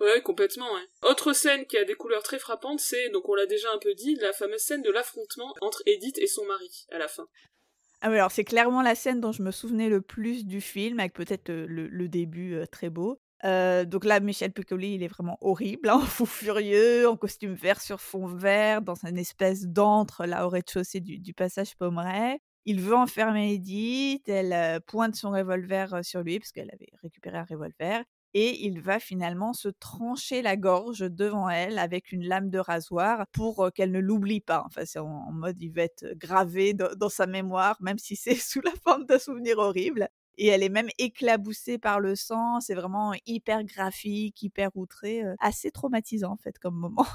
Ouais, 0.00 0.22
complètement. 0.22 0.68
Autre 1.02 1.34
scène 1.34 1.66
qui 1.66 1.76
a 1.76 1.84
des 1.84 1.94
couleurs 1.94 2.22
très 2.22 2.38
frappantes, 2.38 2.80
c'est, 2.80 3.10
donc 3.10 3.28
on 3.28 3.34
l'a 3.34 3.46
déjà 3.46 3.70
un 3.72 3.78
peu 3.78 3.94
dit, 3.94 4.14
la 4.16 4.32
fameuse 4.32 4.60
scène 4.60 4.82
de 4.82 4.90
l'affrontement 4.90 5.54
entre 5.60 5.82
Edith 5.84 6.18
et 6.18 6.26
son 6.26 6.46
mari, 6.46 6.86
à 6.90 6.98
la 6.98 7.08
fin. 7.08 7.28
Ah 8.02 8.08
alors 8.08 8.30
c'est 8.30 8.44
clairement 8.44 8.82
la 8.82 8.94
scène 8.94 9.20
dont 9.20 9.32
je 9.32 9.42
me 9.42 9.50
souvenais 9.50 9.88
le 9.88 10.00
plus 10.00 10.46
du 10.46 10.60
film, 10.60 11.00
avec 11.00 11.14
peut-être 11.14 11.50
le, 11.50 12.08
début 12.08 12.60
très 12.70 12.90
beau. 12.90 13.18
donc 13.42 14.04
là, 14.04 14.20
Michel 14.20 14.52
Piccoli, 14.52 14.94
il 14.94 15.02
est 15.02 15.08
vraiment 15.08 15.38
horrible, 15.40 15.88
hein, 15.88 16.00
fou 16.06 16.26
furieux, 16.26 17.08
en 17.08 17.16
costume 17.16 17.54
vert 17.54 17.80
sur 17.80 18.00
fond 18.00 18.26
vert, 18.26 18.82
dans 18.82 18.94
une 19.06 19.18
espèce 19.18 19.66
d'antre 19.66 20.26
là 20.26 20.46
au 20.46 20.50
rez-de-chaussée 20.50 21.00
du, 21.00 21.18
du, 21.18 21.34
passage 21.34 21.76
Pommeret. 21.76 22.40
Il 22.66 22.80
veut 22.80 22.96
enfermer 22.96 23.52
Edith, 23.52 24.28
elle 24.28 24.80
pointe 24.82 25.14
son 25.14 25.30
revolver 25.30 26.04
sur 26.04 26.22
lui, 26.22 26.38
parce 26.38 26.52
qu'elle 26.52 26.70
avait 26.72 26.90
récupéré 27.02 27.38
un 27.38 27.44
revolver 27.44 28.04
et 28.38 28.66
il 28.66 28.82
va 28.82 28.98
finalement 29.00 29.54
se 29.54 29.68
trancher 29.68 30.42
la 30.42 30.58
gorge 30.58 30.98
devant 30.98 31.48
elle 31.48 31.78
avec 31.78 32.12
une 32.12 32.22
lame 32.22 32.50
de 32.50 32.58
rasoir 32.58 33.26
pour 33.32 33.70
qu'elle 33.74 33.90
ne 33.90 33.98
l'oublie 33.98 34.42
pas. 34.42 34.62
Enfin, 34.66 34.82
c'est 34.84 34.98
en, 34.98 35.32
mode, 35.32 35.58
il 35.62 35.72
va 35.72 35.84
être 35.84 36.04
gravé 36.18 36.74
dans, 36.74 37.08
sa 37.08 37.26
mémoire, 37.26 37.78
même 37.80 37.96
si 37.96 38.14
c'est 38.14 38.34
sous 38.34 38.60
la 38.60 38.72
forme 38.84 39.06
d'un 39.06 39.18
souvenir 39.18 39.56
horrible. 39.56 40.10
Et 40.36 40.48
elle 40.48 40.62
est 40.62 40.68
même 40.68 40.90
éclaboussée 40.98 41.78
par 41.78 41.98
le 41.98 42.14
sang. 42.14 42.60
C'est 42.60 42.74
vraiment 42.74 43.14
hyper 43.24 43.64
graphique, 43.64 44.42
hyper 44.42 44.68
outré, 44.74 45.22
assez 45.40 45.70
traumatisant 45.70 46.32
en 46.32 46.36
fait 46.36 46.58
comme 46.58 46.76
moment. 46.76 47.06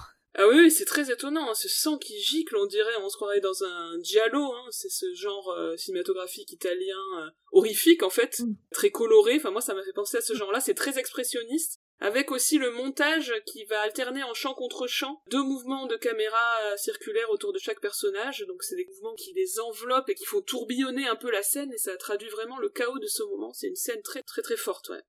Ah 0.44 0.48
oui, 0.48 0.72
c'est 0.72 0.86
très 0.86 1.12
étonnant, 1.12 1.52
hein, 1.52 1.54
ce 1.54 1.70
sang 1.70 2.00
qui 2.00 2.20
gicle, 2.20 2.58
on 2.58 2.66
dirait, 2.66 2.96
on 3.04 3.10
se 3.10 3.16
croirait 3.16 3.42
dans 3.42 3.64
un 3.64 4.02
giallo, 4.02 4.52
hein, 4.52 4.66
c'est 4.72 4.90
ce 4.90 5.14
genre 5.14 5.52
euh, 5.52 5.78
cinématographique 5.78 6.52
italien 6.52 6.98
euh, 7.20 7.30
horrifique 7.52 8.02
en 8.02 8.10
fait, 8.10 8.40
mm. 8.40 8.56
très 8.72 8.90
coloré, 8.90 9.36
enfin 9.36 9.52
moi 9.52 9.62
ça 9.62 9.76
m'a 9.76 9.84
fait 9.84 9.94
penser 9.94 10.18
à 10.18 10.22
ce 10.22 10.34
genre-là, 10.34 10.60
c'est 10.60 10.74
très 10.74 10.98
expressionniste, 10.98 11.80
avec 12.00 12.32
aussi 12.32 12.58
le 12.58 12.72
montage 12.72 13.36
qui 13.46 13.66
va 13.66 13.82
alterner 13.82 14.24
en 14.24 14.34
champ 14.34 14.56
contre 14.56 14.88
champ 14.88 15.22
deux 15.28 15.44
mouvements 15.44 15.86
de 15.86 15.96
caméra 15.96 16.58
euh, 16.64 16.76
circulaires 16.76 17.30
autour 17.30 17.54
de 17.54 17.60
chaque 17.60 17.80
personnage, 17.80 18.44
donc 18.48 18.64
c'est 18.64 18.76
des 18.76 18.86
mouvements 18.86 19.14
qui 19.14 19.34
les 19.34 19.60
enveloppent 19.60 20.10
et 20.10 20.16
qui 20.16 20.26
font 20.26 20.42
tourbillonner 20.42 21.08
un 21.08 21.18
peu 21.18 21.30
la 21.30 21.44
scène, 21.44 21.72
et 21.72 21.78
ça 21.78 21.96
traduit 21.98 22.30
vraiment 22.30 22.58
le 22.58 22.70
chaos 22.70 22.98
de 22.98 23.06
ce 23.06 23.22
moment, 23.22 23.54
c'est 23.54 23.68
une 23.68 23.76
scène 23.76 24.02
très 24.02 24.24
très 24.24 24.42
très 24.42 24.58
forte, 24.58 24.90
ouais. 24.90 25.04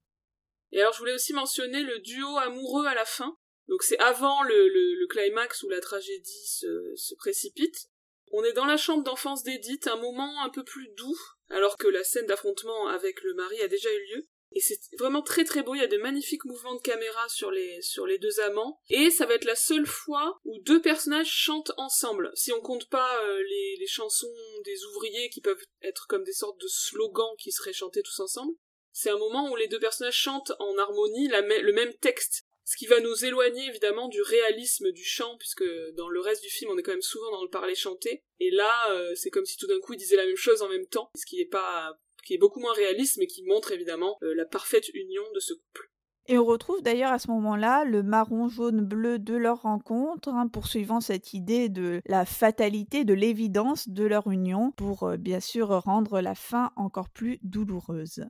Et 0.73 0.81
alors 0.83 0.93
je 0.93 0.99
voulais 0.99 1.15
aussi 1.15 1.33
mentionner 1.33 1.83
le 1.83 2.01
duo 2.01 2.37
amoureux 2.37 2.85
à 2.87 2.95
la 2.95 3.07
fin, 3.07 3.39
donc 3.69 3.83
c'est 3.83 3.99
avant 3.99 4.43
le, 4.43 5.07
climax 5.07 5.63
où 5.63 5.69
la 5.69 5.81
tragédie 5.81 6.47
se, 6.47 7.15
précipite. 7.17 7.89
On 8.31 8.45
est 8.45 8.53
dans 8.53 8.65
la 8.65 8.79
chambre 8.79 9.05
d'enfance 9.05 9.43
d'Edith, 9.43 9.87
un 9.89 9.97
moment 9.97 10.43
un 10.43 10.49
peu 10.49 10.65
plus 10.65 10.89
doux, 10.97 11.19
alors 11.51 11.77
que 11.77 11.89
la 11.89 12.03
scène 12.03 12.27
d'affrontement 12.27 12.89
avec 12.89 13.23
le 13.23 13.35
mari 13.35 13.61
a 13.61 13.69
déjà 13.69 13.93
eu 13.93 14.07
lieu. 14.15 14.29
Et 14.55 14.61
c'est 14.61 14.79
vraiment 14.99 15.23
très 15.23 15.45
très 15.45 15.63
beau, 15.63 15.75
il 15.75 15.81
y 15.81 15.85
a 15.85 15.87
de 15.87 15.97
magnifiques 15.97 16.45
mouvements 16.45 16.75
de 16.75 16.81
caméra 16.81 17.29
sur 17.29 17.51
les, 17.51 17.81
deux 18.21 18.41
amants. 18.41 18.81
Et 18.89 19.11
ça 19.11 19.27
va 19.27 19.35
être 19.35 19.45
la 19.45 19.57
seule 19.57 19.87
fois 19.87 20.39
où 20.45 20.59
deux 20.61 20.81
personnages 20.81 21.31
chantent 21.31 21.73
ensemble. 21.77 22.31
Si 22.35 22.53
on 22.53 22.61
compte 22.61 22.89
pas 22.89 23.23
euh, 23.25 23.43
les, 23.49 23.77
les 23.79 23.87
chansons 23.87 24.33
des 24.65 24.85
ouvriers 24.85 25.31
qui 25.31 25.41
peuvent 25.41 25.65
être 25.83 26.07
comme 26.07 26.25
des 26.25 26.33
sortes 26.33 26.61
de 26.61 26.69
slogans 26.69 27.35
qui 27.39 27.53
seraient 27.53 27.73
chantés 27.73 28.03
tous 28.03 28.21
ensemble. 28.21 28.55
C'est 28.93 29.11
un 29.11 29.19
moment 29.19 29.51
où 29.51 29.57
les 29.57 29.69
deux 29.69 29.81
personnages 29.81 30.19
chantent 30.19 30.53
en 30.59 30.77
harmonie 30.77 31.29
le 31.29 31.73
même 31.73 31.95
texte. 31.95 32.45
Ce 32.65 32.77
qui 32.77 32.87
va 32.87 33.01
nous 33.01 33.25
éloigner 33.25 33.67
évidemment 33.67 34.09
du 34.09 34.23
réalisme 34.23 34.93
du 34.93 35.05
chant, 35.05 35.37
puisque 35.39 35.65
dans 35.97 36.09
le 36.09 36.21
reste 36.21 36.43
du 36.43 36.49
film 36.49 36.71
on 36.71 36.79
est 36.79 36.83
quand 36.83 36.93
même 36.93 37.03
souvent 37.03 37.31
dans 37.31 37.43
le 37.43 37.51
parler 37.51 37.75
chanté. 37.75 38.23
Et 38.41 38.51
là, 38.51 38.93
euh, 38.93 39.15
c'est 39.15 39.31
comme 39.31 39.45
si 39.45 39.57
tout 39.57 39.67
d'un 39.67 39.81
coup 39.81 39.95
ils 39.95 39.99
disaient 39.99 40.17
la 40.17 40.27
même 40.27 40.37
chose 40.37 40.63
en 40.63 40.69
même 40.69 40.87
temps, 40.87 41.11
ce 41.17 41.27
qui 41.27 41.41
est 41.41 41.47
pas 41.47 41.99
qui 42.25 42.35
est 42.35 42.39
beaucoup 42.39 42.61
moins 42.61 42.73
réaliste, 42.73 43.17
mais 43.19 43.27
qui 43.27 43.43
montre 43.45 43.73
évidemment 43.73 44.17
euh, 44.23 44.35
la 44.35 44.45
parfaite 44.45 44.89
union 44.95 45.23
de 45.35 45.41
ce 45.41 45.55
couple. 45.55 45.91
Et 46.27 46.39
on 46.39 46.45
retrouve 46.45 46.83
d'ailleurs 46.83 47.11
à 47.11 47.19
ce 47.19 47.29
moment-là 47.33 47.85
le 47.85 48.05
marron 48.05 48.49
jaune 48.49 48.81
bleu 48.81 49.19
de 49.19 49.35
leur 49.35 49.63
rencontre, 49.63 50.29
hein, 50.29 50.47
poursuivant 50.47 51.01
cette 51.01 51.35
idée 51.35 51.69
de 51.69 52.01
la 52.07 52.25
fatalité, 52.25 53.05
de 53.05 53.13
l'évidence 53.13 53.89
de 53.89 54.05
leur 54.05 54.29
union, 54.31 54.71
pour 54.77 55.03
euh, 55.03 55.17
bien 55.17 55.41
sûr 55.41 55.69
rendre 55.69 56.21
la 56.21 56.37
fin 56.37 56.71
encore 56.77 57.09
plus 57.09 57.41
douloureuse. 57.43 58.25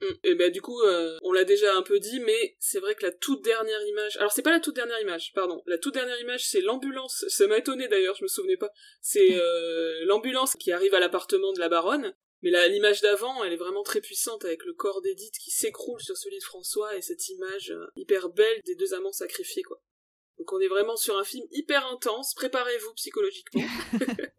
Mm. 0.00 0.06
Et 0.24 0.34
ben 0.34 0.50
du 0.50 0.60
coup, 0.60 0.80
euh, 0.82 1.18
on 1.22 1.32
l'a 1.32 1.44
déjà 1.44 1.74
un 1.74 1.82
peu 1.82 1.98
dit, 1.98 2.20
mais 2.20 2.56
c'est 2.58 2.80
vrai 2.80 2.94
que 2.94 3.04
la 3.04 3.12
toute 3.12 3.42
dernière 3.42 3.82
image. 3.86 4.16
Alors 4.18 4.32
c'est 4.32 4.42
pas 4.42 4.50
la 4.50 4.60
toute 4.60 4.74
dernière 4.74 5.00
image, 5.00 5.32
pardon. 5.34 5.62
La 5.66 5.78
toute 5.78 5.94
dernière 5.94 6.20
image, 6.20 6.46
c'est 6.46 6.60
l'ambulance. 6.60 7.24
Ça 7.28 7.46
m'a 7.46 7.58
étonné 7.58 7.88
d'ailleurs, 7.88 8.14
je 8.16 8.24
me 8.24 8.28
souvenais 8.28 8.56
pas. 8.56 8.70
C'est 9.00 9.34
euh, 9.34 10.04
l'ambulance 10.04 10.54
qui 10.58 10.72
arrive 10.72 10.94
à 10.94 11.00
l'appartement 11.00 11.52
de 11.52 11.60
la 11.60 11.68
baronne. 11.68 12.14
Mais 12.42 12.68
l'image 12.68 13.00
d'avant, 13.00 13.42
elle 13.42 13.54
est 13.54 13.56
vraiment 13.56 13.82
très 13.82 14.00
puissante 14.00 14.44
avec 14.44 14.64
le 14.64 14.74
corps 14.74 15.00
d'Edith 15.00 15.36
qui 15.38 15.50
s'écroule 15.50 16.00
sur 16.02 16.16
celui 16.16 16.38
de 16.38 16.44
François 16.44 16.94
et 16.94 17.00
cette 17.00 17.28
image 17.30 17.70
euh, 17.70 17.86
hyper 17.96 18.28
belle 18.28 18.60
des 18.66 18.74
deux 18.74 18.92
amants 18.92 19.12
sacrifiés, 19.12 19.62
quoi. 19.62 19.82
Donc 20.38 20.52
on 20.52 20.60
est 20.60 20.68
vraiment 20.68 20.96
sur 20.96 21.16
un 21.16 21.24
film 21.24 21.46
hyper 21.50 21.86
intense. 21.86 22.34
Préparez-vous 22.34 22.92
psychologiquement. 22.94 23.62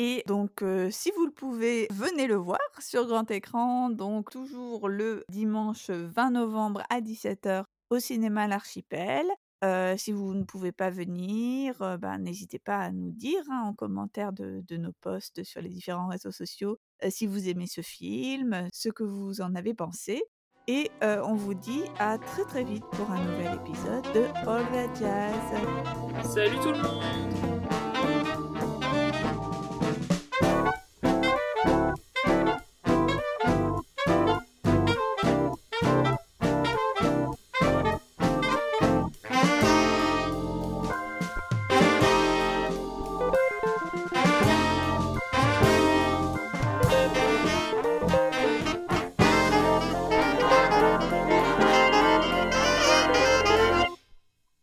Et 0.00 0.22
donc, 0.28 0.62
euh, 0.62 0.90
si 0.92 1.10
vous 1.10 1.26
le 1.26 1.32
pouvez, 1.32 1.88
venez 1.90 2.28
le 2.28 2.36
voir 2.36 2.60
sur 2.78 3.04
grand 3.08 3.28
écran. 3.32 3.90
Donc, 3.90 4.30
toujours 4.30 4.88
le 4.88 5.24
dimanche 5.28 5.90
20 5.90 6.30
novembre 6.30 6.84
à 6.88 7.00
17h 7.00 7.64
au 7.90 7.98
cinéma 7.98 8.46
L'Archipel. 8.46 9.26
Euh, 9.64 9.96
si 9.96 10.12
vous 10.12 10.34
ne 10.34 10.44
pouvez 10.44 10.70
pas 10.70 10.88
venir, 10.88 11.82
euh, 11.82 11.96
ben, 11.96 12.18
n'hésitez 12.18 12.60
pas 12.60 12.78
à 12.78 12.92
nous 12.92 13.10
dire 13.10 13.42
hein, 13.50 13.62
en 13.64 13.74
commentaire 13.74 14.32
de, 14.32 14.62
nos 14.76 14.92
posts 15.00 15.42
sur 15.42 15.60
les 15.60 15.68
différents 15.68 16.06
réseaux 16.06 16.30
sociaux 16.30 16.78
si 17.08 17.26
vous 17.26 17.48
aimez 17.48 17.66
ce 17.66 17.80
film, 17.80 18.68
ce 18.72 18.88
que 18.88 19.02
vous 19.02 19.40
en 19.40 19.56
avez 19.56 19.74
pensé. 19.74 20.22
Et 20.68 20.90
on 21.02 21.34
vous 21.34 21.54
dit 21.54 21.82
à 21.98 22.18
très 22.18 22.44
très 22.44 22.62
vite 22.62 22.84
pour 22.92 23.10
un 23.10 23.24
nouvel 23.24 23.54
épisode 23.54 24.04
de 24.12 24.26
All 24.46 24.66
the 24.66 24.96
Jazz. 25.00 26.34
Salut 26.34 26.58
tout 26.62 26.72
le 26.72 26.82
monde 26.82 27.37